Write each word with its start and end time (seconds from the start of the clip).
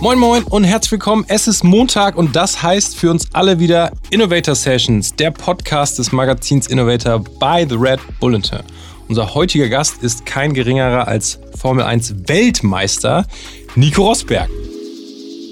Moin 0.00 0.16
Moin 0.16 0.44
und 0.44 0.62
herzlich 0.62 0.92
willkommen. 0.92 1.24
Es 1.26 1.48
ist 1.48 1.64
Montag 1.64 2.16
und 2.16 2.36
das 2.36 2.62
heißt 2.62 2.96
für 2.96 3.10
uns 3.10 3.26
alle 3.32 3.58
wieder 3.58 3.90
Innovator 4.10 4.54
Sessions, 4.54 5.16
der 5.16 5.32
Podcast 5.32 5.98
des 5.98 6.12
Magazins 6.12 6.68
Innovator 6.68 7.18
by 7.18 7.66
The 7.68 7.74
Red 7.74 7.98
Bulletin. 8.20 8.60
Unser 9.08 9.34
heutiger 9.34 9.68
Gast 9.68 10.04
ist 10.04 10.24
kein 10.24 10.54
geringerer 10.54 11.08
als 11.08 11.40
Formel 11.58 11.84
1 11.84 12.28
Weltmeister 12.28 13.26
Nico 13.74 14.02
Rosberg. 14.06 14.48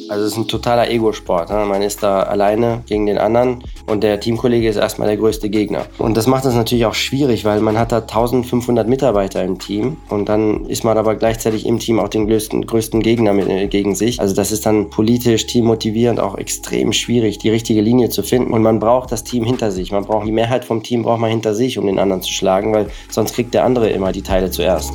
Also 0.09 0.25
es 0.25 0.32
ist 0.32 0.38
ein 0.38 0.48
totaler 0.48 0.88
Ego-Sport. 0.91 1.51
Ne? 1.51 1.65
Man 1.66 1.83
ist 1.83 2.02
da 2.02 2.23
alleine 2.23 2.83
gegen 2.87 3.06
den 3.06 3.19
anderen 3.19 3.64
und 3.87 4.05
der 4.05 4.20
Teamkollege 4.20 4.69
ist 4.69 4.77
erstmal 4.77 5.09
der 5.09 5.16
größte 5.16 5.51
Gegner. 5.51 5.87
Und 5.98 6.16
das 6.16 6.27
macht 6.27 6.45
es 6.45 6.55
natürlich 6.55 6.87
auch 6.87 6.95
schwierig, 6.95 7.45
weil 7.45 7.60
man 7.60 7.78
hat 7.78 7.92
da 7.92 7.98
1500 7.98 8.88
Mitarbeiter 8.88 9.42
im 9.42 9.59
Team 9.59 9.97
und 10.09 10.28
dann 10.28 10.66
ist 10.66 10.84
man 10.84 10.97
aber 10.97 11.16
gleichzeitig 11.16 11.66
im 11.66 11.78
Team 11.78 11.98
auch 11.98 12.09
den 12.09 12.27
größten, 12.27 12.66
größten 12.66 13.02
Gegner 13.02 13.33
mit, 13.33 13.48
äh, 13.48 13.66
gegen 13.66 13.95
sich. 13.95 14.20
Also 14.20 14.34
das 14.34 14.52
ist 14.52 14.66
dann 14.66 14.91
politisch, 14.91 15.47
teammotivierend 15.47 16.20
auch 16.20 16.36
extrem 16.38 16.92
schwierig, 16.92 17.38
die 17.38 17.50
richtige 17.50 17.80
Linie 17.80 18.09
zu 18.09 18.23
finden. 18.23 18.52
Und 18.52 18.62
man 18.62 18.78
braucht 18.78 19.11
das 19.11 19.25
Team 19.25 19.45
hinter 19.45 19.70
sich. 19.70 19.91
Man 19.91 20.05
braucht 20.05 20.27
die 20.27 20.33
Mehrheit 20.33 20.64
vom 20.64 20.83
Team 20.83 21.02
braucht 21.02 21.20
man 21.20 21.30
hinter 21.30 21.55
sich, 21.55 21.78
um 21.78 21.86
den 21.86 21.98
anderen 21.98 22.23
zu 22.23 22.33
schlagen, 22.33 22.73
weil 22.73 22.88
sonst 23.11 23.34
kriegt 23.34 23.55
der 23.55 23.64
andere 23.64 23.91
immer 23.91 24.12
die 24.12 24.23
Teile 24.23 24.50
zuerst. 24.50 24.92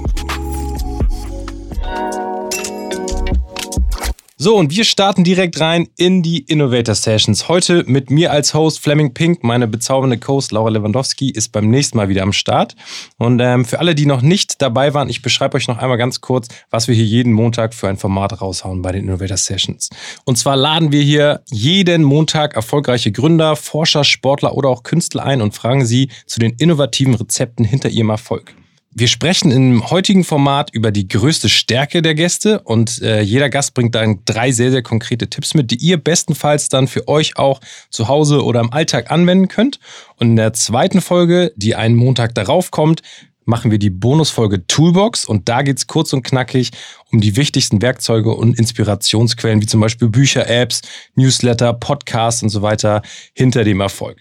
So, 4.44 4.58
und 4.58 4.76
wir 4.76 4.86
starten 4.86 5.24
direkt 5.24 5.60
rein 5.60 5.88
in 5.98 6.24
die 6.24 6.40
Innovator 6.40 6.96
Sessions. 6.96 7.48
Heute 7.48 7.84
mit 7.86 8.10
mir 8.10 8.32
als 8.32 8.56
Host 8.56 8.80
Fleming 8.80 9.14
Pink. 9.14 9.44
Meine 9.44 9.68
bezaubernde 9.68 10.20
Host 10.28 10.52
Laura 10.52 10.72
Lewandowski 10.72 11.30
ist 11.30 11.52
beim 11.52 11.70
nächsten 11.70 11.98
Mal 11.98 12.10
wieder 12.10 12.24
am 12.24 12.34
Start. 12.34 12.76
Und 13.20 13.40
ähm, 13.40 13.66
für 13.66 13.78
alle, 13.78 13.94
die 13.94 14.08
noch 14.08 14.24
nicht 14.24 14.60
dabei 14.60 14.96
waren, 14.96 15.10
ich 15.10 15.22
beschreibe 15.22 15.58
euch 15.58 15.68
noch 15.68 15.78
einmal 15.78 16.00
ganz 16.00 16.22
kurz, 16.22 16.48
was 16.72 16.88
wir 16.88 16.96
hier 16.96 17.06
jeden 17.06 17.34
Montag 17.34 17.76
für 17.76 17.88
ein 17.88 17.98
Format 17.98 18.42
raushauen 18.42 18.82
bei 18.82 18.92
den 18.92 19.04
Innovator 19.04 19.38
Sessions. 19.38 19.92
Und 20.26 20.40
zwar 20.40 20.58
laden 20.58 20.92
wir 20.92 21.04
hier 21.04 21.44
jeden 21.52 22.02
Montag 22.02 22.56
erfolgreiche 22.56 23.12
Gründer, 23.12 23.56
Forscher, 23.56 24.04
Sportler 24.04 24.58
oder 24.58 24.70
auch 24.70 24.82
Künstler 24.82 25.24
ein 25.24 25.44
und 25.44 25.54
fragen 25.54 25.86
sie 25.86 26.10
zu 26.26 26.40
den 26.40 26.54
innovativen 26.58 27.14
Rezepten 27.14 27.64
hinter 27.64 27.90
ihrem 27.90 28.10
Erfolg. 28.10 28.56
Wir 28.94 29.08
sprechen 29.08 29.52
im 29.52 29.90
heutigen 29.90 30.26
Format 30.26 30.70
über 30.74 30.92
die 30.92 31.08
größte 31.08 31.48
Stärke 31.48 32.02
der 32.02 32.14
Gäste 32.14 32.60
und 32.60 33.02
äh, 33.02 33.22
jeder 33.22 33.50
Gast 33.50 33.74
bringt 33.74 33.96
dann 33.96 34.20
drei 34.26 34.52
sehr, 34.52 34.70
sehr 34.70 34.84
konkrete 34.84 35.30
Tipps 35.30 35.54
mit, 35.54 35.72
die 35.72 35.78
ihr 35.78 35.96
bestenfalls 35.96 36.68
dann 36.68 36.90
für 36.90 37.08
euch 37.08 37.38
auch 37.38 37.62
zu 37.90 38.10
Hause 38.10 38.44
oder 38.44 38.60
im 38.60 38.74
Alltag 38.74 39.10
anwenden 39.10 39.48
könnt. 39.48 39.80
Und 40.18 40.32
in 40.32 40.36
der 40.36 40.52
zweiten 40.52 41.00
Folge, 41.00 41.54
die 41.56 41.74
einen 41.74 41.96
Montag 41.96 42.36
darauf 42.36 42.70
kommt, 42.70 43.02
machen 43.46 43.72
wir 43.72 43.80
die 43.80 43.90
Bonusfolge 43.90 44.68
Toolbox 44.68 45.24
und 45.24 45.48
da 45.48 45.62
geht's 45.62 45.88
kurz 45.88 46.12
und 46.12 46.24
knackig 46.24 46.72
um 47.14 47.22
die 47.22 47.38
wichtigsten 47.38 47.82
Werkzeuge 47.82 48.34
und 48.34 48.60
Inspirationsquellen, 48.60 49.62
wie 49.62 49.68
zum 49.68 49.80
Beispiel 49.80 50.10
Bücher, 50.10 50.50
Apps, 50.50 50.82
Newsletter, 51.16 51.72
Podcasts 51.74 52.44
und 52.44 52.50
so 52.50 52.62
weiter 52.62 53.02
hinter 53.34 53.64
dem 53.64 53.80
Erfolg. 53.80 54.18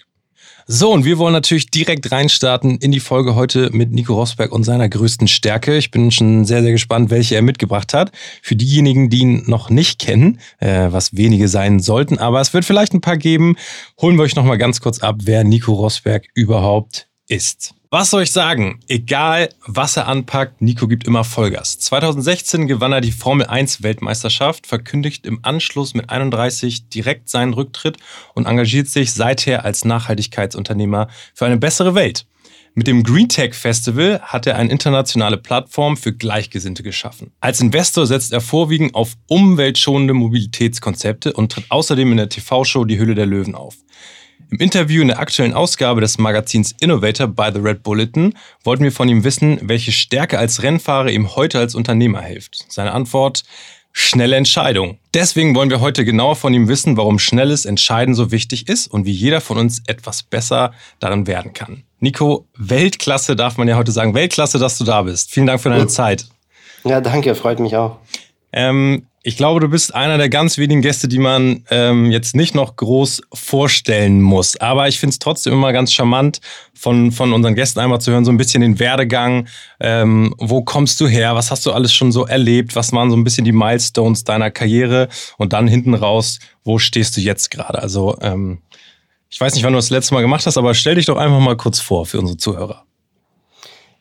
So, 0.73 0.93
und 0.93 1.05
wir 1.05 1.19
wollen 1.19 1.33
natürlich 1.33 1.69
direkt 1.69 2.13
reinstarten 2.13 2.79
in 2.79 2.93
die 2.93 3.01
Folge 3.01 3.35
heute 3.35 3.71
mit 3.73 3.91
Nico 3.91 4.15
Rosberg 4.15 4.53
und 4.53 4.63
seiner 4.63 4.89
größten 4.89 5.27
Stärke. 5.27 5.77
Ich 5.77 5.91
bin 5.91 6.13
schon 6.13 6.45
sehr, 6.45 6.63
sehr 6.63 6.71
gespannt, 6.71 7.11
welche 7.11 7.35
er 7.35 7.43
mitgebracht 7.43 7.93
hat. 7.93 8.13
Für 8.41 8.55
diejenigen, 8.55 9.11
die 9.11 9.19
ihn 9.19 9.43
noch 9.49 9.69
nicht 9.69 9.99
kennen, 9.99 10.39
äh, 10.61 10.87
was 10.93 11.17
wenige 11.17 11.49
sein 11.49 11.81
sollten, 11.81 12.19
aber 12.19 12.41
es 12.41 12.55
wird 12.55 12.65
vielleicht 12.65 12.95
ein 12.95 13.01
paar 13.01 13.17
geben, 13.17 13.57
holen 14.01 14.17
wir 14.17 14.23
euch 14.23 14.37
nochmal 14.37 14.59
ganz 14.59 14.81
kurz 14.81 15.01
ab, 15.01 15.17
wer 15.25 15.43
Nico 15.43 15.73
Rosberg 15.73 16.29
überhaupt 16.35 17.09
ist. 17.27 17.75
Was 17.93 18.11
soll 18.11 18.23
ich 18.23 18.31
sagen? 18.31 18.79
Egal, 18.87 19.49
was 19.67 19.97
er 19.97 20.07
anpackt, 20.07 20.63
Nico 20.63 20.87
gibt 20.87 21.09
immer 21.09 21.25
Vollgas. 21.25 21.81
2016 21.81 22.69
gewann 22.69 22.93
er 22.93 23.01
die 23.01 23.11
Formel 23.11 23.47
1 23.49 23.83
Weltmeisterschaft, 23.83 24.69
verkündigt 24.69 25.27
im 25.27 25.41
Anschluss 25.43 25.93
mit 25.95 26.09
31 26.09 26.89
direkt 26.89 27.29
seinen 27.29 27.53
Rücktritt 27.53 27.97
und 28.37 28.47
engagiert 28.47 28.87
sich 28.87 29.13
seither 29.13 29.65
als 29.65 29.85
Nachhaltigkeitsunternehmer 29.85 31.09
für 31.35 31.47
eine 31.47 31.57
bessere 31.57 31.97
Welt. 31.97 32.27
Mit 32.75 32.87
dem 32.87 33.03
Green 33.03 33.29
Tech 33.29 33.55
Festival 33.55 34.21
hat 34.23 34.47
er 34.47 34.55
eine 34.55 34.71
internationale 34.71 35.37
Plattform 35.37 35.97
für 35.97 36.13
Gleichgesinnte 36.13 36.85
geschaffen. 36.85 37.33
Als 37.41 37.61
Investor 37.61 38.07
setzt 38.07 38.33
er 38.33 38.41
vorwiegend 38.41 38.95
auf 38.95 39.17
umweltschonende 39.27 40.15
Mobilitätskonzepte 40.15 41.33
und 41.33 41.51
tritt 41.51 41.69
außerdem 41.69 42.13
in 42.13 42.19
der 42.19 42.29
TV-Show 42.29 42.85
Die 42.85 43.01
Hülle 43.01 43.17
der 43.17 43.27
Löwen 43.27 43.57
auf. 43.57 43.75
Im 44.51 44.59
Interview 44.59 45.03
in 45.03 45.09
der 45.09 45.21
aktuellen 45.21 45.55
Ausgabe 45.55 46.01
des 46.01 46.19
Magazins 46.19 46.75
Innovator 46.81 47.29
by 47.29 47.51
The 47.55 47.61
Red 47.61 47.85
Bulletin 47.85 48.35
wollten 48.65 48.83
wir 48.83 48.91
von 48.91 49.09
ihm 49.09 49.23
wissen, 49.23 49.61
welche 49.63 49.93
Stärke 49.93 50.41
als 50.41 50.65
Rennfahrer 50.65 51.09
ihm 51.09 51.37
heute 51.37 51.61
als 51.61 51.77
Unternehmer 51.77 52.21
hilft. 52.21 52.67
Seine 52.69 52.91
Antwort, 52.91 53.45
schnelle 53.93 54.35
Entscheidung. 54.35 54.99
Deswegen 55.15 55.55
wollen 55.55 55.71
wir 55.71 55.81
heute 55.81 56.05
genauer 56.05 56.35
von 56.35 56.53
ihm 56.53 56.67
wissen, 56.67 56.97
warum 56.97 57.21
schnelles 57.21 57.65
Entscheiden 57.65 58.17
so 58.17 58.33
wichtig 58.33 58.69
ist 58.69 58.89
und 58.89 59.07
wie 59.07 59.13
jeder 59.13 59.41
von 59.41 59.57
uns 59.57 59.83
etwas 59.87 60.25
besser 60.25 60.73
darin 60.99 61.29
werden 61.29 61.53
kann. 61.53 61.85
Nico, 62.01 62.49
Weltklasse 62.57 63.37
darf 63.37 63.57
man 63.57 63.69
ja 63.69 63.77
heute 63.77 63.93
sagen. 63.93 64.15
Weltklasse, 64.15 64.59
dass 64.59 64.77
du 64.79 64.83
da 64.83 65.03
bist. 65.03 65.31
Vielen 65.31 65.47
Dank 65.47 65.61
für 65.61 65.71
deine 65.71 65.87
Zeit. 65.87 66.27
Ja, 66.83 67.01
danke, 67.01 67.37
freut 67.37 67.61
mich 67.61 67.77
auch. 67.77 67.99
Ähm, 68.53 69.07
ich 69.23 69.37
glaube, 69.37 69.61
du 69.61 69.69
bist 69.69 69.95
einer 69.95 70.17
der 70.17 70.31
ganz 70.31 70.57
wenigen 70.57 70.81
Gäste, 70.81 71.07
die 71.07 71.19
man 71.19 71.65
ähm, 71.71 72.11
jetzt 72.11 72.35
nicht 72.35 72.55
noch 72.55 72.77
groß 72.77 73.21
vorstellen 73.35 74.23
muss. 74.23 74.57
Aber 74.57 74.89
ich 74.89 74.99
finde 74.99 75.13
es 75.13 75.19
trotzdem 75.19 75.53
immer 75.53 75.75
ganz 75.75 75.93
charmant, 75.93 76.41
von, 76.73 77.13
von 77.13 77.35
unseren 77.35 77.55
Gästen 77.55 77.81
einmal 77.81 78.01
zu 78.01 78.13
hören, 78.13 78.25
so 78.25 78.33
ein 78.33 78.39
bisschen 78.39 78.63
den 78.63 78.79
Werdegang. 78.79 79.47
Ähm, 79.79 80.35
wo 80.39 80.63
kommst 80.63 80.99
du 81.03 81.07
her? 81.07 81.35
Was 81.35 81.51
hast 81.51 81.67
du 81.67 81.73
alles 81.73 81.93
schon 81.93 82.13
so 82.13 82.25
erlebt? 82.25 82.75
Was 82.77 82.93
waren 82.93 83.11
so 83.11 83.17
ein 83.17 83.25
bisschen 83.25 83.45
die 83.45 83.53
Milestones 83.53 84.25
deiner 84.25 84.51
Karriere? 84.51 85.09
Und 85.37 85.53
dann 85.53 85.69
hinten 85.69 85.93
raus, 85.93 86.39
wo 86.65 86.79
stehst 86.79 87.15
du 87.19 87.21
jetzt 87.21 87.51
gerade? 87.51 87.83
Also, 87.83 88.17
ähm, 88.23 88.63
ich 89.29 89.39
weiß 89.39 89.55
nicht, 89.55 89.65
wann 89.65 89.75
du 89.75 89.79
das 89.79 89.91
letzte 89.91 90.15
Mal 90.15 90.23
gemacht 90.23 90.47
hast, 90.47 90.57
aber 90.57 90.73
stell 90.73 90.95
dich 90.95 91.07
doch 91.07 91.19
einfach 91.19 91.41
mal 91.41 91.59
kurz 91.59 91.79
vor 91.79 92.07
für 92.07 92.19
unsere 92.19 92.39
Zuhörer. 92.39 92.85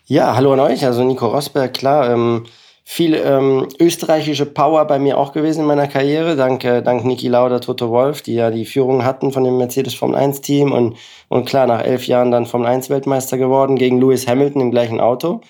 Ja, 0.06 0.34
hallo 0.34 0.54
an 0.54 0.62
euch. 0.62 0.86
Also 0.86 1.04
Nico 1.04 1.28
Rosberg, 1.28 1.74
klar. 1.74 2.10
Ähm 2.10 2.46
viel 2.92 3.14
ähm, 3.14 3.68
österreichische 3.80 4.48
Power 4.48 4.84
bei 4.86 4.98
mir 4.98 5.20
auch 5.20 5.32
gewesen 5.32 5.62
in 5.62 5.68
meiner 5.68 5.86
Karriere, 5.86 6.36
dank, 6.36 6.64
äh, 6.66 6.82
dank 6.82 7.06
Niki 7.06 7.28
Lauda, 7.28 7.60
Toto 7.60 7.92
Wolf, 7.92 8.24
die 8.24 8.34
ja 8.34 8.50
die 8.50 8.66
Führung 8.66 9.06
hatten 9.06 9.32
von 9.32 9.44
dem 9.44 9.60
Mercedes 9.60 9.94
Formel 9.94 10.18
1 10.18 10.42
Team 10.42 10.72
und, 10.72 10.98
und 11.28 11.46
klar, 11.46 11.68
nach 11.68 11.84
elf 11.84 12.08
Jahren 12.08 12.32
dann 12.32 12.48
Formel 12.48 12.68
1 12.68 12.90
Weltmeister 12.90 13.38
geworden 13.38 13.76
gegen 13.76 14.02
Lewis 14.02 14.28
Hamilton 14.28 14.64
im 14.64 14.72
gleichen 14.72 15.00
Auto. 15.00 15.42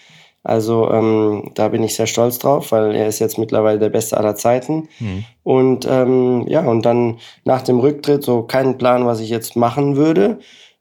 Also 0.43 0.91
ähm, 0.91 1.51
da 1.53 1.69
bin 1.69 1.81
ich 1.81 1.95
sehr 1.95 2.07
stolz 2.07 2.39
drauf, 2.39 2.73
weil 2.73 2.93
er 2.93 3.07
ist 3.07 3.19
jetzt 3.19 3.37
mittlerweile 3.37 3.79
der 3.79 3.89
Beste 3.89 4.17
aller 4.17 4.35
Zeiten. 4.35 4.89
Mhm. 4.99 5.23
Und 5.43 5.87
ähm, 5.89 6.43
ja, 6.45 6.65
und 6.65 6.85
dann 6.85 7.19
nach 7.45 7.61
dem 7.61 7.79
Rücktritt 7.79 8.21
so 8.21 8.43
keinen 8.43 8.77
Plan, 8.77 9.05
was 9.05 9.21
ich 9.21 9.29
jetzt 9.29 9.55
machen 9.55 9.95
würde 9.95 10.39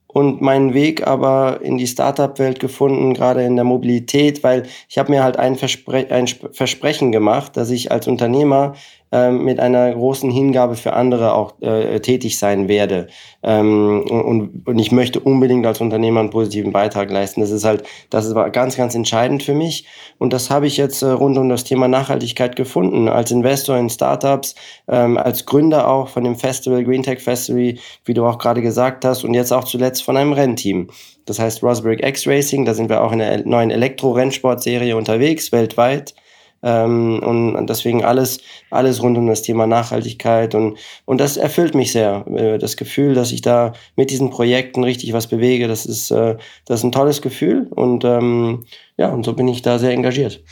und 0.08 0.40
meinen 0.40 0.72
Weg 0.72 1.06
aber 1.06 1.60
in 1.62 1.76
die 1.76 1.86
Startup-Welt 1.86 2.58
gefunden, 2.60 3.14
gerade 3.14 3.44
in 3.44 3.56
der 3.56 3.64
Mobilität, 3.64 4.42
weil 4.42 4.64
ich 4.88 4.98
habe 4.98 5.10
mir 5.10 5.22
halt 5.22 5.36
ein, 5.36 5.54
Verspre 5.54 6.06
ein 6.10 6.26
Versprechen 6.26 7.12
gemacht, 7.12 7.56
dass 7.56 7.70
ich 7.70 7.92
als 7.92 8.08
Unternehmer 8.08 8.74
ähm, 9.12 9.44
mit 9.44 9.60
einer 9.60 9.92
großen 9.92 10.30
Hingabe 10.30 10.74
für 10.74 10.92
andere 10.92 11.34
auch 11.34 11.60
äh, 11.60 12.00
tätig 12.00 12.38
sein 12.38 12.68
werde. 12.68 13.08
Ähm, 13.42 14.04
und, 14.08 14.66
und 14.66 14.78
ich 14.78 14.92
möchte 14.92 15.20
unbedingt 15.20 15.64
als 15.66 15.80
Unternehmer 15.80 16.20
einen 16.20 16.30
positiven 16.30 16.72
Beitrag 16.72 17.10
leisten. 17.10 17.40
Das 17.40 17.50
ist 17.50 17.64
halt, 17.64 17.84
das 18.10 18.26
ist 18.26 18.34
ganz, 18.52 18.76
ganz 18.76 18.94
entscheidend 18.94 19.42
für 19.42 19.54
mich. 19.54 19.86
Und 20.18 20.32
das 20.32 20.50
habe 20.50 20.66
ich 20.66 20.76
jetzt 20.76 21.02
äh, 21.02 21.06
rund 21.10 21.38
um 21.38 21.48
das 21.48 21.64
Thema 21.64 21.88
Nachhaltigkeit 21.88 22.56
gefunden. 22.56 23.08
Als 23.08 23.30
Investor 23.30 23.76
in 23.76 23.90
Startups, 23.90 24.54
ähm, 24.88 25.16
als 25.16 25.46
Gründer 25.46 25.88
auch 25.88 26.08
von 26.08 26.24
dem 26.24 26.36
Festival, 26.36 26.84
Green 26.84 27.02
Tech 27.02 27.20
Festival, 27.20 27.74
wie 28.04 28.14
du 28.14 28.26
auch 28.26 28.38
gerade 28.38 28.62
gesagt 28.62 29.04
hast, 29.04 29.24
und 29.24 29.34
jetzt 29.34 29.52
auch 29.52 29.64
zuletzt 29.64 30.02
von 30.02 30.16
einem 30.16 30.32
Rennteam. 30.32 30.88
Das 31.24 31.38
heißt 31.38 31.62
Rosberg 31.62 32.02
X 32.02 32.26
Racing, 32.26 32.64
da 32.64 32.74
sind 32.74 32.88
wir 32.88 33.02
auch 33.02 33.12
in 33.12 33.18
der 33.18 33.46
neuen 33.46 33.70
Elektro-Rennsportserie 33.70 34.96
unterwegs, 34.96 35.52
weltweit. 35.52 36.14
Ähm, 36.62 37.20
und 37.22 37.66
deswegen 37.66 38.04
alles, 38.04 38.40
alles 38.70 39.02
rund 39.02 39.16
um 39.16 39.26
das 39.26 39.42
Thema 39.42 39.66
Nachhaltigkeit. 39.66 40.54
Und, 40.54 40.78
und 41.04 41.20
das 41.20 41.36
erfüllt 41.36 41.74
mich 41.74 41.92
sehr. 41.92 42.24
Äh, 42.28 42.58
das 42.58 42.76
Gefühl, 42.76 43.14
dass 43.14 43.32
ich 43.32 43.42
da 43.42 43.72
mit 43.96 44.10
diesen 44.10 44.30
Projekten 44.30 44.84
richtig 44.84 45.12
was 45.12 45.26
bewege, 45.26 45.68
das 45.68 45.86
ist, 45.86 46.10
äh, 46.10 46.36
das 46.66 46.80
ist 46.80 46.84
ein 46.84 46.92
tolles 46.92 47.22
Gefühl. 47.22 47.68
Und 47.70 48.04
ähm, 48.04 48.64
ja, 48.96 49.08
und 49.08 49.24
so 49.24 49.34
bin 49.34 49.48
ich 49.48 49.62
da 49.62 49.78
sehr 49.78 49.92
engagiert. 49.92 50.42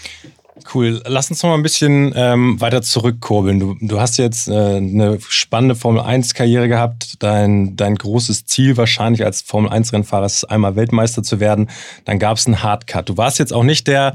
Cool. 0.75 1.03
Lass 1.07 1.31
uns 1.31 1.43
noch 1.43 1.51
mal 1.51 1.57
ein 1.57 1.63
bisschen 1.63 2.15
ähm, 2.17 2.61
weiter 2.61 2.81
zurückkurbeln. 2.81 3.61
Du, 3.61 3.77
du 3.81 4.01
hast 4.01 4.17
jetzt 4.17 4.49
äh, 4.49 4.77
eine 4.77 5.19
spannende 5.21 5.75
Formel-1-Karriere 5.75 6.69
gehabt. 6.69 7.23
Dein, 7.23 7.77
dein 7.77 7.95
großes 7.95 8.47
Ziel 8.47 8.77
wahrscheinlich 8.77 9.25
als 9.25 9.43
Formel-1-Rennfahrer 9.43 10.25
ist, 10.25 10.45
einmal 10.45 10.75
Weltmeister 10.75 11.23
zu 11.23 11.41
werden. 11.41 11.69
Dann 12.07 12.19
gab 12.19 12.39
es 12.39 12.47
einen 12.47 12.63
Hardcut. 12.63 13.09
Du 13.09 13.19
warst 13.19 13.39
jetzt 13.39 13.53
auch 13.53 13.65
nicht 13.65 13.87
der 13.87 14.15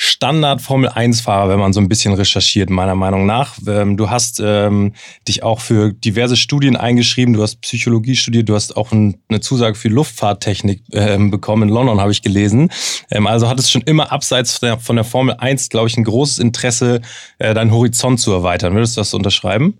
Standard-Formel-1-Fahrer, 0.00 1.48
wenn 1.48 1.58
man 1.58 1.72
so 1.72 1.80
ein 1.80 1.88
bisschen 1.88 2.14
recherchiert, 2.14 2.70
meiner 2.70 2.94
Meinung 2.94 3.26
nach. 3.26 3.56
Ähm, 3.66 3.96
du 3.96 4.08
hast 4.08 4.40
ähm, 4.42 4.94
dich 5.26 5.42
auch 5.42 5.60
für 5.60 5.92
diverse 5.92 6.36
Studien 6.36 6.76
eingeschrieben, 6.76 7.34
du 7.34 7.42
hast 7.42 7.60
Psychologie 7.62 8.14
studiert, 8.14 8.48
du 8.48 8.54
hast 8.54 8.76
auch 8.76 8.92
ein, 8.92 9.20
eine 9.28 9.40
Zusage 9.40 9.74
für 9.74 9.88
Luftfahrttechnik 9.88 10.84
ähm, 10.92 11.32
bekommen 11.32 11.64
in 11.64 11.74
London, 11.74 12.00
habe 12.00 12.12
ich 12.12 12.22
gelesen. 12.22 12.70
Ähm, 13.10 13.26
also 13.26 13.48
hattest 13.48 13.72
schon 13.72 13.82
immer 13.82 14.12
abseits 14.12 14.58
von 14.58 14.68
der, 14.68 14.78
von 14.78 14.94
der 14.94 15.04
Formel 15.04 15.34
1, 15.36 15.68
glaube 15.68 15.88
ich, 15.88 15.96
ein 15.96 16.04
großes 16.04 16.38
Interesse, 16.38 17.00
äh, 17.38 17.52
deinen 17.52 17.72
Horizont 17.72 18.20
zu 18.20 18.30
erweitern. 18.32 18.74
Würdest 18.74 18.96
du 18.96 19.00
das 19.00 19.12
unterschreiben? 19.14 19.78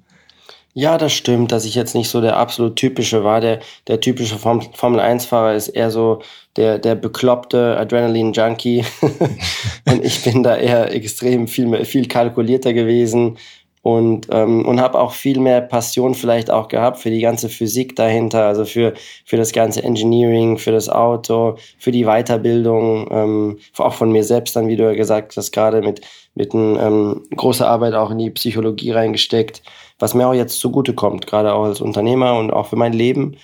Ja, 0.80 0.96
das 0.96 1.12
stimmt, 1.12 1.50
dass 1.50 1.64
ich 1.64 1.74
jetzt 1.74 1.96
nicht 1.96 2.08
so 2.08 2.20
der 2.20 2.36
absolut 2.36 2.76
typische 2.76 3.24
war. 3.24 3.40
Der, 3.40 3.58
der 3.88 4.00
typische 4.00 4.38
Formel 4.38 5.00
1-Fahrer 5.00 5.56
ist 5.56 5.70
eher 5.70 5.90
so 5.90 6.22
der, 6.54 6.78
der 6.78 6.94
bekloppte 6.94 7.76
Adrenalin-Junkie. 7.76 8.84
und 9.90 10.04
ich 10.04 10.22
bin 10.22 10.44
da 10.44 10.56
eher 10.56 10.94
extrem 10.94 11.48
viel, 11.48 11.84
viel 11.84 12.06
kalkulierter 12.06 12.74
gewesen 12.74 13.38
und, 13.82 14.28
ähm, 14.30 14.66
und 14.66 14.80
habe 14.80 15.00
auch 15.00 15.14
viel 15.14 15.40
mehr 15.40 15.62
Passion 15.62 16.14
vielleicht 16.14 16.48
auch 16.48 16.68
gehabt 16.68 16.98
für 16.98 17.10
die 17.10 17.22
ganze 17.22 17.48
Physik 17.48 17.96
dahinter, 17.96 18.44
also 18.44 18.64
für, 18.64 18.94
für 19.24 19.36
das 19.36 19.50
ganze 19.50 19.82
Engineering, 19.82 20.58
für 20.58 20.70
das 20.70 20.88
Auto, 20.88 21.56
für 21.80 21.90
die 21.90 22.04
Weiterbildung, 22.04 23.08
ähm, 23.10 23.58
auch 23.78 23.94
von 23.94 24.12
mir 24.12 24.22
selbst 24.22 24.54
dann, 24.54 24.68
wie 24.68 24.76
du 24.76 24.84
ja 24.84 24.94
gesagt 24.94 25.36
hast, 25.36 25.50
gerade 25.50 25.82
mit, 25.82 26.02
mit 26.36 26.54
ein, 26.54 26.78
ähm, 26.78 27.22
großer 27.34 27.66
Arbeit 27.66 27.94
auch 27.94 28.12
in 28.12 28.18
die 28.18 28.30
Psychologie 28.30 28.92
reingesteckt 28.92 29.60
was 29.98 30.14
mir 30.14 30.26
auch 30.26 30.34
jetzt 30.34 30.60
zugutekommt, 30.60 31.26
gerade 31.26 31.52
auch 31.52 31.64
als 31.64 31.80
Unternehmer 31.80 32.38
und 32.38 32.52
auch 32.52 32.68
für 32.68 32.76
mein 32.76 32.92
Leben. 32.92 33.36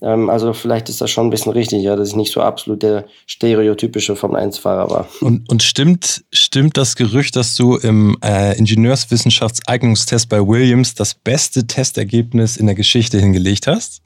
Ähm, 0.00 0.30
also 0.30 0.52
vielleicht 0.52 0.88
ist 0.88 1.00
das 1.00 1.10
schon 1.10 1.26
ein 1.26 1.30
bisschen 1.30 1.52
richtig, 1.52 1.82
ja, 1.82 1.96
dass 1.96 2.08
ich 2.08 2.16
nicht 2.16 2.32
so 2.32 2.40
absolut 2.40 2.82
der 2.82 3.06
stereotypische 3.26 4.16
Formel-1-Fahrer 4.16 4.90
war. 4.90 5.08
Und, 5.20 5.48
und 5.50 5.62
stimmt, 5.62 6.24
stimmt 6.32 6.76
das 6.76 6.96
Gerücht, 6.96 7.36
dass 7.36 7.56
du 7.56 7.76
im 7.76 8.16
äh, 8.24 8.56
Ingenieurswissenschaftseignungstest 8.56 10.28
bei 10.28 10.40
Williams 10.46 10.94
das 10.94 11.14
beste 11.14 11.66
Testergebnis 11.66 12.56
in 12.56 12.66
der 12.66 12.74
Geschichte 12.74 13.18
hingelegt 13.18 13.66
hast? 13.66 14.02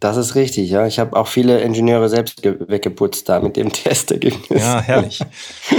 Das 0.00 0.16
ist 0.16 0.34
richtig, 0.34 0.70
ja. 0.70 0.86
Ich 0.86 0.98
habe 0.98 1.14
auch 1.14 1.26
viele 1.26 1.60
Ingenieure 1.60 2.08
selbst 2.08 2.42
weggeputzt 2.42 3.28
da 3.28 3.40
mit 3.40 3.56
dem 3.56 3.70
Testergebnis. 3.72 4.62
Ja, 4.62 4.80
herrlich. 4.80 5.20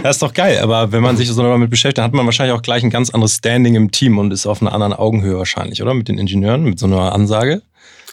Das 0.03 0.17
ist 0.17 0.21
doch 0.21 0.33
geil. 0.33 0.59
Aber 0.59 0.91
wenn 0.91 1.01
man 1.01 1.17
sich 1.17 1.27
so 1.29 1.41
damit 1.41 1.71
beschäftigt, 1.71 1.97
dann 1.97 2.05
hat 2.05 2.13
man 2.13 2.25
wahrscheinlich 2.25 2.55
auch 2.55 2.61
gleich 2.61 2.83
ein 2.83 2.91
ganz 2.91 3.09
anderes 3.09 3.37
Standing 3.37 3.73
im 3.73 3.89
Team 3.89 4.19
und 4.19 4.31
ist 4.31 4.45
auf 4.45 4.61
einer 4.61 4.73
anderen 4.73 4.93
Augenhöhe 4.93 5.37
wahrscheinlich, 5.39 5.81
oder? 5.81 5.95
Mit 5.95 6.07
den 6.07 6.19
Ingenieuren, 6.19 6.63
mit 6.63 6.77
so 6.77 6.85
einer 6.85 7.13
Ansage. 7.13 7.63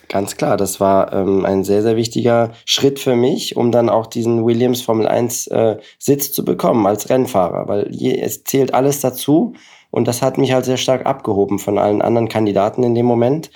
Ganz 0.09 0.39
klar, 0.39 0.57
das 0.57 0.81
war 0.81 1.13
ähm, 1.13 1.45
ein 1.45 1.65
sehr, 1.65 1.83
sehr 1.83 1.97
wichtiger 1.97 2.53
Schritt 2.65 2.99
für 2.99 3.15
mich, 3.15 3.57
um 3.57 3.71
dann 3.71 3.91
auch 3.91 4.07
diesen 4.07 4.47
Williams 4.47 4.81
Formel 4.81 5.07
1 5.07 5.49
äh, 5.49 5.77
Sitz 5.99 6.33
zu 6.33 6.47
bekommen 6.47 6.87
als 6.87 7.11
Rennfahrer, 7.11 7.69
weil 7.69 7.89
je, 7.91 8.19
es 8.19 8.43
zählt 8.45 8.73
alles 8.73 9.03
dazu 9.03 9.53
und 9.91 10.09
das 10.09 10.23
hat 10.23 10.39
mich 10.39 10.53
halt 10.53 10.65
sehr 10.65 10.79
stark 10.79 11.05
abgehoben 11.05 11.59
von 11.59 11.77
allen 11.77 12.01
anderen 12.01 12.31
Kandidaten 12.31 12.83
in 12.85 12.95
dem 12.95 13.05
Moment. 13.05 13.51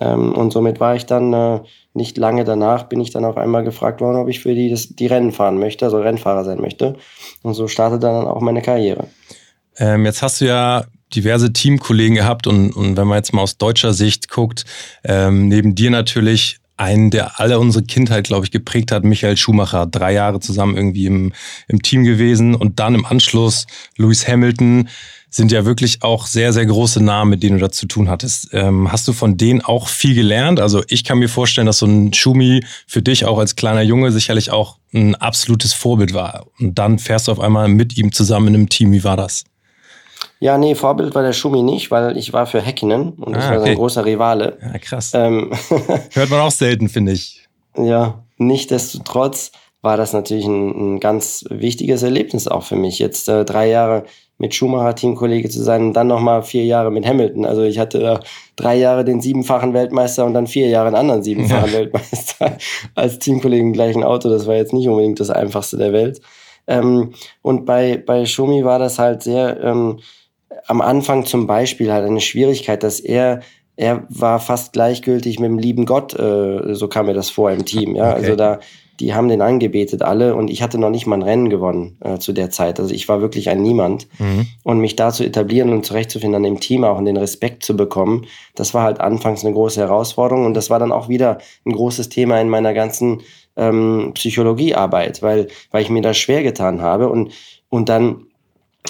Ähm, 0.00 0.32
und 0.32 0.52
somit 0.52 0.80
war 0.80 0.96
ich 0.96 1.06
dann 1.06 1.32
äh, 1.32 1.60
nicht 1.94 2.16
lange 2.16 2.44
danach, 2.44 2.84
bin 2.84 3.00
ich 3.00 3.10
dann 3.10 3.24
auf 3.24 3.36
einmal 3.36 3.64
gefragt 3.64 4.00
worden, 4.00 4.16
ob 4.16 4.28
ich 4.28 4.40
für 4.40 4.54
die, 4.54 4.70
das, 4.70 4.88
die 4.88 5.06
Rennen 5.06 5.32
fahren 5.32 5.58
möchte, 5.58 5.84
also 5.84 6.00
Rennfahrer 6.00 6.44
sein 6.44 6.60
möchte. 6.60 6.96
Und 7.42 7.54
so 7.54 7.68
startete 7.68 8.00
dann 8.00 8.26
auch 8.26 8.40
meine 8.40 8.62
Karriere. 8.62 9.08
Ähm, 9.76 10.04
jetzt 10.04 10.22
hast 10.22 10.40
du 10.40 10.46
ja 10.46 10.84
diverse 11.14 11.52
Teamkollegen 11.52 12.14
gehabt 12.14 12.46
und, 12.46 12.72
und 12.72 12.96
wenn 12.96 13.06
man 13.06 13.18
jetzt 13.18 13.34
mal 13.34 13.42
aus 13.42 13.58
deutscher 13.58 13.92
Sicht 13.92 14.30
guckt, 14.30 14.64
ähm, 15.04 15.48
neben 15.48 15.74
dir 15.74 15.90
natürlich 15.90 16.58
einen, 16.82 17.10
der 17.10 17.40
alle 17.40 17.58
unsere 17.58 17.84
Kindheit, 17.84 18.24
glaube 18.26 18.44
ich, 18.44 18.50
geprägt 18.50 18.92
hat, 18.92 19.04
Michael 19.04 19.36
Schumacher, 19.36 19.86
drei 19.86 20.12
Jahre 20.12 20.40
zusammen 20.40 20.76
irgendwie 20.76 21.06
im, 21.06 21.32
im 21.68 21.82
Team 21.82 22.04
gewesen 22.04 22.54
und 22.54 22.80
dann 22.80 22.94
im 22.94 23.06
Anschluss 23.06 23.66
Lewis 23.96 24.26
Hamilton 24.26 24.88
sind 25.30 25.50
ja 25.50 25.64
wirklich 25.64 26.02
auch 26.02 26.26
sehr, 26.26 26.52
sehr 26.52 26.66
große 26.66 27.02
Namen, 27.02 27.30
mit 27.30 27.42
denen 27.42 27.56
du 27.56 27.64
da 27.64 27.70
zu 27.70 27.86
tun 27.86 28.10
hattest. 28.10 28.48
Ähm, 28.52 28.92
hast 28.92 29.08
du 29.08 29.14
von 29.14 29.38
denen 29.38 29.62
auch 29.62 29.88
viel 29.88 30.14
gelernt? 30.14 30.60
Also 30.60 30.82
ich 30.88 31.04
kann 31.04 31.18
mir 31.18 31.28
vorstellen, 31.28 31.66
dass 31.66 31.78
so 31.78 31.86
ein 31.86 32.12
Schumi 32.12 32.62
für 32.86 33.00
dich 33.00 33.24
auch 33.24 33.38
als 33.38 33.56
kleiner 33.56 33.80
Junge 33.80 34.12
sicherlich 34.12 34.50
auch 34.50 34.76
ein 34.92 35.14
absolutes 35.14 35.72
Vorbild 35.72 36.12
war. 36.12 36.46
Und 36.58 36.78
dann 36.78 36.98
fährst 36.98 37.28
du 37.28 37.32
auf 37.32 37.40
einmal 37.40 37.68
mit 37.68 37.96
ihm 37.96 38.12
zusammen 38.12 38.48
in 38.48 38.54
einem 38.54 38.68
Team. 38.68 38.92
Wie 38.92 39.04
war 39.04 39.16
das? 39.16 39.44
Ja, 40.42 40.58
nee, 40.58 40.74
Vorbild 40.74 41.14
war 41.14 41.22
der 41.22 41.34
Schumi 41.34 41.62
nicht, 41.62 41.92
weil 41.92 42.16
ich 42.16 42.32
war 42.32 42.46
für 42.46 42.60
Häkkinen 42.60 43.10
und 43.10 43.36
das 43.36 43.44
ah, 43.44 43.46
okay. 43.46 43.56
war 43.56 43.60
sein 43.64 43.74
großer 43.76 44.04
Rivale. 44.04 44.58
Ja, 44.60 44.78
krass. 44.78 45.12
Ähm, 45.14 45.52
Hört 46.14 46.30
man 46.30 46.40
auch 46.40 46.50
selten, 46.50 46.88
finde 46.88 47.12
ich. 47.12 47.46
Ja, 47.76 48.24
nichtsdestotrotz 48.38 49.52
war 49.82 49.96
das 49.96 50.12
natürlich 50.12 50.44
ein, 50.46 50.94
ein, 50.94 51.00
ganz 51.00 51.44
wichtiges 51.48 52.02
Erlebnis 52.02 52.48
auch 52.48 52.64
für 52.64 52.74
mich. 52.74 52.98
Jetzt 52.98 53.28
äh, 53.28 53.44
drei 53.44 53.68
Jahre 53.68 54.02
mit 54.36 54.52
Schumacher 54.52 54.96
Teamkollege 54.96 55.48
zu 55.48 55.62
sein 55.62 55.82
und 55.82 55.92
dann 55.92 56.08
nochmal 56.08 56.42
vier 56.42 56.64
Jahre 56.64 56.90
mit 56.90 57.06
Hamilton. 57.06 57.44
Also 57.44 57.62
ich 57.62 57.78
hatte 57.78 58.02
äh, 58.02 58.18
drei 58.56 58.74
Jahre 58.74 59.04
den 59.04 59.20
siebenfachen 59.20 59.74
Weltmeister 59.74 60.24
und 60.24 60.34
dann 60.34 60.48
vier 60.48 60.66
Jahre 60.66 60.88
einen 60.88 60.96
anderen 60.96 61.22
siebenfachen 61.22 61.70
ja. 61.72 61.78
Weltmeister 61.78 62.58
als 62.96 63.20
Teamkollegen 63.20 63.68
im 63.68 63.72
gleichen 63.74 64.02
Auto. 64.02 64.28
Das 64.28 64.48
war 64.48 64.56
jetzt 64.56 64.72
nicht 64.72 64.88
unbedingt 64.88 65.20
das 65.20 65.30
einfachste 65.30 65.76
der 65.76 65.92
Welt. 65.92 66.20
Ähm, 66.66 67.12
und 67.42 67.64
bei, 67.64 67.96
bei 67.96 68.26
Schumi 68.26 68.64
war 68.64 68.80
das 68.80 68.98
halt 68.98 69.22
sehr, 69.22 69.60
ähm, 69.62 70.00
am 70.66 70.80
Anfang 70.80 71.24
zum 71.26 71.46
Beispiel 71.46 71.92
halt 71.92 72.06
eine 72.06 72.20
Schwierigkeit, 72.20 72.82
dass 72.82 73.00
er 73.00 73.40
er 73.74 74.04
war 74.10 74.38
fast 74.38 74.74
gleichgültig 74.74 75.40
mit 75.40 75.48
dem 75.48 75.58
lieben 75.58 75.86
Gott, 75.86 76.12
äh, 76.12 76.74
so 76.74 76.88
kam 76.88 77.06
mir 77.06 77.14
das 77.14 77.30
vor 77.30 77.50
im 77.50 77.64
Team. 77.64 77.96
Ja, 77.96 78.10
okay. 78.10 78.20
also 78.20 78.36
da 78.36 78.60
die 79.00 79.14
haben 79.14 79.28
den 79.28 79.42
angebetet 79.42 80.02
alle 80.02 80.36
und 80.36 80.48
ich 80.48 80.62
hatte 80.62 80.78
noch 80.78 80.90
nicht 80.90 81.06
mal 81.06 81.16
ein 81.16 81.22
Rennen 81.22 81.50
gewonnen 81.50 81.96
äh, 82.00 82.18
zu 82.18 82.32
der 82.32 82.50
Zeit. 82.50 82.78
Also 82.78 82.94
ich 82.94 83.08
war 83.08 83.20
wirklich 83.20 83.48
ein 83.48 83.60
Niemand. 83.60 84.06
Mhm. 84.20 84.46
Und 84.62 84.78
mich 84.78 84.94
da 84.94 85.10
zu 85.10 85.24
etablieren 85.24 85.70
und 85.70 85.84
zurechtzufinden 85.84 86.36
an 86.36 86.42
dem 86.44 86.60
Team 86.60 86.84
auch 86.84 86.98
und 86.98 87.06
den 87.06 87.16
Respekt 87.16 87.64
zu 87.64 87.76
bekommen, 87.76 88.26
das 88.54 88.74
war 88.74 88.84
halt 88.84 89.00
anfangs 89.00 89.44
eine 89.44 89.54
große 89.54 89.80
Herausforderung 89.80 90.46
und 90.46 90.54
das 90.54 90.70
war 90.70 90.78
dann 90.78 90.92
auch 90.92 91.08
wieder 91.08 91.38
ein 91.66 91.72
großes 91.72 92.10
Thema 92.10 92.40
in 92.40 92.48
meiner 92.48 92.74
ganzen 92.74 93.22
ähm, 93.56 94.12
Psychologiearbeit, 94.14 95.20
weil, 95.20 95.48
weil 95.72 95.82
ich 95.82 95.90
mir 95.90 96.02
das 96.02 96.16
schwer 96.16 96.42
getan 96.42 96.80
habe 96.80 97.08
und, 97.08 97.32
und 97.70 97.88
dann 97.88 98.26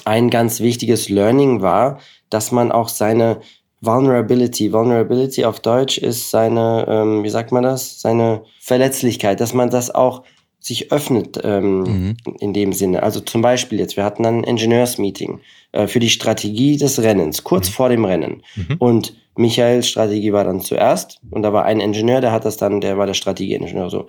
ein 0.05 0.31
ganz 0.31 0.61
wichtiges 0.61 1.09
Learning 1.09 1.62
war, 1.62 1.99
dass 2.31 2.53
man 2.53 2.73
auch 2.73 2.89
seine 2.89 3.41
Vulnerability. 3.81 4.73
Vulnerability 4.73 5.44
auf 5.44 5.61
Deutsch 5.61 5.99
ist 5.99 6.31
seine, 6.31 6.87
ähm, 6.89 7.25
wie 7.25 7.29
sagt 7.29 7.53
man 7.53 7.65
das? 7.65 8.00
Seine 8.00 8.43
Verletzlichkeit, 8.61 9.41
dass 9.41 9.55
man 9.55 9.71
das 9.71 9.94
auch 9.94 10.23
sich 10.61 10.93
öffnet 10.93 11.41
ähm, 11.43 11.81
mhm. 11.83 12.17
in 12.39 12.53
dem 12.53 12.73
Sinne. 12.73 13.03
Also 13.03 13.19
zum 13.21 13.43
Beispiel 13.43 13.81
jetzt, 13.81 13.97
wir 13.97 14.05
hatten 14.05 14.25
ein 14.25 14.44
Ingenieursmeeting 14.44 15.41
äh, 15.73 15.89
für 15.89 15.99
die 15.99 16.09
Strategie 16.09 16.77
des 16.77 17.03
Rennens, 17.03 17.43
kurz 17.43 17.69
mhm. 17.69 17.73
vor 17.73 17.89
dem 17.89 18.05
Rennen. 18.05 18.43
Mhm. 18.55 18.77
Und 18.79 19.15
Michaels 19.35 19.89
Strategie 19.89 20.32
war 20.32 20.44
dann 20.44 20.61
zuerst 20.61 21.20
und 21.31 21.43
da 21.43 21.53
war 21.53 21.65
ein 21.65 21.81
Ingenieur, 21.81 22.20
der 22.20 22.31
hat 22.31 22.44
das 22.44 22.58
dann, 22.58 22.81
der 22.81 22.96
war 22.96 23.06
der 23.06 23.15
Strategieingenieur 23.15 23.91
so. 23.91 24.06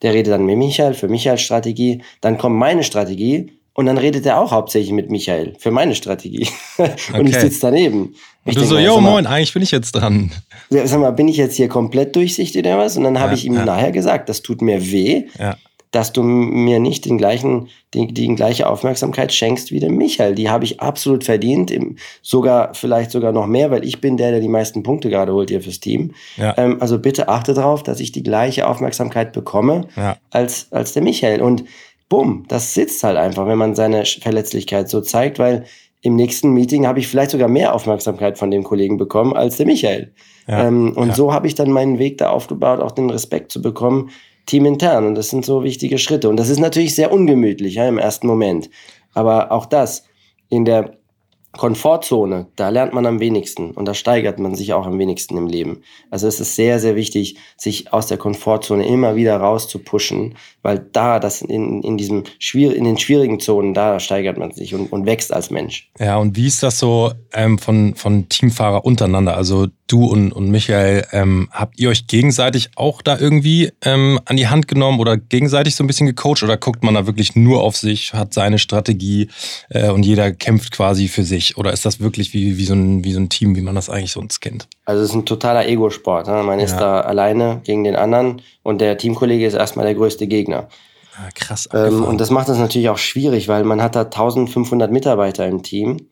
Der 0.00 0.14
redet 0.14 0.32
dann 0.32 0.46
mit 0.46 0.56
Michael 0.56 0.94
für 0.94 1.08
Michaels 1.08 1.42
Strategie, 1.42 2.02
dann 2.22 2.38
kommt 2.38 2.56
meine 2.56 2.82
Strategie 2.82 3.52
und 3.80 3.86
dann 3.86 3.96
redet 3.96 4.26
er 4.26 4.38
auch 4.38 4.52
hauptsächlich 4.52 4.92
mit 4.92 5.10
Michael 5.10 5.54
für 5.58 5.70
meine 5.70 5.94
Strategie. 5.94 6.46
und 6.76 6.90
okay. 7.14 7.22
ich 7.24 7.36
sitze 7.36 7.60
daneben. 7.62 8.14
Und 8.44 8.54
du 8.54 8.62
so, 8.66 8.76
yo, 8.76 9.00
moin, 9.00 9.26
eigentlich 9.26 9.54
bin 9.54 9.62
ich 9.62 9.70
jetzt 9.70 9.92
dran. 9.92 10.32
Sag 10.68 11.00
mal, 11.00 11.12
bin 11.12 11.28
ich 11.28 11.38
jetzt 11.38 11.56
hier 11.56 11.68
komplett 11.68 12.14
durchsichtig 12.14 12.60
oder 12.60 12.76
was? 12.76 12.98
Und 12.98 13.04
dann 13.04 13.18
habe 13.18 13.30
ja, 13.30 13.38
ich 13.38 13.46
ihm 13.46 13.54
ja. 13.54 13.64
nachher 13.64 13.90
gesagt, 13.90 14.28
das 14.28 14.42
tut 14.42 14.60
mir 14.60 14.92
weh, 14.92 15.28
ja. 15.38 15.56
dass 15.92 16.12
du 16.12 16.22
mir 16.22 16.78
nicht 16.78 17.06
den 17.06 17.16
gleichen, 17.16 17.68
die, 17.94 18.08
die 18.08 18.34
gleiche 18.34 18.68
Aufmerksamkeit 18.68 19.32
schenkst 19.32 19.72
wie 19.72 19.80
dem 19.80 19.96
Michael. 19.96 20.34
Die 20.34 20.50
habe 20.50 20.66
ich 20.66 20.80
absolut 20.80 21.24
verdient, 21.24 21.70
im, 21.70 21.96
sogar, 22.20 22.74
vielleicht 22.74 23.12
sogar 23.12 23.32
noch 23.32 23.46
mehr, 23.46 23.70
weil 23.70 23.82
ich 23.82 24.02
bin 24.02 24.18
der, 24.18 24.30
der 24.30 24.40
die 24.40 24.48
meisten 24.48 24.82
Punkte 24.82 25.08
gerade 25.08 25.32
holt 25.32 25.48
hier 25.48 25.62
fürs 25.62 25.80
Team. 25.80 26.12
Ähm, 26.36 26.76
also 26.80 26.98
bitte 26.98 27.30
achte 27.30 27.54
darauf, 27.54 27.82
dass 27.82 27.98
ich 27.98 28.12
die 28.12 28.22
gleiche 28.22 28.68
Aufmerksamkeit 28.68 29.32
bekomme 29.32 29.88
als, 30.30 30.70
als 30.70 30.92
der 30.92 31.02
Michael. 31.02 31.40
Und 31.40 31.64
bumm, 32.10 32.44
das 32.48 32.74
sitzt 32.74 33.02
halt 33.02 33.16
einfach, 33.16 33.46
wenn 33.46 33.56
man 33.56 33.74
seine 33.74 34.04
Verletzlichkeit 34.04 34.90
so 34.90 35.00
zeigt, 35.00 35.38
weil 35.38 35.64
im 36.02 36.16
nächsten 36.16 36.50
Meeting 36.52 36.86
habe 36.86 36.98
ich 36.98 37.08
vielleicht 37.08 37.30
sogar 37.30 37.48
mehr 37.48 37.74
Aufmerksamkeit 37.74 38.36
von 38.36 38.50
dem 38.50 38.64
Kollegen 38.64 38.98
bekommen 38.98 39.34
als 39.34 39.56
der 39.56 39.66
Michael. 39.66 40.12
Ja, 40.46 40.66
ähm, 40.66 40.92
und 40.96 41.08
ja. 41.08 41.14
so 41.14 41.32
habe 41.32 41.46
ich 41.46 41.54
dann 41.54 41.70
meinen 41.70 41.98
Weg 41.98 42.18
da 42.18 42.30
aufgebaut, 42.30 42.80
auch 42.80 42.92
den 42.92 43.10
Respekt 43.10 43.52
zu 43.52 43.62
bekommen, 43.62 44.10
teamintern. 44.46 45.06
Und 45.06 45.14
das 45.14 45.30
sind 45.30 45.44
so 45.44 45.62
wichtige 45.62 45.98
Schritte. 45.98 46.28
Und 46.28 46.36
das 46.38 46.48
ist 46.48 46.58
natürlich 46.58 46.94
sehr 46.94 47.12
ungemütlich 47.12 47.74
ja, 47.74 47.86
im 47.86 47.98
ersten 47.98 48.26
Moment. 48.26 48.70
Aber 49.14 49.52
auch 49.52 49.66
das 49.66 50.04
in 50.48 50.64
der 50.64 50.99
Komfortzone, 51.52 52.46
da 52.54 52.68
lernt 52.68 52.92
man 52.92 53.06
am 53.06 53.18
wenigsten 53.18 53.72
und 53.72 53.86
da 53.86 53.94
steigert 53.94 54.38
man 54.38 54.54
sich 54.54 54.72
auch 54.72 54.86
am 54.86 54.98
wenigsten 54.98 55.36
im 55.36 55.48
Leben. 55.48 55.82
Also 56.10 56.28
es 56.28 56.38
ist 56.38 56.54
sehr, 56.54 56.78
sehr 56.78 56.94
wichtig, 56.94 57.36
sich 57.56 57.92
aus 57.92 58.06
der 58.06 58.18
Komfortzone 58.18 58.86
immer 58.86 59.16
wieder 59.16 59.36
rauszupushen, 59.36 60.36
weil 60.62 60.78
da, 60.92 61.18
das 61.18 61.42
in, 61.42 61.82
in 61.82 61.96
diesem 61.96 62.24
schwier 62.38 62.74
in 62.76 62.84
den 62.84 62.98
schwierigen 62.98 63.40
Zonen, 63.40 63.74
da 63.74 63.98
steigert 63.98 64.38
man 64.38 64.52
sich 64.52 64.74
und, 64.74 64.92
und 64.92 65.06
wächst 65.06 65.32
als 65.32 65.50
Mensch. 65.50 65.90
Ja, 65.98 66.18
und 66.18 66.36
wie 66.36 66.46
ist 66.46 66.62
das 66.62 66.78
so 66.78 67.12
ähm, 67.32 67.58
von, 67.58 67.94
von 67.96 68.28
Teamfahrer 68.28 68.84
untereinander? 68.84 69.36
Also 69.36 69.66
du 69.90 70.04
und, 70.04 70.32
und 70.32 70.50
Michael, 70.50 71.06
ähm, 71.12 71.48
habt 71.52 71.78
ihr 71.78 71.88
euch 71.88 72.06
gegenseitig 72.06 72.70
auch 72.76 73.02
da 73.02 73.18
irgendwie 73.18 73.72
ähm, 73.82 74.20
an 74.24 74.36
die 74.36 74.48
Hand 74.48 74.68
genommen 74.68 75.00
oder 75.00 75.16
gegenseitig 75.16 75.74
so 75.74 75.84
ein 75.84 75.86
bisschen 75.86 76.06
gecoacht 76.06 76.42
oder 76.42 76.56
guckt 76.56 76.84
man 76.84 76.94
da 76.94 77.06
wirklich 77.06 77.36
nur 77.36 77.62
auf 77.62 77.76
sich, 77.76 78.12
hat 78.12 78.34
seine 78.34 78.58
Strategie 78.58 79.28
äh, 79.68 79.90
und 79.90 80.04
jeder 80.04 80.32
kämpft 80.32 80.72
quasi 80.72 81.08
für 81.08 81.24
sich? 81.24 81.56
Oder 81.56 81.72
ist 81.72 81.84
das 81.84 82.00
wirklich 82.00 82.32
wie, 82.34 82.58
wie, 82.58 82.64
so 82.64 82.74
ein, 82.74 83.04
wie 83.04 83.12
so 83.12 83.20
ein 83.20 83.28
Team, 83.28 83.56
wie 83.56 83.62
man 83.62 83.74
das 83.74 83.90
eigentlich 83.90 84.12
sonst 84.12 84.40
kennt? 84.40 84.68
Also 84.84 85.02
es 85.02 85.10
ist 85.10 85.16
ein 85.16 85.26
totaler 85.26 85.66
Ego-Sport. 85.66 86.26
Ne? 86.26 86.42
Man 86.42 86.60
ist 86.60 86.76
da 86.76 87.00
alleine 87.00 87.60
gegen 87.64 87.84
den 87.84 87.96
anderen 87.96 88.42
und 88.62 88.80
der 88.80 88.98
Teamkollege 88.98 89.46
ist 89.46 89.54
erstmal 89.54 89.86
der 89.86 89.94
größte 89.94 90.26
Gegner. 90.26 90.68
Ah, 91.16 91.28
krass. 91.34 91.68
Ähm, 91.72 92.04
und 92.04 92.20
das 92.20 92.30
macht 92.30 92.48
es 92.48 92.58
natürlich 92.58 92.88
auch 92.88 92.98
schwierig, 92.98 93.48
weil 93.48 93.64
man 93.64 93.82
hat 93.82 93.94
da 93.94 94.02
1500 94.02 94.90
Mitarbeiter 94.90 95.46
im 95.46 95.62
Team 95.62 96.08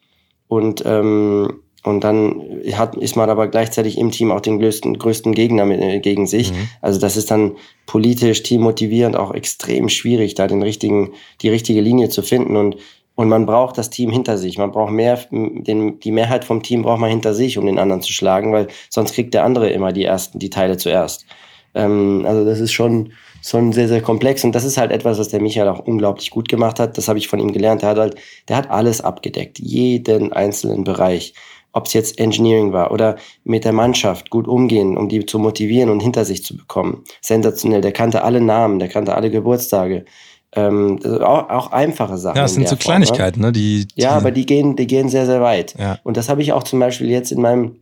und 0.49 0.83
ähm, 0.85 1.61
und 1.85 2.03
dann 2.03 2.43
hat, 2.73 2.97
ist 2.97 3.17
man 3.17 3.31
aber 3.31 3.47
gleichzeitig 3.47 3.99
im 3.99 4.11
Team 4.11 4.33
auch 4.33 4.41
den 4.41 4.59
größten, 4.59 4.99
größten 4.99 5.33
Gegner 5.33 5.65
mit, 5.65 5.81
äh, 5.81 6.01
gegen 6.01 6.27
sich. 6.27 6.53
Mhm. 6.53 6.69
Also 6.81 6.99
das 6.99 7.17
ist 7.17 7.31
dann 7.31 7.53
politisch, 7.87 8.43
teammotivierend 8.43 9.17
auch 9.17 9.33
extrem 9.33 9.89
schwierig, 9.89 10.35
da 10.35 10.49
den 10.49 10.63
richtigen, 10.63 11.13
die 11.41 11.49
richtige 11.49 11.81
Linie 11.81 12.09
zu 12.09 12.23
finden. 12.23 12.57
Und, 12.57 12.77
und 13.15 13.29
man 13.29 13.47
braucht 13.47 13.79
das 13.79 13.91
Team 13.91 14.11
hinter 14.11 14.39
sich. 14.39 14.59
Man 14.59 14.73
braucht 14.73 14.91
mehr, 14.91 15.21
den, 15.31 16.01
die 16.01 16.13
Mehrheit 16.13 16.45
vom 16.45 16.63
Team 16.63 16.83
braucht 16.83 17.01
man 17.01 17.11
hinter 17.11 17.33
sich, 17.33 17.59
um 17.59 17.67
den 17.67 17.79
anderen 17.79 18.03
zu 18.03 18.13
schlagen, 18.13 18.53
weil 18.53 18.67
sonst 18.91 19.15
kriegt 19.15 19.33
der 19.33 19.45
andere 19.45 19.71
immer 19.71 19.93
die 19.93 20.05
ersten, 20.05 20.41
die 20.41 20.51
Teile 20.51 20.79
zuerst. 20.79 21.27
Ähm, 21.75 22.25
also 22.27 22.45
das 22.45 22.59
ist 22.59 22.73
schon, 22.73 23.13
schon 23.41 23.73
sehr, 23.73 23.87
sehr 23.87 24.03
komplex. 24.03 24.43
Und 24.43 24.53
das 24.53 24.65
ist 24.65 24.79
halt 24.79 24.91
etwas, 24.91 25.19
was 25.19 25.29
der 25.29 25.41
Michael 25.41 25.69
auch 25.69 25.87
unglaublich 25.87 26.31
gut 26.31 26.49
gemacht 26.49 26.81
hat. 26.81 26.99
Das 26.99 27.07
habe 27.07 27.21
ich 27.21 27.29
von 27.29 27.39
ihm 27.39 27.53
gelernt. 27.53 27.83
Der 27.83 27.91
hat 27.91 27.99
halt, 27.99 28.17
der 28.49 28.57
hat 28.57 28.69
alles 28.69 29.01
abgedeckt. 29.01 29.61
Jeden 29.61 30.33
einzelnen 30.33 30.83
Bereich 30.83 31.35
ob 31.73 31.87
es 31.87 31.93
jetzt 31.93 32.19
Engineering 32.19 32.73
war 32.73 32.91
oder 32.91 33.17
mit 33.45 33.65
der 33.65 33.73
Mannschaft 33.73 34.31
gut 34.31 34.49
umgehen, 34.49 34.97
um 34.97 35.09
die 35.09 35.25
zu 35.27 35.39
motivieren 35.39 35.91
und 35.91 36.01
hinter 36.01 36.25
sich 36.25 36.45
zu 36.45 36.57
bekommen. 36.57 37.05
Sensationell. 37.21 37.81
Der 37.81 37.93
kannte 37.93 38.23
alle 38.23 38.41
Namen, 38.41 38.79
der 38.79 38.89
kannte 38.89 39.15
alle 39.15 39.31
Geburtstage. 39.31 40.05
Ähm, 40.53 40.99
auch, 41.05 41.51
auch, 41.51 41.73
einfache 41.73 42.17
Sachen. 42.17 42.37
Ja, 42.37 42.43
das 42.43 42.55
sind 42.55 42.67
so 42.67 42.77
Form, 42.77 42.79
Kleinigkeiten, 42.79 43.43
ne? 43.43 43.53
Die, 43.53 43.87
die, 43.87 44.01
ja, 44.01 44.13
aber 44.13 44.31
die 44.31 44.47
gehen, 44.47 44.77
die 44.77 44.87
gehen 44.87 45.11
sehr, 45.11 45.27
sehr 45.27 45.43
weit. 45.43 45.75
Ja. 45.79 45.99
Und 46.05 46.17
das 46.17 46.31
habe 46.31 46.41
ich 46.41 46.55
auch 46.55 46.63
zum 46.63 46.81
Beispiel 46.81 47.11
jetzt 47.11 47.33
in 47.33 47.43
meinem 47.43 47.77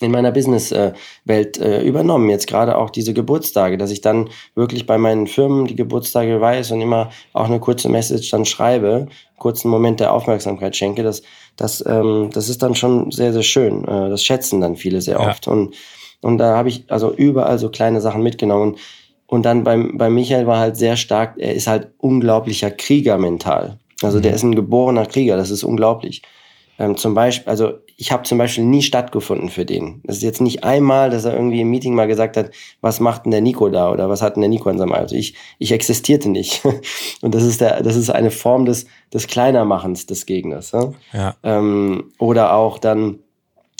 in 0.00 0.10
meiner 0.10 0.30
Businesswelt 0.30 1.58
äh, 1.58 1.82
übernommen. 1.82 2.28
Jetzt 2.28 2.46
gerade 2.46 2.76
auch 2.76 2.90
diese 2.90 3.14
Geburtstage, 3.14 3.78
dass 3.78 3.90
ich 3.90 4.00
dann 4.00 4.28
wirklich 4.54 4.86
bei 4.86 4.98
meinen 4.98 5.26
Firmen 5.26 5.66
die 5.66 5.76
Geburtstage 5.76 6.40
weiß 6.40 6.72
und 6.72 6.80
immer 6.80 7.10
auch 7.32 7.46
eine 7.46 7.60
kurze 7.60 7.88
Message 7.88 8.30
dann 8.30 8.44
schreibe, 8.44 9.06
kurzen 9.38 9.70
Moment 9.70 10.00
der 10.00 10.12
Aufmerksamkeit 10.12 10.76
schenke. 10.76 11.02
Das, 11.02 11.22
das, 11.56 11.84
ähm, 11.86 12.30
das 12.32 12.48
ist 12.48 12.62
dann 12.62 12.74
schon 12.74 13.10
sehr, 13.10 13.32
sehr 13.32 13.42
schön. 13.42 13.84
Äh, 13.84 14.10
das 14.10 14.22
schätzen 14.22 14.60
dann 14.60 14.76
viele 14.76 15.00
sehr 15.00 15.18
ja. 15.20 15.28
oft. 15.28 15.48
Und, 15.48 15.74
und 16.20 16.38
da 16.38 16.56
habe 16.56 16.68
ich 16.68 16.84
also 16.88 17.12
überall 17.12 17.58
so 17.58 17.70
kleine 17.70 18.00
Sachen 18.00 18.22
mitgenommen. 18.22 18.76
Und 19.26 19.44
dann 19.44 19.64
beim, 19.64 19.98
bei 19.98 20.08
Michael 20.08 20.46
war 20.46 20.58
halt 20.58 20.76
sehr 20.76 20.96
stark, 20.96 21.34
er 21.38 21.54
ist 21.54 21.66
halt 21.66 21.88
unglaublicher 21.98 22.70
Krieger 22.70 23.18
mental. 23.18 23.78
Also 24.02 24.18
mhm. 24.18 24.22
der 24.22 24.34
ist 24.34 24.42
ein 24.42 24.54
geborener 24.54 25.06
Krieger, 25.06 25.36
das 25.36 25.50
ist 25.50 25.64
unglaublich. 25.64 26.22
Ähm, 26.78 26.96
zum 26.96 27.14
Beispiel, 27.14 27.48
also 27.48 27.74
ich 27.96 28.12
habe 28.12 28.24
zum 28.24 28.38
Beispiel 28.38 28.64
nie 28.64 28.82
stattgefunden 28.82 29.48
für 29.48 29.64
den. 29.64 30.02
Das 30.04 30.16
ist 30.16 30.22
jetzt 30.22 30.40
nicht 30.40 30.64
einmal, 30.64 31.10
dass 31.10 31.24
er 31.24 31.34
irgendwie 31.34 31.62
im 31.62 31.70
Meeting 31.70 31.94
mal 31.94 32.06
gesagt 32.06 32.36
hat, 32.36 32.50
was 32.80 33.00
macht 33.00 33.24
denn 33.24 33.32
der 33.32 33.40
Nico 33.40 33.68
da 33.68 33.90
oder 33.90 34.08
was 34.08 34.22
hat 34.22 34.36
denn 34.36 34.42
der 34.42 34.50
Nico 34.50 34.68
in 34.68 34.78
seinem 34.78 34.92
Auto? 34.92 35.14
Ich, 35.14 35.34
ich 35.58 35.72
existierte 35.72 36.28
nicht. 36.28 36.62
Und 37.22 37.34
das 37.34 37.42
ist 37.42 37.60
der, 37.60 37.82
das 37.82 37.96
ist 37.96 38.10
eine 38.10 38.30
Form 38.30 38.66
des, 38.66 38.86
des 39.12 39.26
Kleinermachens 39.26 40.06
des 40.06 40.26
Gegners. 40.26 40.72
Ja? 40.72 40.92
ja. 41.12 41.36
Ähm, 41.42 42.12
oder 42.18 42.54
auch 42.54 42.78
dann 42.78 43.20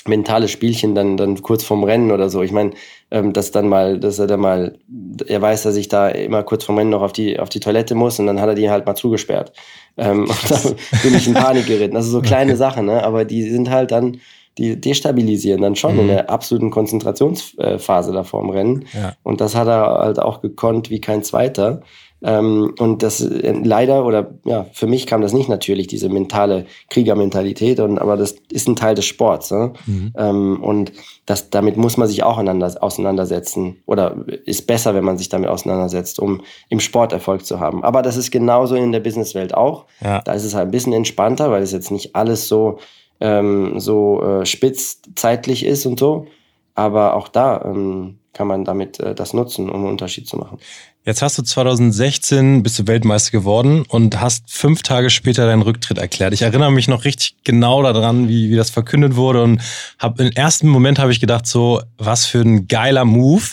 mentale 0.09 0.49
Spielchen 0.49 0.95
dann, 0.95 1.17
dann 1.17 1.43
kurz 1.43 1.65
vorm 1.65 1.85
Rennen 1.85 2.11
oder 2.13 2.29
so. 2.29 2.43
Ich 2.43 2.53
meine, 2.53 2.73
ähm, 3.11 3.33
dass 3.33 3.51
dann 3.51 3.69
mal, 3.69 3.99
dass 3.99 4.19
er 4.19 4.27
dann 4.27 4.41
mal, 4.41 4.79
er 5.27 5.43
weiß, 5.43 5.63
dass 5.63 5.77
ich 5.77 5.89
da 5.89 6.09
immer 6.09 6.43
kurz 6.43 6.65
vorm 6.65 6.79
Rennen 6.79 6.91
noch 6.91 7.03
auf 7.03 7.13
die, 7.13 7.39
auf 7.39 7.49
die 7.49 7.61
Toilette 7.61 7.95
muss 7.95 8.19
und 8.19 8.27
dann 8.27 8.41
hat 8.41 8.49
er 8.49 8.55
die 8.55 8.71
halt 8.71 8.87
mal 8.87 8.95
zugesperrt. 8.95 9.53
Ähm, 9.97 10.23
und 10.23 10.51
dann 10.51 10.63
bin 11.03 11.15
ich 11.15 11.27
in 11.27 11.35
Panik 11.35 11.67
geritten. 11.67 11.97
Also 11.97 12.11
so 12.11 12.21
kleine 12.21 12.57
Sachen, 12.57 12.87
ne? 12.87 13.05
aber 13.05 13.25
die 13.25 13.43
sind 13.43 13.71
halt 13.71 13.91
dann, 13.91 14.19
die 14.59 14.81
destabilisieren 14.81 15.61
dann 15.61 15.77
schon 15.77 15.95
mhm. 15.95 16.01
in 16.01 16.07
der 16.09 16.31
absoluten 16.31 16.71
Konzentrationsphase 16.71 18.13
da 18.13 18.25
vorm 18.25 18.51
Rennen. 18.51 18.87
Ja. 18.95 19.15
Und 19.23 19.41
das 19.41 19.55
hat 19.55 19.69
er 19.69 19.99
halt 19.99 20.19
auch 20.19 20.41
gekonnt 20.41 20.91
wie 20.91 21.01
kein 21.01 21.23
zweiter. 21.23 21.83
Ähm, 22.23 22.75
und 22.79 23.03
das 23.03 23.21
äh, 23.21 23.53
leider 23.63 24.05
oder 24.07 24.31
ja, 24.45 24.67
für 24.73 24.87
mich 24.87 25.07
kam 25.07 25.21
das 25.21 25.35
nicht 25.35 25.49
natürlich, 25.49 25.87
diese 25.87 26.09
mentale 26.09 26.65
Kriegermentalität, 26.89 27.79
und, 27.79 27.99
aber 27.99 28.17
das 28.17 28.37
ist 28.51 28.69
ein 28.69 28.77
Teil 28.77 28.95
des 28.95 29.05
Sports. 29.05 29.51
Ne? 29.51 29.75
Mhm. 29.87 30.13
Ähm, 30.17 30.63
und 30.63 30.93
das, 31.27 31.51
damit 31.51 31.77
muss 31.77 31.97
man 31.97 32.09
sich 32.09 32.23
auch 32.23 32.39
auseinandersetzen 32.39 33.83
oder 33.85 34.17
ist 34.45 34.67
besser, 34.67 34.95
wenn 34.95 35.05
man 35.05 35.19
sich 35.19 35.29
damit 35.29 35.51
auseinandersetzt, 35.51 36.19
um 36.19 36.41
im 36.71 36.81
Sport 36.81 37.13
Erfolg 37.13 37.45
zu 37.45 37.61
haben. 37.61 37.85
Aber 37.85 38.01
das 38.01 38.17
ist 38.17 38.31
genauso 38.31 38.77
in 38.77 38.93
der 38.93 39.01
Businesswelt 39.01 39.55
auch. 39.55 39.85
Ja. 40.03 40.23
Da 40.23 40.33
ist 40.33 40.45
es 40.45 40.55
halt 40.55 40.69
ein 40.69 40.73
bisschen 40.73 40.95
entspannter, 40.95 41.51
weil 41.51 41.63
es 41.63 41.73
jetzt 41.73 41.91
nicht 41.91 42.17
alles 42.17 42.49
so, 42.49 42.79
ähm, 43.21 43.79
so 43.79 44.23
äh, 44.23 44.47
spitz 44.47 45.03
zeitlich 45.15 45.67
ist 45.67 45.85
und 45.85 45.99
so. 45.99 46.27
Aber 46.75 47.15
auch 47.15 47.29
da 47.29 47.63
ähm, 47.65 48.19
kann 48.33 48.47
man 48.47 48.65
damit 48.65 49.01
äh, 49.01 49.15
das 49.15 49.33
nutzen, 49.33 49.69
um 49.69 49.77
einen 49.77 49.91
Unterschied 49.91 50.29
zu 50.29 50.37
machen. 50.37 50.59
Jetzt 51.07 51.23
hast 51.23 51.39
du 51.39 51.43
2016 51.43 52.65
bist 52.65 52.81
du 52.81 52.89
Weltmeister 52.89 53.31
geworden 53.31 53.85
und 53.87 54.21
hast 54.21 54.51
fünf 54.51 54.83
Tage 54.83 55.09
später 55.09 55.47
deinen 55.47 55.63
Rücktritt 55.63 55.99
erklärt. 55.99 56.35
Ich 56.35 56.43
erinnere 56.43 56.73
mich 56.73 56.89
noch 56.89 57.05
richtig 57.05 57.37
genau 57.45 57.81
daran, 57.81 58.29
wie, 58.29 58.51
wie 58.51 58.57
das 58.57 58.71
verkündet 58.71 59.15
wurde 59.15 59.45
und 59.45 59.63
habe 60.01 60.25
im 60.25 60.33
ersten 60.33 60.67
Moment 60.67 60.99
habe 60.99 61.13
ich 61.13 61.21
gedacht 61.21 61.47
so, 61.47 61.81
was 61.97 62.27
für 62.27 62.41
ein 62.41 62.67
geiler 62.67 63.05
Move, 63.05 63.45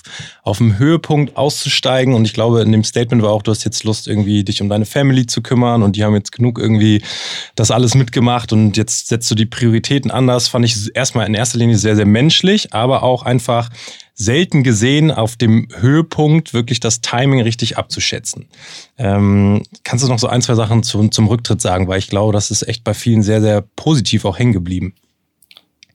auf 0.42 0.58
dem 0.58 0.80
Höhepunkt 0.80 1.38
auszusteigen 1.38 2.16
und 2.16 2.26
ich 2.26 2.34
glaube 2.34 2.64
in 2.64 2.72
dem 2.72 2.84
Statement 2.84 3.22
war 3.22 3.30
auch, 3.30 3.44
du 3.44 3.52
hast 3.52 3.64
jetzt 3.66 3.84
Lust 3.84 4.08
irgendwie 4.08 4.44
dich 4.44 4.60
um 4.60 4.68
deine 4.68 4.86
Family 4.86 5.28
zu 5.28 5.44
kümmern 5.44 5.84
und 5.84 5.96
die 5.96 6.04
haben 6.04 6.16
jetzt 6.16 6.32
genug 6.32 6.58
irgendwie 6.58 7.04
das 7.54 7.70
alles 7.70 7.94
mitgemacht 7.94 8.52
und 8.52 8.78
jetzt 8.78 9.10
setzt 9.10 9.30
du 9.30 9.36
die 9.36 9.46
Prioritäten 9.46 10.10
anders. 10.10 10.48
Fand 10.48 10.66
ich 10.66 10.96
erstmal 10.96 11.28
in 11.28 11.36
erster 11.36 11.60
Linie 11.60 11.78
sehr 11.78 11.96
sehr 11.96 12.08
menschlich, 12.08 12.74
aber 12.74 13.04
auch 13.04 13.22
einfach 13.22 13.70
selten 14.16 14.64
gesehen, 14.64 15.12
auf 15.12 15.36
dem 15.36 15.68
Höhepunkt 15.76 16.54
wirklich 16.54 16.80
das 16.80 17.02
Timing 17.02 17.42
richtig 17.42 17.78
abzuschätzen. 17.78 18.48
Ähm, 18.98 19.64
kannst 19.84 20.06
du 20.06 20.10
noch 20.10 20.20
so 20.20 20.28
ein, 20.28 20.42
zwei 20.42 20.56
Sachen 20.56 20.84
zum, 20.84 21.12
zum 21.12 21.28
Rücktritt 21.28 21.62
sagen? 21.62 21.88
Weil 21.88 22.00
ich 22.00 22.10
glaube, 22.10 22.34
das 22.34 22.52
ist 22.52 22.68
echt 22.68 22.84
bei 22.84 22.94
vielen 22.94 23.24
sehr, 23.24 23.42
sehr 23.42 23.64
positiv 23.76 24.26
auch 24.26 24.38
hängen 24.38 24.54
geblieben. 24.54 24.94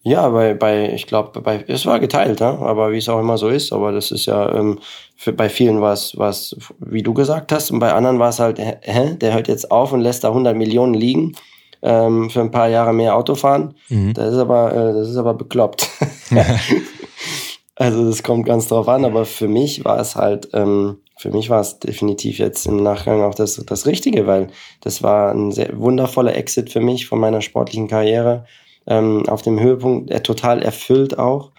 Ja, 0.02 0.28
bei, 0.30 0.54
bei 0.54 0.92
ich 0.94 1.06
glaube, 1.06 1.40
bei, 1.40 1.64
es 1.68 1.84
war 1.84 2.00
geteilt, 2.00 2.40
ja? 2.40 2.58
aber 2.58 2.92
wie 2.92 2.98
es 2.98 3.08
auch 3.08 3.20
immer 3.20 3.36
so 3.36 3.48
ist, 3.48 3.72
aber 3.72 3.92
das 3.92 4.10
ist 4.10 4.26
ja 4.26 4.54
ähm, 4.54 4.78
für, 5.16 5.32
bei 5.32 5.48
vielen 5.48 5.80
was, 5.80 6.16
was, 6.16 6.56
wie 6.78 7.02
du 7.02 7.12
gesagt 7.12 7.52
hast, 7.52 7.70
und 7.70 7.78
bei 7.78 7.92
anderen 7.92 8.18
war 8.18 8.30
es 8.30 8.38
halt, 8.38 8.58
hä, 8.58 9.16
der 9.20 9.34
hört 9.34 9.48
jetzt 9.48 9.70
auf 9.70 9.92
und 9.92 10.00
lässt 10.00 10.24
da 10.24 10.28
100 10.28 10.56
Millionen 10.56 10.94
liegen 10.94 11.34
ähm, 11.82 12.30
für 12.30 12.40
ein 12.40 12.50
paar 12.50 12.68
Jahre 12.68 12.92
mehr 12.92 13.16
Auto 13.16 13.34
fahren. 13.34 13.74
Mhm. 13.88 14.14
Das 14.14 14.32
ist 14.32 14.38
aber, 14.38 14.72
äh, 14.72 14.92
das 14.94 15.10
ist 15.10 15.16
aber 15.16 15.34
bekloppt. 15.34 15.88
Also 17.78 18.08
das 18.08 18.24
kommt 18.24 18.44
ganz 18.44 18.66
drauf 18.66 18.88
an, 18.88 19.04
aber 19.04 19.24
für 19.24 19.46
mich 19.46 19.84
war 19.84 20.00
es 20.00 20.16
halt, 20.16 20.48
ähm, 20.52 20.98
für 21.16 21.30
mich 21.30 21.48
war 21.48 21.60
es 21.60 21.78
definitiv 21.78 22.38
jetzt 22.38 22.66
im 22.66 22.82
Nachgang 22.82 23.22
auch 23.22 23.36
das, 23.36 23.54
das 23.54 23.86
Richtige, 23.86 24.26
weil 24.26 24.48
das 24.80 25.04
war 25.04 25.32
ein 25.32 25.52
sehr 25.52 25.78
wundervoller 25.78 26.34
Exit 26.34 26.70
für 26.70 26.80
mich 26.80 27.06
von 27.06 27.20
meiner 27.20 27.40
sportlichen 27.40 27.86
Karriere. 27.86 28.46
Ähm, 28.88 29.28
auf 29.28 29.42
dem 29.42 29.60
Höhepunkt, 29.60 30.10
er 30.10 30.24
total 30.24 30.60
erfüllt 30.60 31.18
auch. 31.18 31.52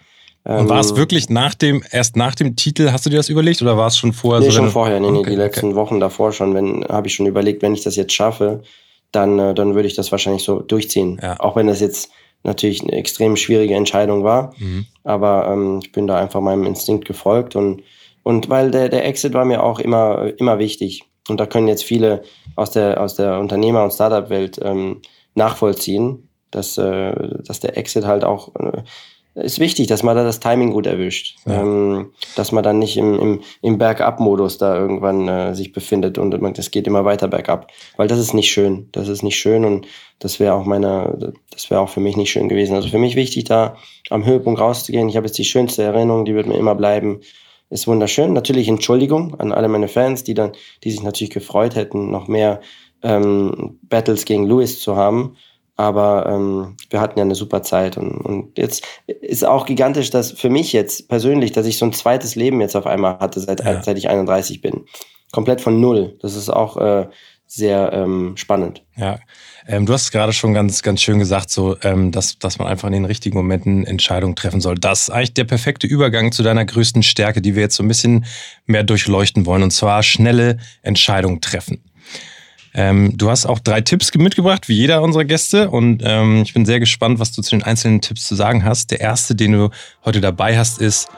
Und 0.43 0.67
war 0.67 0.79
es 0.79 0.91
ähm, 0.91 0.97
wirklich 0.97 1.29
nach 1.29 1.53
dem, 1.53 1.83
erst 1.91 2.17
nach 2.17 2.35
dem 2.35 2.55
Titel, 2.57 2.91
hast 2.91 3.05
du 3.05 3.09
dir 3.09 3.17
das 3.17 3.29
überlegt 3.29 3.61
oder 3.61 3.77
war 3.77 3.87
es 3.87 3.97
schon 3.97 4.11
vorher? 4.11 4.41
Nee, 4.41 4.47
so, 4.47 4.57
schon 4.57 4.71
vorher, 4.71 4.99
nee, 4.99 5.11
nee, 5.11 5.19
okay, 5.19 5.29
die 5.29 5.35
letzten 5.37 5.67
okay. 5.67 5.75
Wochen 5.75 5.99
davor 6.01 6.33
schon, 6.33 6.53
wenn, 6.53 6.83
habe 6.89 7.07
ich 7.07 7.13
schon 7.13 7.27
überlegt, 7.27 7.61
wenn 7.61 7.73
ich 7.73 7.83
das 7.83 7.95
jetzt 7.95 8.13
schaffe, 8.13 8.63
dann, 9.11 9.39
äh, 9.39 9.53
dann 9.53 9.75
würde 9.75 9.87
ich 9.87 9.95
das 9.95 10.11
wahrscheinlich 10.11 10.43
so 10.43 10.59
durchziehen. 10.59 11.19
Ja. 11.21 11.39
Auch 11.39 11.55
wenn 11.55 11.67
das 11.67 11.79
jetzt 11.79 12.09
natürlich 12.43 12.81
eine 12.81 12.93
extrem 12.93 13.35
schwierige 13.35 13.75
Entscheidung 13.75 14.23
war. 14.23 14.53
Mhm. 14.57 14.85
Aber 15.03 15.47
ähm, 15.51 15.79
ich 15.83 15.91
bin 15.91 16.07
da 16.07 16.17
einfach 16.17 16.41
meinem 16.41 16.65
Instinkt 16.65 17.05
gefolgt 17.05 17.55
und, 17.55 17.83
und 18.23 18.49
weil 18.49 18.71
der, 18.71 18.89
der 18.89 19.05
Exit 19.05 19.33
war 19.33 19.45
mir 19.45 19.63
auch 19.63 19.79
immer, 19.79 20.33
immer 20.37 20.59
wichtig. 20.59 21.03
Und 21.27 21.39
da 21.39 21.45
können 21.45 21.67
jetzt 21.67 21.83
viele 21.83 22.23
aus 22.55 22.71
der, 22.71 23.01
aus 23.01 23.15
der 23.15 23.39
Unternehmer- 23.39 23.83
und 23.83 23.93
Startup-Welt 23.93 24.59
ähm, 24.63 25.01
nachvollziehen, 25.35 26.29
dass, 26.51 26.77
äh, 26.77 27.13
dass 27.43 27.59
der 27.59 27.77
Exit 27.77 28.05
halt 28.05 28.23
auch 28.23 28.55
äh, 28.55 28.83
ist 29.41 29.59
wichtig, 29.59 29.87
dass 29.87 30.03
man 30.03 30.15
da 30.15 30.23
das 30.23 30.39
Timing 30.39 30.71
gut 30.71 30.85
erwischt. 30.85 31.37
Ja. 31.45 31.61
Ähm, 31.61 32.11
dass 32.35 32.51
man 32.51 32.63
dann 32.63 32.79
nicht 32.79 32.97
im, 32.97 33.19
im, 33.19 33.41
im 33.61 33.77
Bergab-Modus 33.77 34.57
da 34.57 34.75
irgendwann 34.75 35.27
äh, 35.27 35.55
sich 35.55 35.71
befindet 35.71 36.17
und 36.17 36.59
es 36.59 36.71
geht 36.71 36.87
immer 36.87 37.05
weiter 37.05 37.27
bergab. 37.27 37.71
Weil 37.97 38.07
das 38.07 38.19
ist 38.19 38.33
nicht 38.33 38.51
schön. 38.51 38.89
Das 38.91 39.07
ist 39.07 39.23
nicht 39.23 39.37
schön 39.37 39.65
und 39.65 39.87
das 40.19 40.39
wäre 40.39 40.53
auch 40.53 40.65
meine, 40.65 41.33
das 41.51 41.69
wäre 41.69 41.81
auch 41.81 41.89
für 41.89 42.01
mich 42.01 42.17
nicht 42.17 42.31
schön 42.31 42.49
gewesen. 42.49 42.75
Also 42.75 42.89
für 42.89 42.99
mich 42.99 43.15
wichtig, 43.15 43.45
da 43.45 43.75
am 44.09 44.25
Höhepunkt 44.25 44.59
rauszugehen. 44.59 45.09
Ich 45.09 45.15
habe 45.15 45.25
jetzt 45.25 45.37
die 45.37 45.45
schönste 45.45 45.83
Erinnerung, 45.83 46.25
die 46.25 46.35
wird 46.35 46.47
mir 46.47 46.57
immer 46.57 46.75
bleiben. 46.75 47.21
Ist 47.69 47.87
wunderschön. 47.87 48.33
Natürlich 48.33 48.67
Entschuldigung 48.67 49.39
an 49.39 49.51
alle 49.51 49.67
meine 49.67 49.87
Fans, 49.87 50.23
die 50.23 50.33
dann, 50.33 50.53
die 50.83 50.91
sich 50.91 51.03
natürlich 51.03 51.33
gefreut 51.33 51.75
hätten, 51.75 52.09
noch 52.09 52.27
mehr 52.27 52.61
ähm, 53.03 53.79
Battles 53.83 54.25
gegen 54.25 54.45
Lewis 54.45 54.81
zu 54.81 54.95
haben. 54.95 55.37
Aber 55.79 56.25
ähm, 56.25 56.75
wir 56.89 56.99
hatten 56.99 57.17
ja 57.17 57.23
eine 57.23 57.35
super 57.35 57.63
Zeit 57.63 57.97
und, 57.97 58.11
und 58.11 58.57
jetzt 58.57 58.85
ist 59.07 59.45
auch 59.45 59.65
gigantisch, 59.65 60.09
dass 60.09 60.33
für 60.33 60.49
mich 60.49 60.73
jetzt 60.73 61.07
persönlich, 61.07 61.53
dass 61.53 61.65
ich 61.65 61.77
so 61.77 61.85
ein 61.85 61.93
zweites 61.93 62.35
Leben 62.35 62.59
jetzt 62.59 62.75
auf 62.75 62.85
einmal 62.85 63.17
hatte, 63.19 63.39
seit, 63.39 63.63
ja. 63.63 63.81
seit 63.81 63.97
ich 63.97 64.09
31 64.09 64.59
bin. 64.59 64.83
Komplett 65.31 65.61
von 65.61 65.79
null. 65.79 66.17
Das 66.21 66.35
ist 66.35 66.49
auch 66.49 66.75
äh, 66.75 67.07
sehr 67.45 67.93
ähm, 67.93 68.35
spannend. 68.35 68.83
Ja, 68.97 69.19
ähm, 69.67 69.85
du 69.85 69.93
hast 69.93 70.11
gerade 70.11 70.33
schon 70.33 70.53
ganz, 70.53 70.83
ganz 70.83 71.01
schön 71.01 71.17
gesagt, 71.17 71.49
so, 71.49 71.77
ähm, 71.81 72.11
dass, 72.11 72.37
dass 72.39 72.59
man 72.59 72.67
einfach 72.67 72.87
in 72.87 72.93
den 72.93 73.05
richtigen 73.05 73.37
Momenten 73.37 73.85
Entscheidungen 73.85 74.35
treffen 74.35 74.59
soll. 74.59 74.75
Das 74.75 75.03
ist 75.03 75.09
eigentlich 75.11 75.33
der 75.35 75.45
perfekte 75.45 75.87
Übergang 75.87 76.33
zu 76.33 76.43
deiner 76.43 76.65
größten 76.65 77.03
Stärke, 77.03 77.41
die 77.41 77.55
wir 77.55 77.61
jetzt 77.61 77.77
so 77.77 77.83
ein 77.83 77.87
bisschen 77.87 78.25
mehr 78.65 78.83
durchleuchten 78.83 79.45
wollen, 79.45 79.63
und 79.63 79.71
zwar 79.71 80.03
schnelle 80.03 80.57
Entscheidungen 80.81 81.39
treffen. 81.39 81.81
Ähm, 82.73 83.17
du 83.17 83.29
hast 83.29 83.45
auch 83.45 83.59
drei 83.59 83.81
Tipps 83.81 84.13
mitgebracht, 84.15 84.69
wie 84.69 84.75
jeder 84.75 85.01
unserer 85.01 85.25
Gäste. 85.25 85.69
Und 85.69 86.01
ähm, 86.05 86.43
ich 86.43 86.53
bin 86.53 86.65
sehr 86.65 86.79
gespannt, 86.79 87.19
was 87.19 87.31
du 87.31 87.41
zu 87.41 87.51
den 87.51 87.63
einzelnen 87.63 88.01
Tipps 88.01 88.27
zu 88.27 88.35
sagen 88.35 88.63
hast. 88.63 88.91
Der 88.91 88.99
erste, 88.99 89.35
den 89.35 89.53
du 89.53 89.69
heute 90.05 90.21
dabei 90.21 90.57
hast, 90.57 90.79
ist 90.79 91.09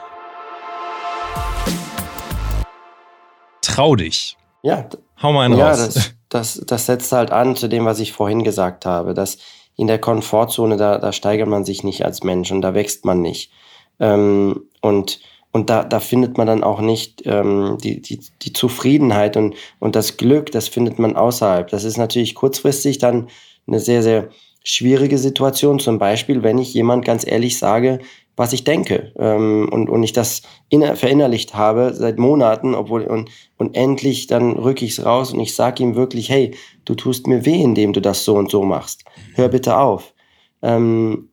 Trau 3.62 3.96
dich. 3.96 4.36
Ja. 4.62 4.88
Hau 5.22 5.32
mal 5.32 5.46
einen 5.46 5.56
ja, 5.56 5.70
raus. 5.70 5.78
Das, 5.78 6.14
das, 6.28 6.62
das 6.66 6.86
setzt 6.86 7.12
halt 7.12 7.30
an 7.30 7.56
zu 7.56 7.68
dem, 7.68 7.84
was 7.84 8.00
ich 8.00 8.12
vorhin 8.12 8.44
gesagt 8.44 8.84
habe, 8.84 9.14
dass 9.14 9.38
in 9.76 9.86
der 9.86 9.98
Komfortzone, 9.98 10.76
da, 10.76 10.98
da 10.98 11.12
steigert 11.12 11.48
man 11.48 11.64
sich 11.64 11.82
nicht 11.82 12.04
als 12.04 12.22
Mensch 12.22 12.50
und 12.50 12.60
da 12.60 12.74
wächst 12.74 13.04
man 13.04 13.22
nicht. 13.22 13.50
Ähm, 13.98 14.64
und 14.80 15.20
und 15.52 15.68
da, 15.68 15.84
da 15.84 16.00
findet 16.00 16.38
man 16.38 16.46
dann 16.46 16.64
auch 16.64 16.80
nicht 16.80 17.22
ähm, 17.26 17.76
die, 17.82 18.00
die, 18.00 18.20
die 18.42 18.52
Zufriedenheit 18.52 19.36
und, 19.36 19.54
und 19.78 19.94
das 19.94 20.16
Glück, 20.16 20.50
das 20.50 20.68
findet 20.68 20.98
man 20.98 21.14
außerhalb. 21.14 21.68
Das 21.68 21.84
ist 21.84 21.98
natürlich 21.98 22.34
kurzfristig 22.34 22.98
dann 22.98 23.28
eine 23.66 23.78
sehr, 23.78 24.02
sehr 24.02 24.30
schwierige 24.64 25.18
Situation. 25.18 25.78
Zum 25.78 25.98
Beispiel, 25.98 26.42
wenn 26.42 26.58
ich 26.58 26.72
jemand 26.72 27.04
ganz 27.04 27.26
ehrlich 27.26 27.58
sage, 27.58 27.98
was 28.34 28.54
ich 28.54 28.64
denke 28.64 29.12
ähm, 29.18 29.68
und, 29.70 29.90
und 29.90 30.02
ich 30.02 30.14
das 30.14 30.40
inner, 30.70 30.96
verinnerlicht 30.96 31.54
habe 31.54 31.92
seit 31.92 32.18
Monaten, 32.18 32.74
obwohl 32.74 33.02
und, 33.02 33.30
und 33.58 33.76
endlich 33.76 34.26
dann 34.26 34.52
rücke 34.52 34.86
ich 34.86 34.92
es 34.92 35.04
raus 35.04 35.34
und 35.34 35.40
ich 35.40 35.54
sage 35.54 35.82
ihm 35.82 35.96
wirklich, 35.96 36.30
hey, 36.30 36.54
du 36.86 36.94
tust 36.94 37.26
mir 37.26 37.44
weh, 37.44 37.60
indem 37.60 37.92
du 37.92 38.00
das 38.00 38.24
so 38.24 38.36
und 38.36 38.50
so 38.50 38.62
machst. 38.62 39.04
Hör 39.34 39.48
bitte 39.48 39.76
auf. 39.76 40.14
Ähm, 40.62 41.28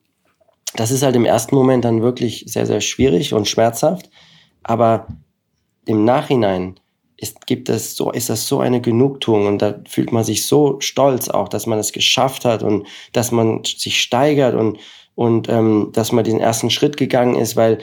das 0.76 0.92
ist 0.92 1.04
halt 1.04 1.16
im 1.16 1.26
ersten 1.26 1.56
Moment 1.56 1.86
dann 1.86 2.02
wirklich 2.02 2.46
sehr, 2.48 2.66
sehr 2.66 2.82
schwierig 2.82 3.34
und 3.34 3.48
schmerzhaft, 3.48 4.10
aber 4.64 5.08
im 5.86 6.06
Nachhinein 6.06 6.80
ist, 7.18 7.48
gibt 7.48 7.70
es 7.70 7.96
so, 7.96 8.12
ist 8.12 8.30
das 8.30 8.48
so 8.48 8.60
eine 8.60 8.80
Genugtuung 8.80 9.48
und 9.48 9.62
da 9.62 9.80
fühlt 9.88 10.12
man 10.12 10.24
sich 10.24 10.46
so 10.46 10.80
stolz 10.80 11.28
auch, 11.28 11.50
dass 11.50 11.66
man 11.66 11.80
es 11.80 11.92
geschafft 11.92 12.46
hat 12.46 12.64
und 12.64 12.88
dass 13.12 13.32
man 13.32 13.64
sich 13.64 14.02
steigert 14.02 14.56
und 14.56 14.80
und 15.16 15.50
ähm, 15.50 15.90
dass 15.92 16.14
man 16.14 16.24
den 16.24 16.40
ersten 16.40 16.70
Schritt 16.70 16.96
gegangen 16.96 17.36
ist, 17.36 17.58
weil 17.58 17.80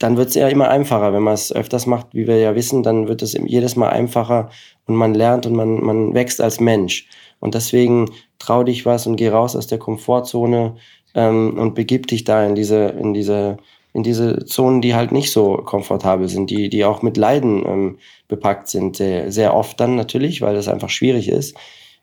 dann 0.00 0.16
wird 0.16 0.30
es 0.30 0.34
ja 0.34 0.48
immer 0.48 0.68
einfacher. 0.68 1.12
Wenn 1.12 1.22
man 1.22 1.34
es 1.34 1.52
öfters 1.52 1.86
macht, 1.86 2.08
wie 2.12 2.26
wir 2.26 2.38
ja 2.38 2.56
wissen, 2.56 2.82
dann 2.82 3.06
wird 3.06 3.22
es 3.22 3.34
jedes 3.34 3.76
Mal 3.76 3.90
einfacher 3.90 4.50
und 4.86 4.96
man 4.96 5.14
lernt 5.14 5.46
und 5.46 5.54
man, 5.54 5.80
man 5.80 6.12
wächst 6.12 6.40
als 6.40 6.58
Mensch. 6.58 7.06
Und 7.38 7.54
deswegen 7.54 8.10
trau 8.40 8.64
dich 8.64 8.84
was 8.84 9.06
und 9.06 9.14
geh 9.14 9.28
raus 9.28 9.54
aus 9.54 9.68
der 9.68 9.78
Komfortzone 9.78 10.74
ähm, 11.14 11.58
und 11.58 11.74
begib 11.74 12.06
dich 12.06 12.24
da 12.24 12.44
in 12.44 12.54
diese, 12.54 12.86
in 12.86 13.14
diese, 13.14 13.58
in 13.92 14.02
diese 14.02 14.44
Zonen, 14.44 14.80
die 14.80 14.94
halt 14.94 15.12
nicht 15.12 15.32
so 15.32 15.56
komfortabel 15.58 16.28
sind, 16.28 16.50
die, 16.50 16.68
die 16.68 16.84
auch 16.84 17.02
mit 17.02 17.16
Leiden 17.16 17.64
ähm, 17.66 17.98
bepackt 18.28 18.68
sind, 18.68 18.96
sehr, 18.96 19.32
sehr 19.32 19.54
oft 19.54 19.80
dann 19.80 19.96
natürlich, 19.96 20.40
weil 20.42 20.54
das 20.54 20.68
einfach 20.68 20.90
schwierig 20.90 21.28
ist. 21.28 21.56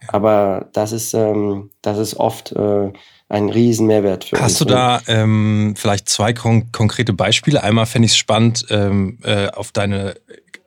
Aber 0.07 0.69
das 0.73 0.91
ist, 0.91 1.13
ähm, 1.13 1.71
das 1.81 1.97
ist 1.97 2.17
oft 2.17 2.51
äh, 2.51 2.91
ein 3.29 3.49
riesen 3.49 3.87
Mehrwert 3.87 4.25
für 4.25 4.37
Hast 4.37 4.43
uns. 4.43 4.53
Hast 4.53 4.61
du 4.61 4.65
da 4.65 5.01
ähm, 5.07 5.73
vielleicht 5.75 6.07
zwei 6.07 6.33
kon 6.33 6.71
konkrete 6.71 7.13
Beispiele? 7.13 7.63
Einmal 7.63 7.85
fände 7.85 8.05
ich 8.05 8.13
es 8.13 8.17
spannend, 8.17 8.65
ähm, 8.69 9.19
äh, 9.23 9.47
auf 9.49 9.71
deine 9.71 10.15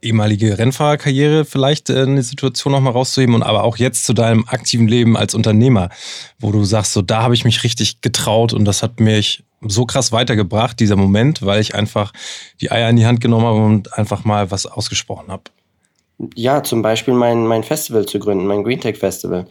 ehemalige 0.02 0.58
Rennfahrerkarriere 0.58 1.44
vielleicht 1.44 1.90
äh, 1.90 2.02
eine 2.02 2.22
Situation 2.22 2.72
nochmal 2.72 2.92
rauszuheben 2.92 3.34
und 3.34 3.42
aber 3.42 3.64
auch 3.64 3.76
jetzt 3.76 4.04
zu 4.04 4.12
deinem 4.12 4.46
aktiven 4.48 4.88
Leben 4.88 5.16
als 5.16 5.34
Unternehmer, 5.34 5.90
wo 6.38 6.52
du 6.52 6.64
sagst, 6.64 6.92
so 6.92 7.02
da 7.02 7.22
habe 7.22 7.34
ich 7.34 7.44
mich 7.44 7.64
richtig 7.64 8.00
getraut 8.00 8.52
und 8.52 8.64
das 8.64 8.82
hat 8.82 9.00
mich 9.00 9.44
so 9.62 9.84
krass 9.84 10.10
weitergebracht, 10.12 10.80
dieser 10.80 10.96
Moment, 10.96 11.44
weil 11.44 11.60
ich 11.60 11.74
einfach 11.74 12.12
die 12.60 12.70
Eier 12.70 12.88
in 12.88 12.96
die 12.96 13.06
Hand 13.06 13.20
genommen 13.20 13.46
habe 13.46 13.58
und 13.58 13.96
einfach 13.98 14.24
mal 14.24 14.50
was 14.50 14.66
ausgesprochen 14.66 15.30
habe. 15.30 15.44
Ja, 16.34 16.62
zum 16.62 16.82
Beispiel 16.82 17.14
mein, 17.14 17.46
mein 17.46 17.62
Festival 17.62 18.06
zu 18.06 18.18
gründen, 18.18 18.46
mein 18.46 18.62
Green 18.62 18.80
Tech 18.80 18.98
Festival 18.98 19.46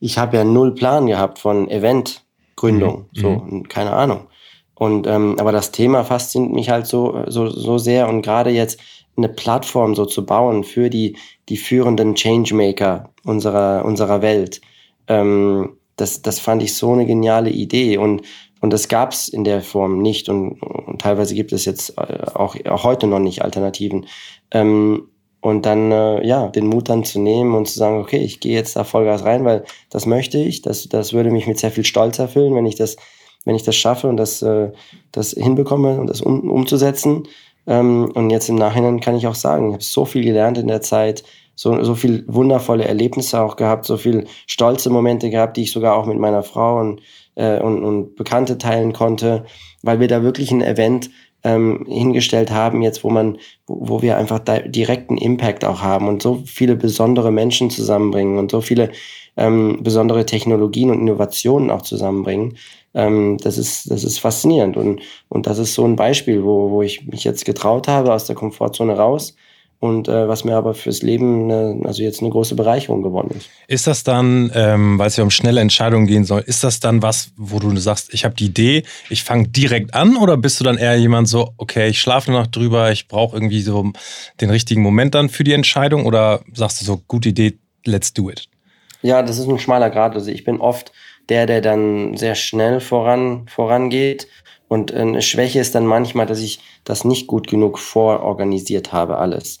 ich 0.00 0.18
habe 0.18 0.38
ja 0.38 0.44
null 0.44 0.74
Plan 0.74 1.06
gehabt 1.06 1.38
von 1.38 1.70
Eventgründung, 1.70 3.06
mhm. 3.12 3.20
so 3.20 3.30
mhm. 3.30 3.68
keine 3.68 3.92
Ahnung. 3.92 4.26
Und 4.74 5.06
ähm, 5.06 5.36
aber 5.38 5.52
das 5.52 5.72
Thema 5.72 6.04
fasziniert 6.04 6.52
mich 6.52 6.70
halt 6.70 6.86
so 6.86 7.22
so 7.26 7.48
so 7.50 7.76
sehr 7.76 8.08
und 8.08 8.22
gerade 8.22 8.50
jetzt 8.50 8.80
eine 9.20 9.32
Plattform 9.32 9.94
so 9.94 10.06
zu 10.06 10.26
bauen 10.26 10.64
für 10.64 10.90
die 10.90 11.16
die 11.48 11.56
führenden 11.56 12.14
Changemaker 12.14 13.10
unserer 13.24 13.84
unserer 13.84 14.22
Welt. 14.22 14.60
Ähm, 15.08 15.76
das 15.96 16.22
das 16.22 16.40
fand 16.40 16.62
ich 16.62 16.74
so 16.74 16.92
eine 16.92 17.06
geniale 17.06 17.50
Idee 17.50 17.98
und 17.98 18.22
und 18.60 18.72
das 18.72 18.88
gab 18.88 19.12
es 19.12 19.28
in 19.28 19.44
der 19.44 19.62
Form 19.62 20.02
nicht 20.02 20.28
und, 20.28 20.60
und 20.62 21.00
teilweise 21.00 21.34
gibt 21.34 21.52
es 21.52 21.64
jetzt 21.64 21.96
äh, 21.98 22.26
auch, 22.34 22.56
auch 22.66 22.84
heute 22.84 23.06
noch 23.06 23.18
nicht 23.18 23.42
Alternativen. 23.42 24.06
Ähm, 24.50 25.08
und 25.40 25.64
dann 25.64 25.90
äh, 25.90 26.26
ja 26.26 26.48
den 26.48 26.66
Mut 26.66 26.90
dann 26.90 27.02
zu 27.02 27.18
nehmen 27.18 27.54
und 27.54 27.66
zu 27.66 27.78
sagen, 27.78 27.98
okay, 27.98 28.18
ich 28.18 28.40
gehe 28.40 28.54
jetzt 28.54 28.76
da 28.76 28.84
Vollgas 28.84 29.24
rein, 29.24 29.46
weil 29.46 29.64
das 29.88 30.04
möchte 30.04 30.36
ich, 30.38 30.60
das 30.60 30.88
das 30.88 31.14
würde 31.14 31.30
mich 31.30 31.46
mit 31.46 31.58
sehr 31.58 31.70
viel 31.70 31.84
Stolz 31.84 32.18
erfüllen, 32.18 32.54
wenn 32.54 32.66
ich 32.66 32.74
das 32.74 32.96
wenn 33.46 33.56
ich 33.56 33.62
das 33.62 33.76
schaffe 33.76 34.06
und 34.08 34.18
das 34.18 34.42
äh, 34.42 34.70
das 35.12 35.30
hinbekomme 35.30 35.98
und 35.98 36.08
das 36.08 36.20
um, 36.20 36.50
umzusetzen. 36.50 37.26
Ähm, 37.66 38.10
und 38.14 38.30
jetzt 38.30 38.48
im 38.48 38.56
Nachhinein 38.56 39.00
kann 39.00 39.16
ich 39.16 39.26
auch 39.26 39.34
sagen, 39.34 39.68
ich 39.68 39.74
habe 39.74 39.84
so 39.84 40.04
viel 40.04 40.24
gelernt 40.24 40.58
in 40.58 40.68
der 40.68 40.80
Zeit, 40.80 41.24
so 41.54 41.82
so 41.82 41.94
viel 41.94 42.24
wundervolle 42.26 42.84
Erlebnisse 42.84 43.40
auch 43.40 43.56
gehabt, 43.56 43.84
so 43.84 43.96
viel 43.96 44.26
stolze 44.46 44.90
Momente 44.90 45.30
gehabt, 45.30 45.56
die 45.56 45.62
ich 45.62 45.72
sogar 45.72 45.96
auch 45.96 46.06
mit 46.06 46.18
meiner 46.18 46.42
Frau 46.42 46.80
und 46.80 47.02
äh, 47.34 47.60
und, 47.60 47.84
und 47.84 48.16
Bekannte 48.16 48.58
teilen 48.58 48.92
konnte, 48.92 49.44
weil 49.82 50.00
wir 50.00 50.08
da 50.08 50.22
wirklich 50.22 50.50
ein 50.50 50.62
Event 50.62 51.10
ähm, 51.42 51.86
hingestellt 51.88 52.50
haben, 52.50 52.82
jetzt 52.82 53.02
wo 53.02 53.10
man, 53.10 53.38
wo, 53.66 54.02
wir 54.02 54.18
einfach 54.18 54.40
direkten 54.66 55.16
Impact 55.16 55.64
auch 55.64 55.80
haben 55.80 56.06
und 56.08 56.22
so 56.22 56.42
viele 56.44 56.76
besondere 56.76 57.32
Menschen 57.32 57.70
zusammenbringen 57.70 58.38
und 58.38 58.50
so 58.50 58.60
viele 58.60 58.90
ähm, 59.36 59.78
besondere 59.82 60.26
Technologien 60.26 60.90
und 60.90 61.00
Innovationen 61.00 61.70
auch 61.70 61.82
zusammenbringen. 61.82 62.56
Ähm, 62.94 63.38
das 63.38 63.58
ist, 63.58 63.90
das 63.90 64.04
ist 64.04 64.18
faszinierend 64.18 64.76
und, 64.76 65.00
und 65.28 65.46
das 65.46 65.58
ist 65.58 65.74
so 65.74 65.84
ein 65.84 65.96
Beispiel, 65.96 66.42
wo, 66.42 66.70
wo 66.70 66.82
ich 66.82 67.06
mich 67.06 67.24
jetzt 67.24 67.44
getraut 67.44 67.86
habe, 67.86 68.12
aus 68.12 68.24
der 68.24 68.34
Komfortzone 68.34 68.96
raus 68.96 69.36
und 69.80 70.08
äh, 70.08 70.28
was 70.28 70.44
mir 70.44 70.56
aber 70.56 70.74
fürs 70.74 71.00
Leben 71.00 71.44
eine, 71.44 71.80
also 71.84 72.02
jetzt 72.02 72.20
eine 72.20 72.30
große 72.30 72.54
Bereicherung 72.54 73.02
geworden 73.02 73.30
ist. 73.36 73.48
Ist 73.66 73.86
das 73.86 74.04
dann, 74.04 74.50
ähm, 74.54 74.98
weil 74.98 75.06
es 75.06 75.16
ja 75.16 75.24
um 75.24 75.30
schnelle 75.30 75.60
Entscheidungen 75.60 76.06
gehen 76.06 76.24
soll, 76.24 76.42
ist 76.42 76.62
das 76.62 76.80
dann 76.80 77.00
was, 77.00 77.32
wo 77.36 77.58
du 77.58 77.74
sagst, 77.76 78.12
ich 78.12 78.24
habe 78.24 78.34
die 78.34 78.46
Idee, 78.46 78.82
ich 79.08 79.24
fange 79.24 79.48
direkt 79.48 79.94
an 79.94 80.16
oder 80.16 80.36
bist 80.36 80.60
du 80.60 80.64
dann 80.64 80.76
eher 80.76 80.96
jemand 80.96 81.28
so, 81.28 81.54
okay, 81.56 81.88
ich 81.88 82.00
schlafe 82.00 82.30
noch 82.30 82.46
drüber, 82.46 82.92
ich 82.92 83.08
brauche 83.08 83.36
irgendwie 83.36 83.62
so 83.62 83.92
den 84.40 84.50
richtigen 84.50 84.82
Moment 84.82 85.14
dann 85.14 85.30
für 85.30 85.44
die 85.44 85.54
Entscheidung 85.54 86.04
oder 86.04 86.40
sagst 86.52 86.80
du 86.80 86.84
so, 86.84 87.00
gute 87.08 87.30
Idee, 87.30 87.58
let's 87.86 88.12
do 88.12 88.28
it? 88.28 88.48
Ja, 89.02 89.22
das 89.22 89.38
ist 89.38 89.48
ein 89.48 89.58
schmaler 89.58 89.88
Grad. 89.88 90.14
Also 90.14 90.30
ich 90.30 90.44
bin 90.44 90.60
oft 90.60 90.92
der, 91.28 91.46
der 91.46 91.60
dann 91.60 92.16
sehr 92.16 92.34
schnell 92.34 92.80
voran, 92.80 93.46
vorangeht 93.48 94.26
und 94.70 94.94
eine 94.94 95.20
Schwäche 95.20 95.58
ist 95.58 95.74
dann 95.74 95.84
manchmal, 95.84 96.26
dass 96.26 96.40
ich 96.40 96.60
das 96.84 97.04
nicht 97.04 97.26
gut 97.26 97.48
genug 97.48 97.78
vororganisiert 97.80 98.92
habe, 98.92 99.18
alles. 99.18 99.58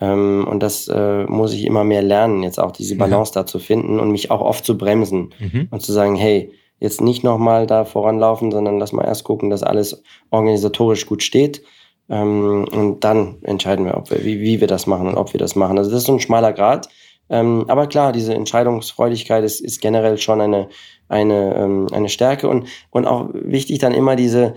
Ähm, 0.00 0.48
und 0.50 0.64
das 0.64 0.88
äh, 0.88 1.24
muss 1.26 1.52
ich 1.52 1.64
immer 1.64 1.84
mehr 1.84 2.02
lernen, 2.02 2.42
jetzt 2.42 2.58
auch 2.58 2.72
diese 2.72 2.96
Balance 2.96 3.32
ja. 3.36 3.42
da 3.42 3.46
zu 3.46 3.60
finden 3.60 4.00
und 4.00 4.10
mich 4.10 4.32
auch 4.32 4.40
oft 4.40 4.64
zu 4.64 4.76
bremsen 4.76 5.32
mhm. 5.38 5.68
und 5.70 5.82
zu 5.82 5.92
sagen, 5.92 6.16
hey, 6.16 6.52
jetzt 6.80 7.00
nicht 7.00 7.22
nochmal 7.22 7.68
da 7.68 7.84
voranlaufen, 7.84 8.50
sondern 8.50 8.80
lass 8.80 8.92
mal 8.92 9.04
erst 9.04 9.22
gucken, 9.22 9.48
dass 9.48 9.62
alles 9.62 10.02
organisatorisch 10.30 11.06
gut 11.06 11.22
steht. 11.22 11.62
Ähm, 12.08 12.66
und 12.72 13.04
dann 13.04 13.36
entscheiden 13.42 13.84
wir, 13.84 13.96
ob 13.96 14.10
wir, 14.10 14.24
wie, 14.24 14.40
wie 14.40 14.60
wir 14.60 14.68
das 14.68 14.88
machen 14.88 15.06
und 15.06 15.16
ob 15.16 15.32
wir 15.34 15.38
das 15.38 15.54
machen. 15.54 15.78
Also 15.78 15.90
das 15.90 16.00
ist 16.00 16.06
so 16.06 16.14
ein 16.14 16.20
schmaler 16.20 16.52
Grad. 16.52 16.88
Ähm, 17.30 17.64
aber 17.68 17.86
klar, 17.86 18.12
diese 18.12 18.34
Entscheidungsfreudigkeit 18.34 19.44
ist, 19.44 19.60
ist 19.60 19.80
generell 19.80 20.18
schon 20.18 20.40
eine, 20.40 20.68
eine, 21.08 21.54
ähm, 21.56 21.86
eine 21.92 22.08
Stärke 22.08 22.48
und, 22.48 22.66
und 22.90 23.06
auch 23.06 23.28
wichtig 23.32 23.78
dann 23.78 23.94
immer 23.94 24.16
diese, 24.16 24.54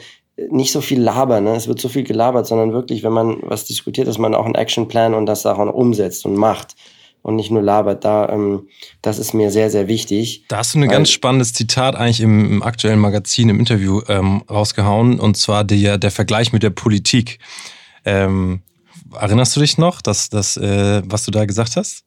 nicht 0.50 0.72
so 0.72 0.82
viel 0.82 1.02
labern, 1.02 1.44
ne? 1.44 1.56
es 1.56 1.68
wird 1.68 1.80
so 1.80 1.90
viel 1.90 2.04
gelabert, 2.04 2.48
sondern 2.48 2.74
wirklich, 2.74 3.04
wenn 3.04 3.14
man 3.14 3.38
was 3.44 3.66
diskutiert, 3.66 4.08
dass 4.08 4.18
man 4.18 4.36
auch 4.36 4.46
einen 4.46 4.56
Actionplan 4.56 5.14
und 5.14 5.26
das 5.26 5.46
auch 5.46 5.58
umsetzt 5.58 6.26
und 6.26 6.36
macht 6.36 6.76
und 7.22 7.36
nicht 7.36 7.52
nur 7.52 7.62
labert. 7.62 8.04
Da, 8.04 8.30
ähm, 8.30 8.68
das 9.02 9.20
ist 9.20 9.34
mir 9.34 9.52
sehr, 9.52 9.70
sehr 9.70 9.88
wichtig. 9.88 10.46
Da 10.48 10.58
hast 10.58 10.74
du 10.74 10.80
ein 10.80 10.88
ganz 10.88 11.10
spannendes 11.12 11.54
Zitat 11.54 11.96
eigentlich 11.96 12.22
im, 12.22 12.46
im 12.46 12.64
aktuellen 12.64 13.00
Magazin, 13.00 13.50
im 13.50 13.60
Interview 13.60 14.02
ähm, 14.08 14.44
rausgehauen, 14.50 15.20
und 15.20 15.38
zwar 15.38 15.64
der, 15.64 15.98
der 15.98 16.12
Vergleich 16.12 16.54
mit 16.54 16.64
der 16.64 16.72
Politik. 16.72 17.40
Ähm, 18.06 18.62
erinnerst 19.14 19.56
du 19.56 19.60
dich 19.60 19.78
noch, 19.78 20.02
dass, 20.02 20.30
dass, 20.30 20.58
äh, 20.58 21.02
was 21.06 21.24
du 21.26 21.32
da 21.32 21.46
gesagt 21.46 21.76
hast? 21.76 22.04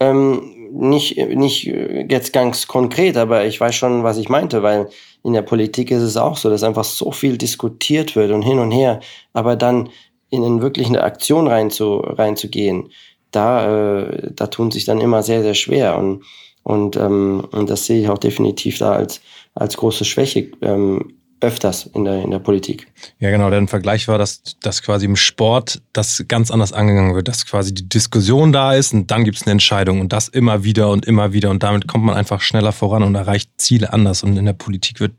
Ähm, 0.00 0.63
nicht, 0.74 1.16
nicht 1.16 1.64
jetzt 1.64 2.32
ganz 2.32 2.66
konkret, 2.66 3.16
aber 3.16 3.46
ich 3.46 3.60
weiß 3.60 3.74
schon, 3.74 4.02
was 4.02 4.18
ich 4.18 4.28
meinte, 4.28 4.62
weil 4.62 4.88
in 5.22 5.32
der 5.32 5.42
Politik 5.42 5.90
ist 5.90 6.02
es 6.02 6.16
auch 6.16 6.36
so, 6.36 6.50
dass 6.50 6.62
einfach 6.62 6.84
so 6.84 7.12
viel 7.12 7.38
diskutiert 7.38 8.16
wird 8.16 8.30
und 8.32 8.42
hin 8.42 8.58
und 8.58 8.70
her, 8.70 9.00
aber 9.32 9.56
dann 9.56 9.88
in 10.30 10.44
eine 10.44 10.62
wirkliche 10.62 11.02
Aktion 11.02 11.46
reinzu, 11.46 11.98
reinzugehen, 11.98 12.90
da, 13.30 14.00
äh, 14.00 14.30
da 14.34 14.46
tun 14.48 14.70
sich 14.70 14.84
dann 14.84 15.00
immer 15.00 15.22
sehr, 15.22 15.42
sehr 15.42 15.54
schwer. 15.54 15.98
Und, 15.98 16.24
und, 16.62 16.96
ähm, 16.96 17.46
und 17.52 17.70
das 17.70 17.86
sehe 17.86 18.00
ich 18.00 18.08
auch 18.08 18.18
definitiv 18.18 18.78
da 18.78 18.92
als, 18.92 19.20
als 19.54 19.76
große 19.76 20.04
Schwäche 20.04 20.50
ähm, 20.62 21.14
öfters 21.44 21.86
in 21.86 22.04
der, 22.04 22.22
in 22.22 22.30
der 22.30 22.38
Politik. 22.38 22.86
Ja, 23.18 23.30
genau. 23.30 23.50
Der 23.50 23.66
Vergleich 23.68 24.08
war, 24.08 24.18
dass, 24.18 24.42
dass 24.62 24.82
quasi 24.82 25.06
im 25.06 25.16
Sport 25.16 25.82
das 25.92 26.24
ganz 26.26 26.50
anders 26.50 26.72
angegangen 26.72 27.14
wird, 27.14 27.28
dass 27.28 27.46
quasi 27.46 27.72
die 27.72 27.88
Diskussion 27.88 28.52
da 28.52 28.74
ist 28.74 28.92
und 28.92 29.10
dann 29.10 29.24
gibt 29.24 29.36
es 29.36 29.44
eine 29.44 29.52
Entscheidung 29.52 30.00
und 30.00 30.12
das 30.12 30.28
immer 30.28 30.64
wieder 30.64 30.90
und 30.90 31.04
immer 31.04 31.32
wieder 31.32 31.50
und 31.50 31.62
damit 31.62 31.86
kommt 31.86 32.04
man 32.04 32.14
einfach 32.14 32.40
schneller 32.40 32.72
voran 32.72 33.02
und 33.02 33.14
erreicht 33.14 33.50
Ziele 33.58 33.92
anders 33.92 34.22
und 34.22 34.36
in 34.36 34.44
der 34.44 34.52
Politik 34.54 35.00
wird 35.00 35.12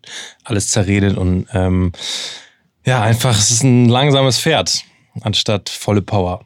alles 0.44 0.70
zerredet 0.70 1.18
und 1.18 1.48
ähm, 1.54 1.92
ja, 2.86 3.02
einfach 3.02 3.38
es 3.38 3.52
ist 3.52 3.64
ein 3.64 3.88
langsames 3.88 4.40
Pferd 4.40 4.84
anstatt 5.22 5.70
volle 5.70 6.02
Power. 6.02 6.42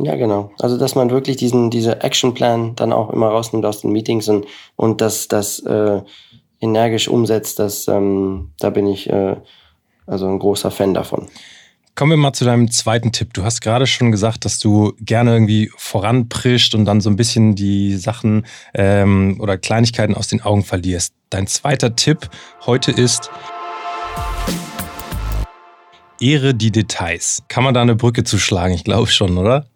Ja, 0.00 0.14
genau. 0.14 0.52
Also, 0.60 0.78
dass 0.78 0.94
man 0.94 1.10
wirklich 1.10 1.36
diesen, 1.36 1.70
diese 1.70 2.02
Actionplan 2.02 2.76
dann 2.76 2.92
auch 2.92 3.10
immer 3.10 3.28
rausnimmt 3.28 3.66
aus 3.66 3.80
den 3.80 3.90
Meetings 3.90 4.28
und, 4.28 4.46
und 4.76 5.00
dass 5.00 5.26
das 5.26 5.58
äh, 5.60 6.02
energisch 6.60 7.08
umsetzt, 7.08 7.58
das, 7.58 7.88
ähm, 7.88 8.50
da 8.58 8.70
bin 8.70 8.86
ich 8.86 9.08
äh, 9.10 9.36
also 10.06 10.26
ein 10.26 10.38
großer 10.38 10.70
Fan 10.70 10.94
davon. 10.94 11.28
Kommen 11.94 12.12
wir 12.12 12.16
mal 12.16 12.32
zu 12.32 12.44
deinem 12.44 12.70
zweiten 12.70 13.10
Tipp. 13.10 13.34
Du 13.34 13.42
hast 13.42 13.60
gerade 13.60 13.86
schon 13.86 14.12
gesagt, 14.12 14.44
dass 14.44 14.60
du 14.60 14.92
gerne 15.00 15.32
irgendwie 15.32 15.70
voranprischt 15.76 16.74
und 16.76 16.84
dann 16.84 17.00
so 17.00 17.10
ein 17.10 17.16
bisschen 17.16 17.56
die 17.56 17.96
Sachen 17.96 18.46
ähm, 18.74 19.36
oder 19.40 19.58
Kleinigkeiten 19.58 20.14
aus 20.14 20.28
den 20.28 20.40
Augen 20.40 20.62
verlierst. 20.62 21.12
Dein 21.30 21.48
zweiter 21.48 21.96
Tipp 21.96 22.30
heute 22.66 22.92
ist, 22.92 23.30
Ehre 26.20 26.54
die 26.54 26.70
Details. 26.70 27.42
Kann 27.48 27.64
man 27.64 27.74
da 27.74 27.82
eine 27.82 27.96
Brücke 27.96 28.24
zuschlagen? 28.24 28.74
Ich 28.74 28.84
glaube 28.84 29.08
schon, 29.08 29.36
oder? 29.36 29.66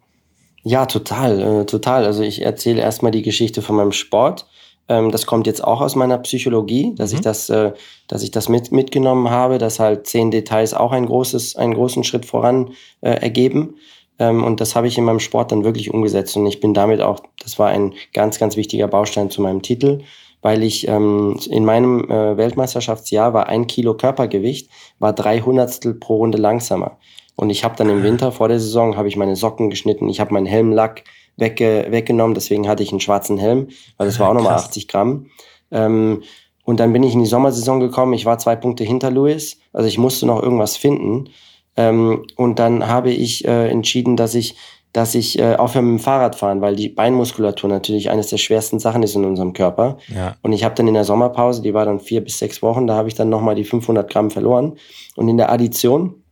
Ja, 0.63 0.85
total, 0.85 1.41
äh, 1.41 1.65
total. 1.65 2.05
Also 2.05 2.23
ich 2.23 2.41
erzähle 2.41 2.81
erstmal 2.81 3.11
die 3.11 3.21
Geschichte 3.21 3.61
von 3.61 3.75
meinem 3.75 3.91
Sport. 3.91 4.45
Ähm, 4.89 5.11
das 5.11 5.25
kommt 5.25 5.47
jetzt 5.47 5.63
auch 5.63 5.81
aus 5.81 5.95
meiner 5.95 6.17
Psychologie, 6.19 6.93
dass 6.95 7.11
mhm. 7.11 7.17
ich 7.17 7.21
das, 7.21 7.49
äh, 7.49 7.71
dass 8.07 8.23
ich 8.23 8.31
das 8.31 8.49
mit, 8.49 8.71
mitgenommen 8.71 9.29
habe, 9.29 9.57
dass 9.57 9.79
halt 9.79 10.07
zehn 10.07 10.31
Details 10.31 10.73
auch 10.73 10.91
ein 10.91 11.05
großes, 11.05 11.55
einen 11.55 11.73
großen 11.73 12.03
Schritt 12.03 12.25
voran 12.25 12.71
äh, 13.01 13.11
ergeben. 13.11 13.75
Ähm, 14.19 14.43
und 14.43 14.61
das 14.61 14.75
habe 14.75 14.87
ich 14.87 14.97
in 14.97 15.05
meinem 15.05 15.19
Sport 15.19 15.51
dann 15.51 15.63
wirklich 15.63 15.93
umgesetzt. 15.93 16.35
Und 16.37 16.45
ich 16.45 16.59
bin 16.59 16.73
damit 16.73 17.01
auch, 17.01 17.21
das 17.41 17.57
war 17.59 17.69
ein 17.69 17.93
ganz, 18.13 18.39
ganz 18.39 18.57
wichtiger 18.57 18.87
Baustein 18.87 19.29
zu 19.29 19.41
meinem 19.41 19.61
Titel, 19.61 20.01
weil 20.41 20.63
ich 20.63 20.87
ähm, 20.87 21.39
in 21.49 21.65
meinem 21.65 22.09
äh, 22.11 22.37
Weltmeisterschaftsjahr 22.37 23.33
war 23.33 23.47
ein 23.47 23.67
Kilo 23.67 23.95
Körpergewicht, 23.95 24.69
war 24.99 25.13
drei 25.13 25.39
Hundertstel 25.39 25.93
pro 25.93 26.17
Runde 26.17 26.37
langsamer. 26.37 26.97
Und 27.35 27.49
ich 27.49 27.63
habe 27.63 27.75
dann 27.77 27.89
im 27.89 28.03
Winter 28.03 28.31
vor 28.31 28.49
der 28.49 28.59
Saison, 28.59 28.95
habe 28.95 29.07
ich 29.07 29.15
meine 29.15 29.35
Socken 29.35 29.69
geschnitten, 29.69 30.09
ich 30.09 30.19
habe 30.19 30.33
meinen 30.33 30.45
Helmlack 30.45 31.03
wegge 31.37 31.87
weggenommen, 31.89 32.35
deswegen 32.35 32.67
hatte 32.67 32.83
ich 32.83 32.91
einen 32.91 32.99
schwarzen 32.99 33.37
Helm, 33.37 33.69
weil 33.97 34.07
das 34.07 34.19
war 34.19 34.29
auch 34.29 34.33
nochmal 34.35 34.55
80 34.55 34.87
Gramm. 34.87 35.27
Ähm, 35.71 36.23
und 36.65 36.79
dann 36.79 36.93
bin 36.93 37.03
ich 37.03 37.13
in 37.13 37.19
die 37.19 37.25
Sommersaison 37.25 37.79
gekommen, 37.79 38.13
ich 38.13 38.25
war 38.25 38.37
zwei 38.39 38.55
Punkte 38.55 38.83
hinter 38.83 39.11
Louis, 39.11 39.59
also 39.73 39.87
ich 39.87 39.97
musste 39.97 40.25
noch 40.25 40.41
irgendwas 40.41 40.77
finden. 40.77 41.29
Ähm, 41.75 42.25
und 42.35 42.59
dann 42.59 42.87
habe 42.87 43.11
ich 43.11 43.45
äh, 43.45 43.69
entschieden, 43.69 44.15
dass 44.15 44.35
ich 44.35 44.55
dass 44.93 45.15
ich 45.15 45.39
äh, 45.39 45.55
aufhöre 45.55 45.83
mit 45.83 45.99
dem 45.99 46.03
Fahrrad 46.03 46.35
fahren, 46.35 46.61
weil 46.61 46.75
die 46.75 46.87
Beinmuskulatur 46.87 47.67
natürlich 47.67 48.11
eines 48.11 48.27
der 48.27 48.37
schwersten 48.37 48.77
Sachen 48.77 49.01
ist 49.01 49.15
in 49.15 49.25
unserem 49.25 49.53
Körper. 49.53 49.97
Ja. 50.07 50.35
Und 50.43 50.53
ich 50.53 50.63
habe 50.63 50.75
dann 50.75 50.87
in 50.87 50.93
der 50.93 51.03
Sommerpause, 51.03 51.63
die 51.63 51.73
war 51.73 51.85
dann 51.85 51.99
vier 51.99 52.23
bis 52.23 52.37
sechs 52.37 52.61
Wochen, 52.61 52.85
da 52.85 52.93
habe 52.93 53.07
ich 53.07 53.15
dann 53.15 53.29
nochmal 53.29 53.55
die 53.55 53.63
500 53.63 54.09
Gramm 54.09 54.29
verloren. 54.29 54.77
Und 55.15 55.27
in 55.27 55.37
der 55.37 55.51
Addition 55.51 56.22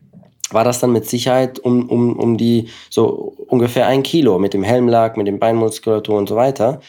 war 0.54 0.64
das 0.64 0.80
dann 0.80 0.92
mit 0.92 1.06
Sicherheit 1.06 1.60
um, 1.60 1.90
um, 1.90 2.18
um 2.18 2.38
die 2.38 2.70
so 2.90 3.34
ungefähr 3.48 3.88
ein 3.88 4.04
Kilo 4.04 4.40
mit 4.40 4.54
dem 4.54 4.64
Helmlack, 4.64 5.18
mit 5.18 5.28
dem 5.28 5.40
Beinmuskulatur 5.40 6.18
und 6.18 6.30
so 6.30 6.36
weiter. 6.36 6.82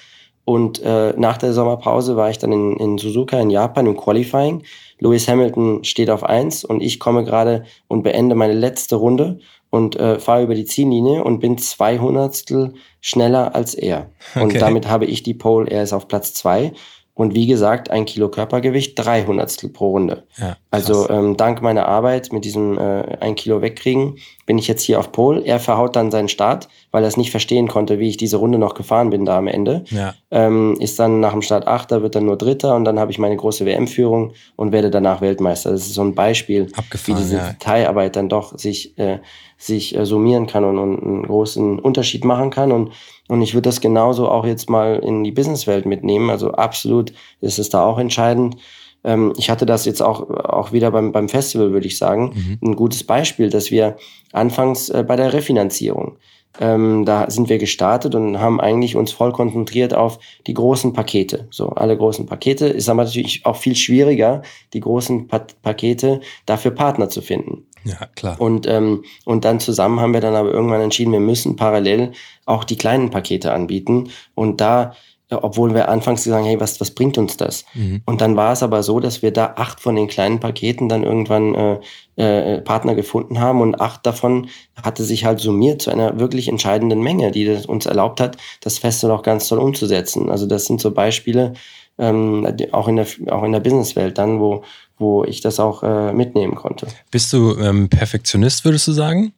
Und 0.45 0.83
äh, 0.83 1.13
nach 1.17 1.39
der 1.39 1.53
Sommerpause 1.53 2.17
war 2.17 2.31
ich 2.31 2.39
dann 2.39 2.53
in, 2.53 2.77
in 2.77 2.99
Suzuka 2.99 3.39
in 3.39 3.51
Japan 3.51 3.87
im 3.87 3.97
Qualifying. 3.97 4.65
Lewis 4.99 5.29
Hamilton 5.29 5.85
steht 5.85 6.11
auf 6.11 6.25
eins 6.25 6.65
und 6.65 6.83
ich 6.83 6.99
komme 6.99 7.25
gerade 7.25 7.65
und 7.89 8.03
beende 8.03 8.35
meine 8.35 8.55
letzte 8.55 8.97
Runde 8.97 9.39
und 9.71 9.97
äh, 9.97 10.19
fahre 10.19 10.43
über 10.43 10.55
die 10.55 10.65
Ziellinie 10.65 11.25
und 11.25 11.41
bin 11.41 11.59
zwei 11.59 11.99
Hundertstel 11.99 12.75
schneller 13.01 13.55
als 13.55 13.75
er. 13.75 14.11
Okay. 14.35 14.45
Und 14.45 14.61
damit 14.61 14.89
habe 14.89 15.07
ich 15.07 15.23
die 15.23 15.35
Pole, 15.35 15.71
er 15.71 15.85
ist 15.85 15.93
auf 15.93 16.09
Platz 16.09 16.35
zwei 16.35 16.73
und 17.15 17.35
wie 17.35 17.47
gesagt, 17.47 17.91
ein 17.91 18.07
Kilo 18.07 18.31
Körpergewicht, 18.31 18.99
300 18.99 19.71
pro 19.75 19.91
Runde. 19.91 20.23
Ja, 20.39 20.57
also 20.71 21.11
ähm, 21.11 21.37
dank 21.37 21.61
meiner 21.61 21.87
Arbeit 21.87 22.33
mit 22.33 22.47
diesem 22.47 22.79
äh, 22.79 23.19
ein 23.21 23.35
Kilo 23.35 23.61
wegkriegen, 23.61 24.17
bin 24.47 24.57
ich 24.57 24.67
jetzt 24.67 24.83
hier 24.83 24.99
auf 24.99 25.13
Pol. 25.13 25.43
Er 25.45 25.61
verhaut 25.61 25.95
dann 25.95 26.11
seinen 26.11 26.31
Start, 26.31 26.69
weil 26.91 27.05
er 27.05 27.09
es 27.09 27.19
nicht 27.19 27.31
verstehen 27.31 27.69
konnte, 27.69 27.99
wie 27.99 28.09
ich 28.09 28.17
diese 28.17 28.39
Runde 28.39 28.57
noch 28.59 28.73
gefahren 28.73 29.11
bin 29.11 29.27
da 29.27 29.37
am 29.37 29.47
Ende. 29.47 29.85
Ja. 29.91 30.15
Ähm, 30.31 30.77
ist 30.81 30.99
dann 30.99 31.21
nach 31.21 31.33
dem 31.33 31.43
Start 31.43 31.67
Achter, 31.67 32.03
wird 32.03 32.15
dann 32.15 32.25
nur 32.25 32.39
Dritter 32.39 32.75
und 32.77 32.85
dann 32.87 32.99
habe 32.99 33.11
ich 33.11 33.19
meine 33.19 33.37
große 33.37 33.67
WM-Führung 33.67 34.33
und 34.57 34.73
werde 34.73 34.91
danach 34.91 35.21
Weltmeister. 35.21 35.71
Das 35.71 35.83
ist 35.83 35.95
so 35.95 36.03
ein 36.03 36.15
Beispiel, 36.15 36.73
wie 37.05 37.15
diese 37.15 37.37
ja. 37.37 37.51
Detailarbeit 37.51 38.17
dann 38.17 38.31
doch 38.31 38.59
sich, 38.59 38.97
äh, 38.99 39.19
sich 39.59 39.95
äh, 39.95 40.07
summieren 40.07 40.47
kann 40.47 40.65
und, 40.65 40.79
und 40.79 41.03
einen 41.03 41.23
großen 41.25 41.79
Unterschied 41.79 42.25
machen 42.25 42.49
kann. 42.49 42.73
Und 42.73 42.93
und 43.33 43.41
ich 43.41 43.55
würde 43.55 43.71
das 43.71 43.81
genauso 43.81 44.29
auch 44.29 44.45
jetzt 44.45 44.69
mal 44.69 44.99
in 44.99 45.25
die 45.25 45.33
Businesswelt 45.33 45.87
mitnehmen. 45.87 46.29
Also 46.29 46.51
absolut 46.51 47.15
ist 47.41 47.59
es 47.59 47.71
da 47.71 47.83
auch 47.83 47.99
entscheidend. 47.99 48.57
Ähm, 49.05 49.33
ich 49.39 49.49
hatte 49.49 49.65
das 49.65 49.87
jetzt 49.87 50.03
auch, 50.03 50.29
auch 50.29 50.73
wieder 50.73 50.91
beim, 50.91 51.13
beim 51.13 51.31
Festival, 51.31 51.73
würde 51.73 51.87
ich 51.87 51.97
sagen, 51.97 52.59
mhm. 52.61 52.73
ein 52.73 52.77
gutes 52.77 53.05
Beispiel, 53.05 53.49
dass 53.49 53.71
wir 53.71 53.97
anfangs 54.33 54.91
äh, 54.91 55.03
bei 55.09 55.17
der 55.17 55.33
Refinanzierung, 55.33 56.19
ähm, 56.61 57.07
da 57.07 57.31
sind 57.31 57.49
wir 57.49 57.57
gestartet 57.57 58.15
und 58.15 58.39
haben 58.39 58.61
eigentlich 58.61 58.97
uns 58.97 59.13
voll 59.13 59.33
konzentriert 59.33 59.95
auf 59.95 60.19
die 60.47 60.53
großen 60.53 60.93
Pakete. 60.93 61.47
So, 61.49 61.71
alle 61.71 61.97
großen 61.97 62.27
Pakete 62.27 62.67
ist 62.67 62.91
aber 62.91 63.05
natürlich 63.05 63.47
auch 63.47 63.57
viel 63.57 63.77
schwieriger, 63.77 64.43
die 64.75 64.81
großen 64.81 65.27
pa 65.27 65.47
Pakete 65.63 66.21
dafür 66.45 66.73
Partner 66.73 67.09
zu 67.09 67.23
finden. 67.23 67.65
Ja, 67.85 68.07
klar. 68.15 68.41
Und, 68.41 68.67
ähm, 68.67 69.05
und 69.25 69.45
dann 69.45 69.61
zusammen 69.61 70.01
haben 70.01 70.13
wir 70.13 70.21
dann 70.21 70.35
aber 70.35 70.51
irgendwann 70.51 70.81
entschieden, 70.81 71.13
wir 71.13 71.21
müssen 71.21 71.57
parallel 71.57 72.13
auch 72.47 72.65
die 72.65 72.77
kleinen 72.77 73.11
Pakete 73.11 73.53
anbieten. 73.53 74.11
Und 74.35 74.61
da, 74.61 74.95
obwohl 75.31 75.75
wir 75.75 75.89
anfangs 75.89 76.25
gesagt 76.25 76.43
haben, 76.43 76.49
hey, 76.49 76.61
was, 76.61 76.81
was 76.81 76.91
bringt 76.91 77.19
uns 77.19 77.37
das? 77.37 77.65
Mhm. 77.75 78.03
Und 78.05 78.21
dann 78.21 78.37
war 78.37 78.53
es 78.53 78.63
aber 78.63 78.83
so, 78.83 79.01
dass 79.01 79.23
wir 79.23 79.33
da 79.33 79.55
acht 79.57 79.81
von 79.81 79.97
den 79.97 80.09
kleinen 80.09 80.41
Paketen 80.41 80.89
dann 80.89 81.05
irgendwann 81.05 81.55
äh, 81.55 81.79
äh, 82.17 82.61
Partner 82.61 82.95
gefunden 82.95 83.41
haben 83.41 83.61
und 83.61 83.81
acht 83.81 84.05
davon 84.05 84.49
hatte 84.83 85.05
sich 85.05 85.25
halt 85.25 85.41
summiert 85.41 85.83
zu 85.83 85.91
einer 85.91 86.21
wirklich 86.21 86.49
entscheidenden 86.49 87.01
Menge, 87.01 87.31
die 87.31 87.47
das 87.47 87.67
uns 87.67 87.87
erlaubt 87.87 88.21
hat, 88.21 88.37
das 88.61 88.79
Festival 88.79 89.17
auch 89.17 89.23
ganz 89.23 89.49
toll 89.49 89.59
umzusetzen. 89.59 90.31
Also 90.31 90.47
das 90.47 90.67
sind 90.67 90.81
so 90.81 90.91
Beispiele, 90.91 91.55
ähm, 91.99 92.47
auch 92.73 92.89
in 92.89 92.97
der 92.97 93.07
auch 93.31 93.43
in 93.43 93.53
der 93.53 93.61
Businesswelt 93.61 94.19
dann, 94.19 94.41
wo 94.41 94.63
wo 95.03 95.25
ich 95.25 95.43
das 95.43 95.61
auch 95.61 95.83
äh, 95.83 96.13
mitnehmen 96.13 96.55
konnte. 96.55 96.87
Bist 97.11 97.33
du 97.33 97.57
ähm, 97.59 97.89
Perfektionist, 97.91 98.65
würdest 98.65 98.89
du 98.89 98.93
sagen? 98.93 99.35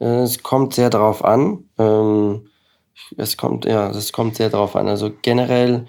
Äh, 0.00 0.22
es 0.22 0.42
kommt 0.42 0.74
sehr 0.74 0.90
darauf 0.90 1.24
an. 1.24 1.64
Ähm, 1.78 2.48
es 3.16 3.36
kommt 3.36 3.64
ja, 3.64 3.90
es 3.90 4.12
kommt 4.12 4.36
sehr 4.36 4.50
darauf 4.50 4.74
an. 4.74 4.88
Also 4.88 5.12
generell 5.22 5.86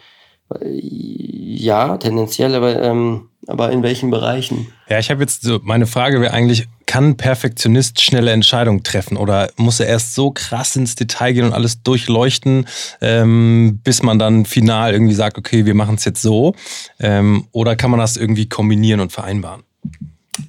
äh, 0.54 0.70
ja, 0.70 1.98
tendenziell, 1.98 2.54
aber 2.54 2.82
ähm, 2.82 3.30
aber 3.48 3.72
in 3.72 3.82
welchen 3.82 4.12
Bereichen? 4.12 4.74
Ja, 4.90 5.00
ich 5.00 5.10
habe 5.10 5.22
jetzt 5.22 5.42
so, 5.44 5.60
meine 5.64 5.88
Frage 5.88 6.22
wäre 6.22 6.34
eigentlich, 6.34 6.68
kann 6.88 7.10
ein 7.10 7.18
Perfektionist 7.18 8.02
schnelle 8.02 8.32
Entscheidungen 8.32 8.82
treffen 8.82 9.18
oder 9.18 9.50
muss 9.58 9.80
er 9.80 9.88
erst 9.88 10.16
so 10.16 10.32
krass 10.32 10.76
ins 10.76 10.96
Detail 10.96 11.34
gehen 11.34 11.46
und 11.46 11.54
alles 11.54 11.84
durchleuchten, 11.84 12.66
ähm, 13.02 13.80
bis 13.84 14.02
man 14.02 14.18
dann 14.18 14.46
final 14.46 14.94
irgendwie 14.94 15.14
sagt, 15.14 15.38
okay, 15.38 15.66
wir 15.66 15.76
machen 15.76 15.96
es 15.96 16.06
jetzt 16.06 16.22
so? 16.22 16.56
Ähm, 17.00 17.46
oder 17.52 17.76
kann 17.76 17.92
man 17.92 18.00
das 18.00 18.18
irgendwie 18.18 18.50
kombinieren 18.50 19.02
und 19.02 19.12
vereinbaren? 19.12 19.64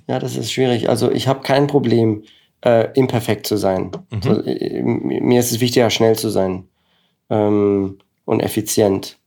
Ja, 0.07 0.19
das 0.19 0.37
ist 0.37 0.53
schwierig. 0.53 0.89
Also 0.89 1.11
ich 1.11 1.29
habe 1.29 1.43
kein 1.43 1.67
Problem, 1.67 2.23
äh, 2.65 2.89
imperfekt 2.95 3.47
zu 3.47 3.57
sein. 3.57 3.91
Mhm. 4.11 4.21
Also, 4.25 4.43
äh, 4.43 4.83
mir 4.83 5.41
ist 5.41 5.53
es 5.53 5.61
wichtiger, 5.61 5.91
schnell 5.91 6.17
zu 6.17 6.29
sein 6.31 6.65
ähm, 7.31 7.99
und 8.25 8.41
effizient. 8.41 9.19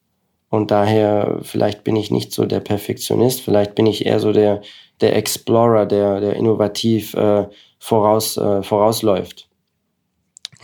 Und 0.49 0.69
daher, 0.69 1.39
vielleicht 1.43 1.83
bin 1.85 1.95
ich 1.95 2.11
nicht 2.11 2.33
so 2.33 2.45
der 2.45 2.59
Perfektionist, 2.59 3.41
vielleicht 3.41 3.73
bin 3.75 3.85
ich 3.85 4.05
eher 4.05 4.19
so 4.19 4.33
der, 4.33 4.61
der 5.01 5.15
Explorer, 5.15 5.85
der, 5.85 6.19
der 6.19 6.35
innovativ 6.35 7.13
äh, 7.13 7.47
voraus, 7.79 8.37
äh, 8.37 8.63
vorausläuft. 8.63 9.49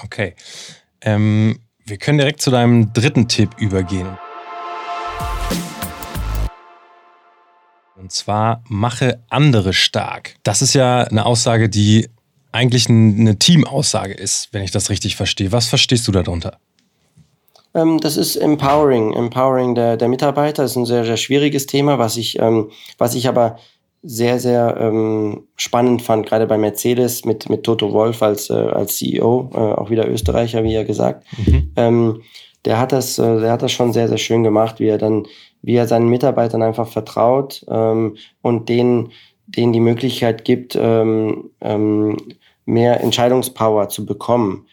Okay. 0.04 0.36
Ähm, 1.02 1.60
wir 1.86 1.98
können 1.98 2.18
direkt 2.18 2.42
zu 2.42 2.52
deinem 2.52 2.94
dritten 2.94 3.28
Tipp 3.28 3.50
übergehen. 3.58 4.18
Und 7.96 8.12
zwar 8.12 8.64
mache 8.68 9.24
andere 9.30 9.74
stark. 9.74 10.36
Das 10.44 10.62
ist 10.62 10.74
ja 10.74 11.02
eine 11.02 11.26
Aussage, 11.26 11.68
die 11.68 12.10
eigentlich 12.52 12.90
eine 12.90 13.38
Teamaussage 13.38 14.14
ist, 14.14 14.50
wenn 14.52 14.64
ich 14.64 14.72
das 14.72 14.90
richtig 14.90 15.16
verstehe. 15.16 15.52
Was 15.52 15.68
verstehst 15.68 16.08
du 16.08 16.12
darunter? 16.12 16.60
Ähm, 17.74 18.00
das 18.00 18.18
ist 18.18 18.36
Empowering, 18.36 19.14
Empowering 19.14 19.76
der, 19.76 19.98
der 19.98 20.08
Mitarbeiter. 20.08 20.64
Das 20.64 20.72
ist 20.72 20.78
ein 20.78 20.86
sehr, 20.86 21.06
sehr 21.06 21.18
schwieriges 21.18 21.66
Thema, 21.66 22.00
was 22.00 22.18
ich, 22.18 22.40
ähm, 22.40 22.72
was 22.98 23.16
ich 23.16 23.28
aber 23.28 23.60
sehr, 24.04 24.40
sehr 24.40 24.78
ähm, 24.80 25.44
spannend 25.56 26.02
fand, 26.02 26.26
gerade 26.26 26.48
bei 26.48 26.58
Mercedes 26.58 27.26
mit, 27.26 27.50
mit 27.50 27.64
Toto 27.64 27.92
Wolf 27.92 28.22
als, 28.22 28.50
äh, 28.50 28.54
als 28.54 28.98
CEO, 28.98 29.50
äh, 29.54 29.58
auch 29.58 29.90
wieder 29.90 30.08
Österreicher, 30.08 30.64
wie 30.64 30.76
er 30.76 30.86
gesagt. 30.86 31.26
Mhm. 31.46 31.72
Ähm, 31.76 32.22
der 32.66 32.80
hat 32.80 32.92
das, 32.92 33.18
äh, 33.18 33.40
der 33.40 33.52
hat 33.52 33.62
das 33.62 33.72
schon 33.72 33.94
sehr, 33.94 34.08
sehr 34.08 34.18
schön 34.18 34.44
gemacht, 34.44 34.80
wie 34.80 34.88
er 34.88 34.98
dann, 34.98 35.26
wie 35.62 35.76
er 35.76 35.88
seinen 35.88 36.10
Mitarbeitern 36.10 36.62
einfach 36.62 36.88
vertraut 36.88 37.66
ähm, 37.70 38.18
und 38.42 38.70
denen, 38.70 39.12
denen 39.48 39.74
die 39.74 39.80
Möglichkeit 39.80 40.46
gibt, 40.46 40.78
ähm, 40.80 41.52
ähm, 41.62 42.18
mehr 42.66 43.02
Entscheidungspower 43.02 43.90
zu 43.90 44.06
bekommen 44.06 44.68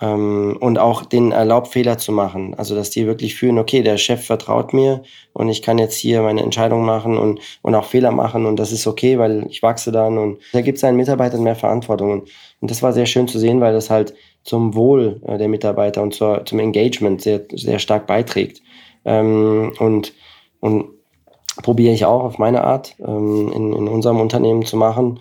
ähm, 0.00 0.56
und 0.60 0.78
auch 0.78 1.04
den 1.04 1.32
erlaubt, 1.32 1.68
Fehler 1.68 1.98
zu 1.98 2.12
machen. 2.12 2.54
Also, 2.54 2.74
dass 2.74 2.90
die 2.90 3.06
wirklich 3.06 3.34
fühlen, 3.34 3.58
okay, 3.58 3.82
der 3.82 3.98
Chef 3.98 4.24
vertraut 4.24 4.72
mir 4.72 5.02
und 5.32 5.48
ich 5.48 5.62
kann 5.62 5.78
jetzt 5.78 5.96
hier 5.96 6.22
meine 6.22 6.42
Entscheidung 6.42 6.84
machen 6.84 7.18
und, 7.18 7.40
und 7.62 7.74
auch 7.74 7.84
Fehler 7.84 8.12
machen 8.12 8.46
und 8.46 8.56
das 8.56 8.72
ist 8.72 8.86
okay, 8.86 9.18
weil 9.18 9.46
ich 9.48 9.62
wachse 9.62 9.92
dann 9.92 10.18
und 10.18 10.38
da 10.52 10.60
gibt 10.60 10.78
seinen 10.78 10.96
Mitarbeitern 10.96 11.42
mehr 11.42 11.56
Verantwortung. 11.56 12.12
Und, 12.12 12.28
und 12.60 12.70
das 12.70 12.82
war 12.82 12.92
sehr 12.92 13.06
schön 13.06 13.28
zu 13.28 13.38
sehen, 13.38 13.60
weil 13.60 13.72
das 13.72 13.90
halt 13.90 14.14
zum 14.44 14.74
Wohl 14.74 15.20
äh, 15.26 15.38
der 15.38 15.48
Mitarbeiter 15.48 16.02
und 16.02 16.14
zur, 16.14 16.44
zum 16.44 16.58
Engagement 16.58 17.20
sehr, 17.20 17.42
sehr 17.52 17.78
stark 17.78 18.06
beiträgt. 18.06 18.62
Ähm, 19.04 19.72
und, 19.78 20.14
und 20.60 20.86
probiere 21.62 21.92
ich 21.92 22.04
auch 22.04 22.22
auf 22.22 22.38
meine 22.38 22.64
Art 22.64 22.94
ähm, 23.00 23.52
in, 23.52 23.72
in 23.72 23.88
unserem 23.88 24.20
Unternehmen 24.20 24.64
zu 24.64 24.76
machen. 24.76 25.20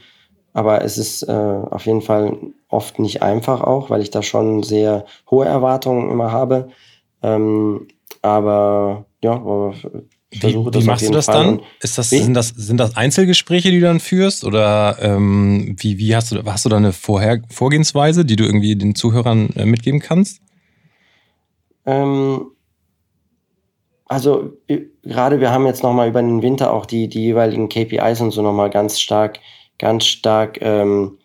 Aber 0.54 0.84
es 0.84 0.98
ist 0.98 1.24
äh, 1.24 1.32
auf 1.32 1.86
jeden 1.86 2.02
Fall 2.02 2.36
oft 2.70 3.00
nicht 3.00 3.22
einfach 3.22 3.62
auch, 3.62 3.90
weil 3.90 4.02
ich 4.02 4.10
da 4.10 4.24
schon 4.24 4.64
sehr 4.64 5.06
hohe 5.30 5.46
Erwartungen 5.46 6.10
immer 6.10 6.32
habe. 6.32 6.70
Ähm, 7.22 7.88
aber 8.22 9.06
ja, 9.22 9.34
aber 9.34 9.74
ich 10.30 10.44
wie, 10.44 10.56
wie 10.56 10.86
machst 10.86 11.08
du 11.08 11.12
das 11.12 11.26
Fall. 11.26 11.46
dann? 11.46 11.62
Ist 11.82 11.98
das, 11.98 12.10
sind, 12.10 12.34
das, 12.34 12.50
sind 12.50 12.78
das 12.78 12.98
Einzelgespräche, 12.98 13.72
die 13.72 13.80
du 13.80 13.86
dann 13.86 14.00
führst? 14.00 14.44
Oder 14.44 14.98
ähm, 15.00 15.76
wie, 15.80 15.98
wie 15.98 16.16
hast 16.16 16.32
du 16.32 16.44
hast 16.46 16.66
du 16.66 16.70
da 16.70 16.78
eine 16.78 16.92
Vorher 16.92 17.42
Vorgehensweise, 17.50 18.26
die 18.26 18.36
du 18.36 18.44
irgendwie 18.44 18.76
den 18.76 18.96
Zuhörern 18.96 19.50
äh, 19.56 19.66
mitgeben 19.66 20.00
kannst? 20.00 20.42
Ähm, 21.86 22.48
also 24.06 24.54
gerade 25.04 25.40
wir 25.40 25.52
haben 25.52 25.66
jetzt 25.66 25.84
nochmal 25.84 26.10
über 26.10 26.22
den 26.22 26.42
Winter 26.42 26.74
auch 26.74 26.86
die, 26.86 27.08
die 27.08 27.22
jeweiligen 27.22 27.70
KPIs 27.70 28.22
und 28.22 28.32
so 28.32 28.42
nochmal 28.42 28.70
ganz 28.70 29.00
stark, 29.00 29.40
ganz 29.78 30.06
stark 30.06 30.60
ähm, 30.62 31.18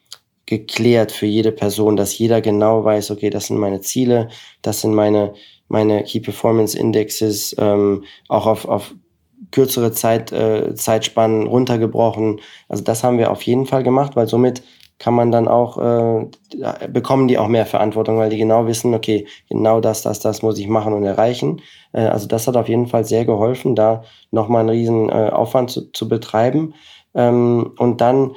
geklärt 0.46 1.12
für 1.12 1.26
jede 1.26 1.52
Person, 1.52 1.96
dass 1.96 2.18
jeder 2.18 2.40
genau 2.40 2.84
weiß, 2.84 3.10
okay, 3.10 3.30
das 3.30 3.46
sind 3.46 3.58
meine 3.58 3.80
Ziele, 3.80 4.28
das 4.60 4.80
sind 4.80 4.94
meine, 4.94 5.34
meine 5.68 6.04
Key 6.04 6.20
Performance 6.20 6.78
Indexes, 6.78 7.54
ähm, 7.58 8.04
auch 8.28 8.46
auf, 8.46 8.66
auf 8.66 8.94
kürzere 9.50 9.92
Zeit, 9.92 10.32
äh, 10.32 10.74
Zeitspannen 10.74 11.46
runtergebrochen. 11.46 12.40
Also 12.68 12.84
das 12.84 13.02
haben 13.02 13.18
wir 13.18 13.30
auf 13.30 13.42
jeden 13.42 13.66
Fall 13.66 13.82
gemacht, 13.82 14.16
weil 14.16 14.26
somit 14.28 14.62
kann 14.98 15.14
man 15.14 15.32
dann 15.32 15.48
auch, 15.48 15.78
äh, 15.78 16.28
bekommen 16.88 17.26
die 17.26 17.36
auch 17.36 17.48
mehr 17.48 17.66
Verantwortung, 17.66 18.18
weil 18.18 18.30
die 18.30 18.38
genau 18.38 18.66
wissen, 18.66 18.94
okay, 18.94 19.26
genau 19.48 19.80
das, 19.80 20.02
das, 20.02 20.20
das 20.20 20.42
muss 20.42 20.58
ich 20.58 20.68
machen 20.68 20.92
und 20.92 21.02
erreichen. 21.02 21.60
Äh, 21.92 22.02
also 22.02 22.28
das 22.28 22.46
hat 22.46 22.56
auf 22.56 22.68
jeden 22.68 22.86
Fall 22.86 23.04
sehr 23.04 23.24
geholfen, 23.24 23.74
da 23.74 24.04
nochmal 24.30 24.60
einen 24.60 24.68
riesen 24.68 25.08
äh, 25.08 25.30
Aufwand 25.32 25.70
zu, 25.70 25.90
zu 25.92 26.08
betreiben. 26.08 26.74
Ähm, 27.14 27.72
und 27.79 28.01
dann 28.01 28.33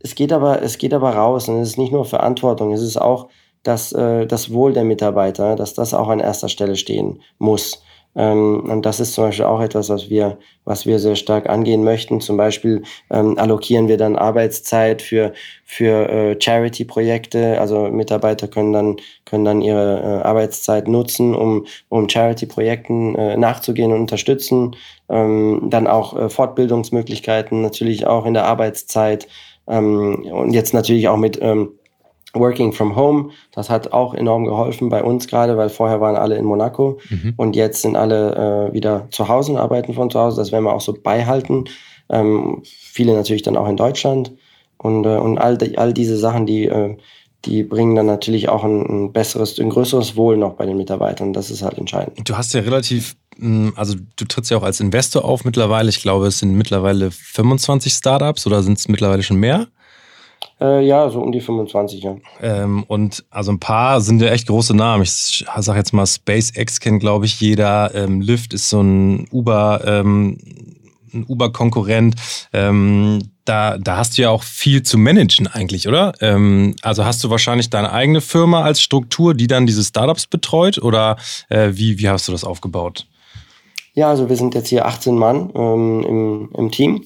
es 0.00 0.14
geht 0.14 0.32
aber, 0.32 0.62
es 0.62 0.78
geht 0.78 0.94
aber 0.94 1.14
raus 1.14 1.48
und 1.48 1.58
es 1.60 1.70
ist 1.70 1.78
nicht 1.78 1.92
nur 1.92 2.04
Verantwortung, 2.04 2.72
es 2.72 2.82
ist 2.82 2.96
auch 2.96 3.28
dass, 3.66 3.92
äh, 3.92 4.26
das 4.26 4.52
Wohl 4.52 4.72
der 4.72 4.84
Mitarbeiter, 4.84 5.56
dass 5.56 5.74
das 5.74 5.92
auch 5.92 6.08
an 6.08 6.20
erster 6.20 6.48
Stelle 6.48 6.76
stehen 6.76 7.20
muss. 7.38 7.82
Ähm, 8.16 8.64
und 8.70 8.86
das 8.86 8.98
ist 8.98 9.12
zum 9.12 9.24
Beispiel 9.24 9.44
auch 9.44 9.60
etwas, 9.60 9.90
was 9.90 10.08
wir, 10.08 10.38
was 10.64 10.86
wir 10.86 10.98
sehr 10.98 11.16
stark 11.16 11.48
angehen 11.48 11.84
möchten. 11.84 12.20
Zum 12.20 12.36
Beispiel 12.36 12.82
ähm, 13.10 13.38
allokieren 13.38 13.88
wir 13.88 13.98
dann 13.98 14.16
Arbeitszeit 14.16 15.02
für, 15.02 15.34
für 15.64 16.08
äh, 16.08 16.40
Charity-Projekte. 16.40 17.60
Also 17.60 17.88
Mitarbeiter 17.88 18.48
können 18.48 18.72
dann, 18.72 18.96
können 19.26 19.44
dann 19.44 19.60
ihre 19.60 20.00
äh, 20.00 20.26
Arbeitszeit 20.26 20.88
nutzen, 20.88 21.34
um, 21.34 21.66
um 21.90 22.08
Charity-Projekten 22.08 23.14
äh, 23.16 23.36
nachzugehen 23.36 23.92
und 23.92 24.00
unterstützen. 24.00 24.74
Ähm, 25.08 25.66
dann 25.70 25.86
auch 25.86 26.16
äh, 26.16 26.28
Fortbildungsmöglichkeiten 26.30 27.60
natürlich 27.60 28.06
auch 28.06 28.24
in 28.24 28.34
der 28.34 28.46
Arbeitszeit. 28.46 29.28
Ähm, 29.68 30.24
und 30.32 30.52
jetzt 30.52 30.72
natürlich 30.72 31.08
auch 31.08 31.18
mit 31.18 31.38
ähm, 31.42 31.72
Working 32.38 32.72
from 32.72 32.96
Home. 32.96 33.30
Das 33.52 33.70
hat 33.70 33.92
auch 33.92 34.14
enorm 34.14 34.44
geholfen 34.44 34.88
bei 34.88 35.02
uns 35.02 35.26
gerade, 35.26 35.56
weil 35.56 35.68
vorher 35.68 36.00
waren 36.00 36.16
alle 36.16 36.36
in 36.36 36.44
Monaco 36.44 36.98
mhm. 37.10 37.34
und 37.36 37.56
jetzt 37.56 37.82
sind 37.82 37.96
alle 37.96 38.68
äh, 38.70 38.74
wieder 38.74 39.08
zu 39.10 39.28
Hause 39.28 39.52
und 39.52 39.58
arbeiten 39.58 39.94
von 39.94 40.10
zu 40.10 40.20
Hause. 40.20 40.40
Das 40.40 40.52
werden 40.52 40.64
wir 40.64 40.74
auch 40.74 40.80
so 40.80 40.92
beibehalten. 40.92 41.64
Ähm, 42.08 42.62
viele 42.64 43.14
natürlich 43.14 43.42
dann 43.42 43.56
auch 43.56 43.68
in 43.68 43.76
Deutschland. 43.76 44.32
Und, 44.78 45.04
äh, 45.04 45.16
und 45.16 45.38
all, 45.38 45.56
die, 45.56 45.78
all 45.78 45.92
diese 45.92 46.16
Sachen, 46.16 46.46
die, 46.46 46.66
äh, 46.66 46.96
die 47.44 47.62
bringen 47.62 47.94
dann 47.94 48.06
natürlich 48.06 48.48
auch 48.48 48.64
ein, 48.64 48.82
ein, 48.82 49.12
besseres, 49.12 49.58
ein 49.58 49.70
größeres 49.70 50.16
Wohl 50.16 50.36
noch 50.36 50.54
bei 50.54 50.66
den 50.66 50.76
Mitarbeitern. 50.76 51.32
Das 51.32 51.50
ist 51.50 51.62
halt 51.62 51.78
entscheidend. 51.78 52.28
Du 52.28 52.36
hast 52.36 52.52
ja 52.54 52.60
relativ, 52.60 53.16
hm, 53.38 53.72
also 53.76 53.94
du 54.16 54.24
trittst 54.24 54.50
ja 54.50 54.58
auch 54.58 54.62
als 54.62 54.80
Investor 54.80 55.24
auf 55.24 55.44
mittlerweile. 55.44 55.88
Ich 55.88 56.02
glaube, 56.02 56.26
es 56.26 56.38
sind 56.38 56.54
mittlerweile 56.54 57.10
25 57.10 57.92
Startups 57.92 58.46
oder 58.46 58.62
sind 58.62 58.78
es 58.78 58.88
mittlerweile 58.88 59.22
schon 59.22 59.38
mehr? 59.38 59.68
Äh, 60.60 60.86
ja, 60.86 61.08
so 61.10 61.20
um 61.20 61.32
die 61.32 61.40
25, 61.40 62.02
ja. 62.02 62.16
Ähm, 62.40 62.84
und 62.84 63.24
also 63.30 63.52
ein 63.52 63.60
paar 63.60 64.00
sind 64.00 64.22
ja 64.22 64.28
echt 64.28 64.46
große 64.46 64.74
Namen. 64.74 65.02
Ich 65.02 65.44
sag 65.58 65.76
jetzt 65.76 65.92
mal, 65.92 66.06
SpaceX 66.06 66.80
kennt, 66.80 67.00
glaube 67.00 67.26
ich, 67.26 67.40
jeder. 67.40 67.94
Ähm, 67.94 68.22
Lyft 68.22 68.54
ist 68.54 68.70
so 68.70 68.80
ein 68.80 69.28
Uber, 69.30 69.82
ähm, 69.84 70.38
ein 71.12 71.26
Uber-Konkurrent. 71.28 72.14
Ähm, 72.54 73.18
da, 73.44 73.76
da 73.76 73.98
hast 73.98 74.16
du 74.16 74.22
ja 74.22 74.30
auch 74.30 74.42
viel 74.42 74.82
zu 74.82 74.96
managen 74.98 75.46
eigentlich, 75.46 75.88
oder? 75.88 76.14
Ähm, 76.20 76.74
also 76.82 77.04
hast 77.04 77.22
du 77.22 77.30
wahrscheinlich 77.30 77.68
deine 77.68 77.92
eigene 77.92 78.22
Firma 78.22 78.62
als 78.62 78.80
Struktur, 78.80 79.34
die 79.34 79.46
dann 79.46 79.66
diese 79.66 79.84
Startups 79.84 80.26
betreut? 80.26 80.78
Oder 80.78 81.16
äh, 81.50 81.70
wie, 81.72 81.98
wie 81.98 82.08
hast 82.08 82.28
du 82.28 82.32
das 82.32 82.44
aufgebaut? 82.44 83.06
Ja, 83.92 84.08
also 84.08 84.28
wir 84.28 84.36
sind 84.36 84.54
jetzt 84.54 84.68
hier 84.68 84.86
18 84.86 85.16
Mann 85.16 85.50
ähm, 85.54 86.04
im, 86.06 86.50
im 86.56 86.70
Team 86.70 87.04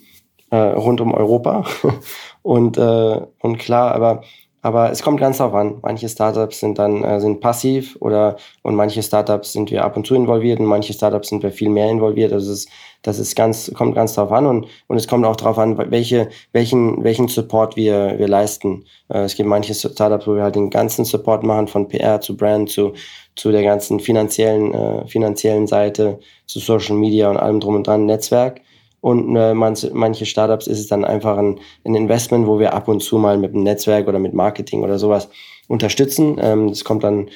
äh, 0.51 0.57
rund 0.57 1.01
um 1.01 1.15
Europa. 1.15 1.65
und, 2.43 2.77
äh, 2.77 3.21
und 3.41 3.59
klar, 3.59 3.95
aber, 3.95 4.23
aber 4.63 4.91
es 4.91 5.03
kommt 5.03 5.21
ganz 5.21 5.39
darauf 5.39 5.55
an. 5.55 5.79
Manche 5.83 6.09
Startups 6.09 6.61
sind 6.61 6.79
dann 6.79 7.03
äh, 7.03 7.21
sind 7.21 7.41
passiv 7.41 7.97
oder 8.01 8.37
und 8.63 8.75
manche 8.75 9.03
Startups 9.03 9.53
sind 9.53 9.71
wir 9.71 9.85
ab 9.85 9.97
und 9.97 10.07
zu 10.07 10.15
involviert 10.15 10.61
und 10.61 10.67
manche 10.67 10.93
Startups 10.93 11.29
sind 11.29 11.43
wir 11.43 11.51
viel 11.51 11.71
mehr 11.71 11.91
involviert. 11.91 12.33
Also 12.33 12.53
es 12.53 12.67
das 13.03 13.19
ist 13.19 13.35
ganz, 13.35 13.73
kommt 13.75 13.95
ganz 13.95 14.15
darauf 14.15 14.33
an 14.33 14.47
und, 14.47 14.67
und 14.87 14.97
es 14.97 15.09
kommt 15.09 15.25
auch 15.25 15.37
darauf 15.37 15.59
an, 15.59 15.79
welche, 15.91 16.29
welchen, 16.53 17.03
welchen 17.03 17.29
Support 17.29 17.77
wir, 17.77 18.19
wir 18.19 18.29
leisten. 18.29 18.85
Äh, 19.09 19.21
es 19.21 19.35
gibt 19.37 19.49
manche 19.49 19.75
Startups, 19.75 20.27
wo 20.27 20.35
wir 20.35 20.43
halt 20.43 20.57
den 20.57 20.71
ganzen 20.71 21.05
Support 21.05 21.43
machen, 21.43 21.67
von 21.67 21.89
PR 21.89 22.21
zu 22.21 22.37
Brand 22.37 22.69
zu, 22.69 22.93
zu 23.37 23.53
der 23.53 23.63
ganzen 23.63 24.01
finanziellen, 24.01 24.75
äh, 24.75 25.07
finanziellen 25.07 25.67
Seite, 25.67 26.21
zu 26.47 26.59
Social 26.59 26.97
Media 26.97 27.31
und 27.31 27.39
allem 27.39 27.61
drum 27.61 27.77
und 27.77 27.87
dran, 27.87 28.05
Netzwerk. 28.05 28.61
Und 29.01 29.35
äh, 29.35 29.55
manche, 29.55 29.91
manche 29.95 30.27
Startups 30.27 30.67
ist 30.67 30.79
es 30.79 30.89
dann 30.89 31.05
einfach 31.05 31.39
ein, 31.39 31.59
ein 31.85 31.95
Investment, 31.95 32.47
wo 32.47 32.59
wir 32.59 32.75
ab 32.75 32.89
und 32.89 33.03
zu 33.03 33.19
mal 33.19 33.39
mit 33.39 33.55
einem 33.55 33.63
Netzwerk 33.63 34.09
oder 34.09 34.19
mit 34.19 34.35
Marketing 34.35 34.83
oder 34.83 34.99
sowas 34.99 35.29
unterstützen. 35.69 36.39
Ähm, 36.41 36.69
das 36.69 36.85
kommt 36.85 37.03
dann, 37.03 37.31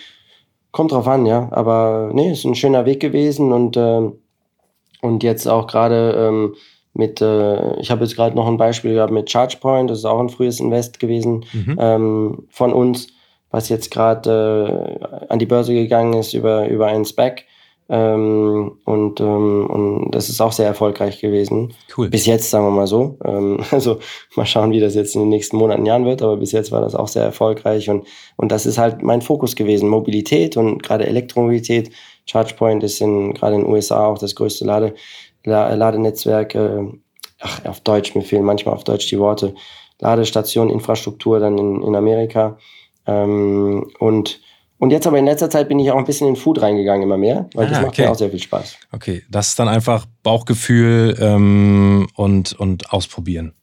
kommt 0.72 0.92
drauf 0.92 1.08
an, 1.08 1.24
ja. 1.24 1.48
Aber 1.52 2.10
nee, 2.12 2.32
ist 2.32 2.44
ein 2.44 2.54
schöner 2.54 2.84
Weg 2.84 3.00
gewesen 3.00 3.52
und, 3.52 3.76
äh, 3.76 4.10
und 5.00 5.22
jetzt 5.22 5.46
auch 5.46 5.66
gerade 5.66 6.14
ähm, 6.16 6.54
mit, 6.92 7.20
äh, 7.20 7.80
ich 7.80 7.90
habe 7.90 8.04
jetzt 8.04 8.14
gerade 8.14 8.36
noch 8.36 8.46
ein 8.46 8.56
Beispiel 8.56 8.94
gehabt 8.94 9.12
mit 9.12 9.30
ChargePoint, 9.30 9.90
das 9.90 9.98
ist 9.98 10.04
auch 10.04 10.20
ein 10.20 10.28
frühes 10.28 10.60
Invest 10.60 11.00
gewesen 11.00 11.44
mhm. 11.52 11.76
ähm, 11.80 12.46
von 12.50 12.72
uns, 12.72 13.08
was 13.50 13.68
jetzt 13.68 13.90
gerade 13.90 14.98
äh, 15.00 15.26
an 15.28 15.38
die 15.38 15.46
Börse 15.46 15.74
gegangen 15.74 16.14
ist 16.14 16.34
über, 16.34 16.68
über 16.68 16.86
einen 16.86 17.04
Spec. 17.04 17.46
Ähm, 17.88 18.78
und, 18.84 19.20
ähm, 19.20 19.66
und 19.66 20.10
das 20.12 20.30
ist 20.30 20.40
auch 20.40 20.52
sehr 20.52 20.66
erfolgreich 20.66 21.20
gewesen. 21.20 21.74
Cool. 21.96 22.08
Bis 22.08 22.24
jetzt, 22.24 22.50
sagen 22.50 22.64
wir 22.64 22.70
mal 22.70 22.86
so. 22.86 23.18
Ähm, 23.24 23.60
also 23.70 23.98
mal 24.36 24.46
schauen, 24.46 24.70
wie 24.70 24.80
das 24.80 24.94
jetzt 24.94 25.14
in 25.14 25.20
den 25.20 25.28
nächsten 25.28 25.56
Monaten, 25.56 25.84
Jahren 25.84 26.06
wird, 26.06 26.22
aber 26.22 26.38
bis 26.38 26.52
jetzt 26.52 26.72
war 26.72 26.80
das 26.80 26.94
auch 26.94 27.08
sehr 27.08 27.24
erfolgreich. 27.24 27.90
Und, 27.90 28.06
und 28.36 28.50
das 28.50 28.64
ist 28.64 28.78
halt 28.78 29.02
mein 29.02 29.20
Fokus 29.20 29.54
gewesen. 29.54 29.88
Mobilität 29.88 30.56
und 30.56 30.82
gerade 30.82 31.06
Elektromobilität. 31.06 31.90
ChargePoint 32.26 32.82
ist 32.82 33.00
in, 33.02 33.34
gerade 33.34 33.56
in 33.56 33.62
den 33.62 33.70
USA 33.70 34.06
auch 34.06 34.18
das 34.18 34.34
größte 34.34 34.64
Lade, 34.64 34.94
Ladenetzwerk. 35.44 36.54
Äh, 36.54 36.84
ach, 37.40 37.64
auf 37.66 37.80
Deutsch, 37.80 38.14
mir 38.14 38.22
fehlen 38.22 38.44
manchmal 38.44 38.74
auf 38.74 38.84
Deutsch 38.84 39.08
die 39.10 39.18
Worte. 39.18 39.54
Ladestation, 40.00 40.70
Infrastruktur 40.70 41.38
dann 41.38 41.58
in, 41.58 41.82
in 41.82 41.94
Amerika. 41.94 42.56
Ähm, 43.06 43.90
und 43.98 44.40
und 44.84 44.90
jetzt 44.90 45.06
aber 45.06 45.18
in 45.18 45.24
letzter 45.24 45.48
Zeit 45.48 45.68
bin 45.68 45.78
ich 45.78 45.90
auch 45.90 45.96
ein 45.96 46.04
bisschen 46.04 46.28
in 46.28 46.36
Food 46.36 46.60
reingegangen, 46.60 47.04
immer 47.04 47.16
mehr, 47.16 47.48
weil 47.54 47.66
ah, 47.66 47.70
das 47.70 47.78
macht 47.80 47.88
okay. 47.92 48.02
mir 48.02 48.10
auch 48.10 48.18
sehr 48.18 48.28
viel 48.28 48.38
Spaß. 48.38 48.76
Okay, 48.92 49.22
das 49.30 49.48
ist 49.48 49.58
dann 49.58 49.66
einfach 49.66 50.04
Bauchgefühl 50.22 51.16
ähm, 51.18 52.06
und, 52.16 52.52
und 52.52 52.92
ausprobieren. 52.92 53.54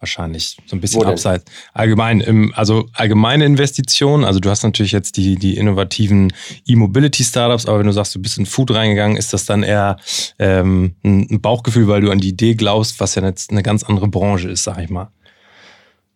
wahrscheinlich. 0.00 0.56
So 0.66 0.76
ein 0.76 0.80
bisschen 0.80 1.04
abseits. 1.04 1.44
Allgemein, 1.72 2.20
im, 2.20 2.52
also 2.54 2.88
allgemeine 2.94 3.44
Investitionen. 3.44 4.24
Also 4.24 4.40
du 4.40 4.50
hast 4.50 4.64
natürlich 4.64 4.90
jetzt 4.90 5.16
die, 5.16 5.36
die 5.36 5.56
innovativen 5.56 6.32
E-Mobility-Startups, 6.66 7.66
aber 7.66 7.78
wenn 7.78 7.86
du 7.86 7.92
sagst, 7.92 8.14
du 8.14 8.20
bist 8.20 8.36
in 8.36 8.46
Food 8.46 8.72
reingegangen, 8.72 9.16
ist 9.16 9.32
das 9.32 9.44
dann 9.44 9.62
eher 9.62 9.98
ähm, 10.40 10.96
ein 11.04 11.40
Bauchgefühl, 11.40 11.86
weil 11.86 12.00
du 12.00 12.10
an 12.10 12.18
die 12.18 12.30
Idee 12.30 12.54
glaubst, 12.54 12.98
was 12.98 13.14
ja 13.14 13.22
jetzt 13.22 13.50
eine 13.50 13.62
ganz 13.62 13.84
andere 13.84 14.08
Branche 14.08 14.48
ist, 14.48 14.64
sag 14.64 14.78
ich 14.78 14.90
mal. 14.90 15.10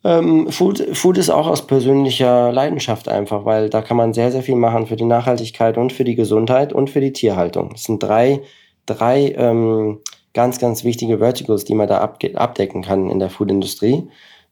Ähm, 0.03 0.51
Food, 0.51 0.97
Food 0.97 1.19
ist 1.19 1.31
auch 1.31 1.47
aus 1.47 1.67
persönlicher 1.67 2.53
Leidenschaft 2.53 3.09
einfach, 3.09 3.45
weil 3.45 3.69
da 3.69 3.83
kann 3.83 3.97
man 3.97 4.15
sehr, 4.15 4.33
sehr 4.33 4.43
viel 4.43 4.57
machen 4.57 4.87
für 4.87 4.97
die 4.97 5.05
Nachhaltigkeit 5.05 5.77
und 5.77 5.93
für 5.93 6.05
die 6.05 6.15
Gesundheit 6.15 6.73
und 6.73 6.89
für 6.89 7.01
die 7.01 7.13
Tierhaltung. 7.13 7.73
Es 7.75 7.85
sind 7.85 8.03
drei, 8.03 8.41
drei 8.87 9.35
ähm, 9.37 9.99
ganz, 10.33 10.59
ganz 10.59 10.85
wichtige 10.85 11.19
Verticals, 11.19 11.65
die 11.65 11.75
man 11.75 11.89
da 11.89 11.99
abdecken 12.01 12.83
kann 12.83 13.11
in 13.11 13.19
der 13.19 13.31
Foodindustrie. 13.31 14.09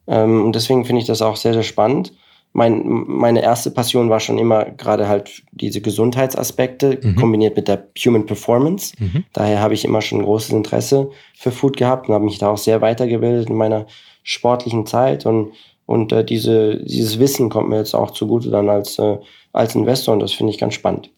Ähm, 0.07 0.45
und 0.45 0.55
deswegen 0.55 0.85
finde 0.85 1.01
ich 1.01 1.07
das 1.07 1.23
auch 1.23 1.37
sehr, 1.37 1.55
sehr 1.55 1.63
spannend. 1.63 2.13
Mein, 2.53 2.83
meine 2.85 3.43
erste 3.43 3.71
Passion 3.71 4.09
war 4.09 4.21
schon 4.21 4.39
immer 4.39 4.65
gerade 4.65 5.07
halt 5.07 5.43
diese 5.53 5.81
Gesundheitsaspekte 5.81 6.99
mhm. 7.03 7.17
kombiniert 7.17 7.57
mit 7.57 7.69
der 7.69 7.89
Human 8.05 8.27
Performance. 8.27 8.95
Mhm. 8.99 9.25
Daher 9.33 9.61
habe 9.61 9.75
ich 9.75 9.85
immer 9.85 10.01
schon 10.01 10.23
großes 10.23 10.51
Interesse 10.51 11.11
für 11.37 11.53
Food 11.53 11.77
gehabt 11.77 12.09
und 12.09 12.15
habe 12.15 12.25
mich 12.25 12.39
da 12.39 12.49
auch 12.49 12.59
sehr 12.59 12.81
weitergebildet 12.81 13.51
in 13.51 13.57
meiner 13.57 13.87
sportlichen 14.29 14.87
Zeit 14.87 15.25
und 15.27 15.53
und 15.87 16.13
äh, 16.13 16.23
diese, 16.23 16.85
dieses 16.85 17.19
Wissen 17.19 17.49
kommt 17.49 17.71
mir 17.71 17.79
jetzt 17.79 17.95
auch 17.95 18.11
zugute 18.11 18.51
dann 18.51 18.69
als, 18.69 18.99
äh, 18.99 19.17
als 19.55 19.75
Investor 19.75 20.13
und 20.13 20.21
das 20.21 20.33
finde 20.33 20.53
ich 20.53 20.59
ganz 20.59 20.75
spannend. 20.75 21.11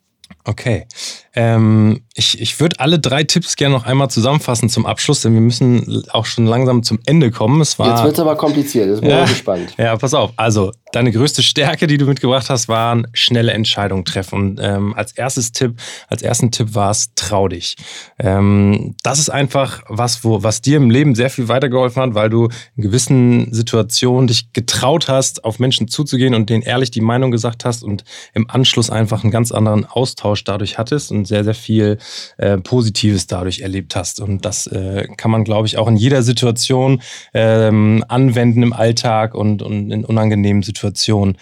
Okay. 0.45 0.87
Ähm, 1.35 2.03
ich 2.15 2.41
ich 2.41 2.59
würde 2.59 2.81
alle 2.81 2.99
drei 2.99 3.23
Tipps 3.23 3.55
gerne 3.55 3.77
noch 3.77 3.87
einmal 3.87 4.11
zusammenfassen 4.11 4.69
zum 4.69 4.85
Abschluss, 4.85 5.21
denn 5.21 5.35
wir 5.35 5.41
müssen 5.41 6.05
auch 6.11 6.27
schon 6.27 6.45
langsam 6.45 6.83
zum 6.83 6.99
Ende 7.07 7.31
kommen. 7.31 7.61
Es 7.61 7.79
war, 7.79 7.91
Jetzt 7.91 8.03
wird 8.03 8.15
es 8.15 8.21
aber 8.21 8.37
kompliziert, 8.37 8.89
jetzt 8.89 9.01
bin 9.01 9.11
ich 9.11 9.17
ja, 9.17 9.25
gespannt. 9.25 9.75
Ja, 9.79 9.97
pass 9.97 10.13
auf. 10.15 10.33
Also, 10.37 10.73
deine 10.93 11.13
größte 11.13 11.43
Stärke, 11.43 11.87
die 11.87 11.99
du 11.99 12.07
mitgebracht 12.07 12.51
hast, 12.51 12.69
waren 12.69 13.07
schnelle 13.13 13.53
Entscheidungen 13.53 14.05
treffen. 14.05 14.41
Und 14.41 14.61
ähm, 14.63 14.95
als 14.95 15.13
erstes 15.13 15.53
Tipp, 15.53 15.81
als 16.09 16.23
ersten 16.23 16.51
Tipp 16.51 16.75
war 16.75 16.91
es, 16.91 17.15
trau 17.15 17.49
dich. 17.49 17.77
Ähm, 18.19 18.97
das 19.03 19.19
ist 19.19 19.31
einfach 19.31 19.83
was, 19.89 20.25
wo, 20.25 20.43
was 20.43 20.61
dir 20.63 20.77
im 20.77 20.91
Leben 20.91 21.15
sehr 21.15 21.31
viel 21.31 21.49
weitergeholfen 21.49 22.03
hat, 22.03 22.15
weil 22.15 22.29
du 22.29 22.49
in 22.77 22.83
gewissen 22.83 23.53
Situationen 23.53 24.27
dich 24.27 24.53
getraut 24.53 25.09
hast, 25.09 25.45
auf 25.45 25.59
Menschen 25.59 25.89
zuzugehen 25.89 26.35
und 26.35 26.51
denen 26.51 26.63
ehrlich 26.63 26.91
die 26.91 27.01
Meinung 27.01 27.31
gesagt 27.31 27.65
hast 27.65 27.83
und 27.83 28.05
im 28.35 28.51
Anschluss 28.51 28.91
einfach 28.91 29.23
einen 29.23 29.31
ganz 29.31 29.53
anderen 29.53 29.87
Austausch 29.87 30.45
dadurch 30.45 30.79
hattest 30.79 31.13
und 31.13 31.20
sehr, 31.25 31.45
sehr 31.45 31.55
viel 31.55 31.99
äh, 32.37 32.59
Positives 32.59 33.27
dadurch 33.27 33.61
erlebt 33.61 33.97
hast. 33.97 34.21
Und 34.21 34.45
das 34.45 34.67
äh, 34.67 35.07
kann 35.17 35.31
man, 35.31 35.45
glaube 35.45 35.67
ich, 35.67 35.79
auch 35.79 35.89
in 35.89 35.97
jeder 35.97 36.23
Situation 36.23 37.03
ähm, 37.35 38.05
anwenden 38.09 38.63
im 38.63 38.73
Alltag 38.73 39.35
und, 39.35 39.63
und 39.63 39.91
in 39.91 40.05
unangenehmen 40.05 40.63
Situationen. 40.63 41.37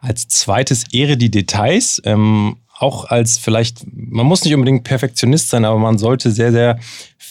Als 0.00 0.26
zweites 0.28 0.84
Ehre 0.92 1.16
die 1.16 1.30
Details. 1.30 2.02
Ähm, 2.04 2.56
auch 2.82 3.04
als 3.04 3.38
vielleicht, 3.38 3.84
man 3.92 4.26
muss 4.26 4.44
nicht 4.44 4.54
unbedingt 4.54 4.84
Perfektionist 4.84 5.48
sein, 5.48 5.64
aber 5.64 5.78
man 5.78 5.98
sollte 5.98 6.30
sehr, 6.30 6.52
sehr 6.52 6.78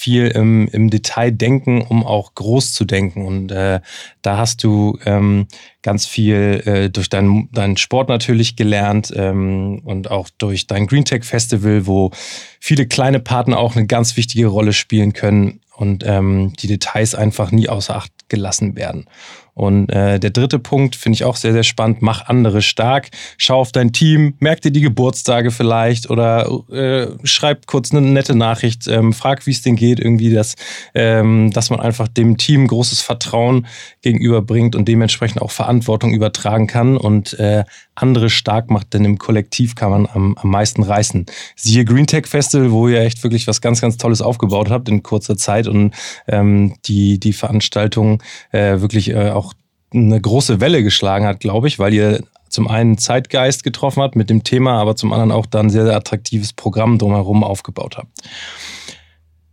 viel 0.01 0.27
im, 0.29 0.67
im 0.69 0.89
Detail 0.89 1.31
denken, 1.31 1.81
um 1.81 2.03
auch 2.03 2.33
groß 2.33 2.73
zu 2.73 2.85
denken. 2.85 3.25
Und 3.25 3.51
äh, 3.51 3.81
da 4.23 4.37
hast 4.37 4.63
du 4.63 4.97
ähm, 5.05 5.47
ganz 5.83 6.07
viel 6.07 6.63
äh, 6.65 6.89
durch 6.89 7.09
deinen 7.09 7.51
deinen 7.51 7.77
Sport 7.77 8.09
natürlich 8.09 8.55
gelernt 8.55 9.13
ähm, 9.15 9.81
und 9.83 10.09
auch 10.09 10.29
durch 10.37 10.65
dein 10.65 10.87
Green 10.87 11.05
Tech 11.05 11.23
Festival, 11.23 11.85
wo 11.85 12.11
viele 12.59 12.87
kleine 12.87 13.19
Partner 13.19 13.59
auch 13.59 13.75
eine 13.75 13.85
ganz 13.85 14.17
wichtige 14.17 14.47
Rolle 14.47 14.73
spielen 14.73 15.13
können 15.13 15.59
und 15.75 16.03
ähm, 16.05 16.53
die 16.59 16.67
Details 16.67 17.13
einfach 17.13 17.51
nie 17.51 17.69
außer 17.69 17.95
Acht 17.95 18.11
gelassen 18.31 18.75
werden. 18.75 19.05
Und 19.53 19.89
äh, 19.89 20.19
der 20.19 20.29
dritte 20.29 20.59
Punkt 20.59 20.95
finde 20.95 21.15
ich 21.15 21.23
auch 21.25 21.35
sehr, 21.35 21.51
sehr 21.51 21.63
spannend. 21.63 22.01
Mach 22.01 22.27
andere 22.27 22.61
stark. 22.61 23.09
Schau 23.37 23.59
auf 23.59 23.71
dein 23.71 23.91
Team, 23.91 24.35
merk 24.39 24.61
dir 24.61 24.71
die 24.71 24.81
Geburtstage 24.81 25.51
vielleicht 25.51 26.09
oder 26.09 26.49
äh, 26.71 27.07
schreib 27.23 27.67
kurz 27.67 27.91
eine 27.91 28.01
nette 28.01 28.33
Nachricht, 28.33 28.87
ähm, 28.87 29.11
frag, 29.13 29.45
wie 29.45 29.51
es 29.51 29.61
denen 29.61 29.75
geht, 29.75 29.99
irgendwie, 29.99 30.33
dass, 30.33 30.55
ähm, 30.95 31.51
dass 31.51 31.69
man 31.69 31.81
einfach 31.81 32.07
dem 32.07 32.37
Team 32.37 32.65
großes 32.65 33.01
Vertrauen 33.01 33.67
gegenüberbringt 34.01 34.75
und 34.75 34.87
dementsprechend 34.87 35.41
auch 35.41 35.51
Verantwortung 35.51 36.13
übertragen 36.13 36.67
kann 36.67 36.95
und 36.95 37.37
äh, 37.37 37.65
andere 37.93 38.29
stark 38.29 38.71
macht, 38.71 38.93
denn 38.93 39.03
im 39.03 39.17
Kollektiv 39.17 39.75
kann 39.75 39.91
man 39.91 40.07
am, 40.11 40.35
am 40.37 40.49
meisten 40.49 40.81
reißen. 40.81 41.25
Siehe 41.55 41.83
Green 41.85 42.07
Tech 42.07 42.25
Festival, 42.25 42.71
wo 42.71 42.87
ihr 42.87 43.01
echt 43.01 43.21
wirklich 43.23 43.47
was 43.47 43.61
ganz, 43.61 43.81
ganz 43.81 43.97
Tolles 43.97 44.21
aufgebaut 44.21 44.69
habt 44.69 44.87
in 44.87 45.03
kurzer 45.03 45.35
Zeit 45.35 45.67
und 45.67 45.93
ähm, 46.27 46.75
die, 46.85 47.19
die 47.19 47.33
Veranstaltung 47.33 48.20
äh, 48.51 48.79
wirklich 48.79 49.09
äh, 49.09 49.29
auch 49.29 49.53
eine 49.93 50.19
große 50.19 50.61
Welle 50.61 50.83
geschlagen 50.83 51.25
hat, 51.25 51.39
glaube 51.39 51.67
ich, 51.67 51.79
weil 51.79 51.93
ihr 51.93 52.23
zum 52.49 52.67
einen 52.67 52.97
Zeitgeist 52.97 53.63
getroffen 53.63 54.03
habt 54.03 54.15
mit 54.15 54.29
dem 54.29 54.43
Thema, 54.43 54.79
aber 54.79 54.95
zum 54.95 55.13
anderen 55.13 55.31
auch 55.31 55.45
dann 55.45 55.69
sehr, 55.69 55.85
sehr 55.85 55.95
attraktives 55.95 56.53
Programm 56.53 56.97
drumherum 56.97 57.43
aufgebaut 57.43 57.97
habt. 57.97 58.09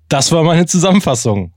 Das 0.09 0.33
war 0.33 0.42
meine 0.42 0.66
Zusammenfassung. 0.66 1.52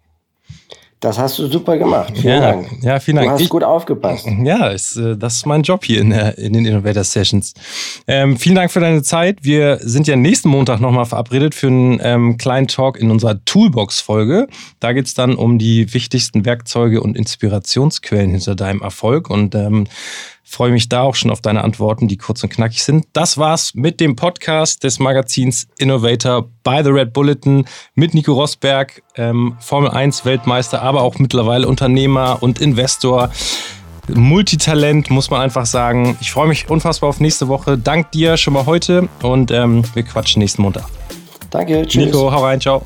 Das 1.01 1.17
hast 1.17 1.39
du 1.39 1.47
super 1.47 1.79
gemacht. 1.79 2.13
Vielen 2.15 2.41
ja, 2.41 2.51
Dank. 2.51 2.83
Ja, 2.83 2.99
vielen 2.99 3.15
Dank. 3.15 3.27
Du 3.29 3.33
hast 3.33 3.41
ich, 3.41 3.49
gut 3.49 3.63
aufgepasst. 3.63 4.27
Ja, 4.43 4.67
ist, 4.67 4.97
äh, 4.97 5.17
das 5.17 5.37
ist 5.37 5.45
mein 5.47 5.63
Job 5.63 5.83
hier 5.83 5.99
in, 5.99 6.11
der, 6.11 6.37
in 6.37 6.53
den 6.53 6.63
Innovator 6.63 7.03
Sessions. 7.03 7.55
Ähm, 8.05 8.37
vielen 8.37 8.53
Dank 8.53 8.71
für 8.71 8.81
deine 8.81 9.01
Zeit. 9.01 9.39
Wir 9.41 9.79
sind 9.81 10.07
ja 10.07 10.15
nächsten 10.15 10.49
Montag 10.49 10.79
nochmal 10.79 11.05
verabredet 11.05 11.55
für 11.55 11.67
einen 11.67 11.99
ähm, 12.03 12.37
kleinen 12.37 12.67
Talk 12.67 12.99
in 12.99 13.09
unserer 13.09 13.43
Toolbox-Folge. 13.45 14.47
Da 14.79 14.93
geht 14.93 15.07
es 15.07 15.15
dann 15.15 15.33
um 15.33 15.57
die 15.57 15.91
wichtigsten 15.91 16.45
Werkzeuge 16.45 17.01
und 17.01 17.17
Inspirationsquellen 17.17 18.29
hinter 18.29 18.53
deinem 18.53 18.81
Erfolg. 18.81 19.31
Und 19.31 19.55
ähm, 19.55 19.87
Freue 20.51 20.71
mich 20.71 20.89
da 20.89 21.03
auch 21.03 21.15
schon 21.15 21.31
auf 21.31 21.39
deine 21.39 21.63
Antworten, 21.63 22.09
die 22.09 22.17
kurz 22.17 22.43
und 22.43 22.49
knackig 22.49 22.83
sind. 22.83 23.05
Das 23.13 23.37
war's 23.37 23.73
mit 23.73 24.01
dem 24.01 24.17
Podcast 24.17 24.83
des 24.83 24.99
Magazins 24.99 25.65
Innovator 25.77 26.49
by 26.65 26.81
The 26.83 26.89
Red 26.89 27.13
Bulletin 27.13 27.63
mit 27.95 28.13
Nico 28.13 28.33
Rosberg, 28.33 29.01
ähm, 29.15 29.55
Formel 29.61 29.91
1 29.91 30.25
Weltmeister, 30.25 30.81
aber 30.81 31.03
auch 31.03 31.19
mittlerweile 31.19 31.69
Unternehmer 31.69 32.39
und 32.41 32.59
Investor. 32.59 33.31
Multitalent, 34.09 35.09
muss 35.09 35.29
man 35.29 35.39
einfach 35.39 35.65
sagen. 35.65 36.17
Ich 36.19 36.33
freue 36.33 36.49
mich 36.49 36.69
unfassbar 36.69 37.07
auf 37.07 37.21
nächste 37.21 37.47
Woche. 37.47 37.77
Dank 37.77 38.11
dir 38.11 38.35
schon 38.35 38.53
mal 38.53 38.65
heute 38.65 39.07
und 39.21 39.51
ähm, 39.51 39.83
wir 39.93 40.03
quatschen 40.03 40.41
nächsten 40.41 40.63
Montag. 40.63 40.83
Danke, 41.49 41.85
tschüss. 41.87 42.07
Nico, 42.07 42.29
hau 42.29 42.43
rein, 42.43 42.59
ciao. 42.59 42.83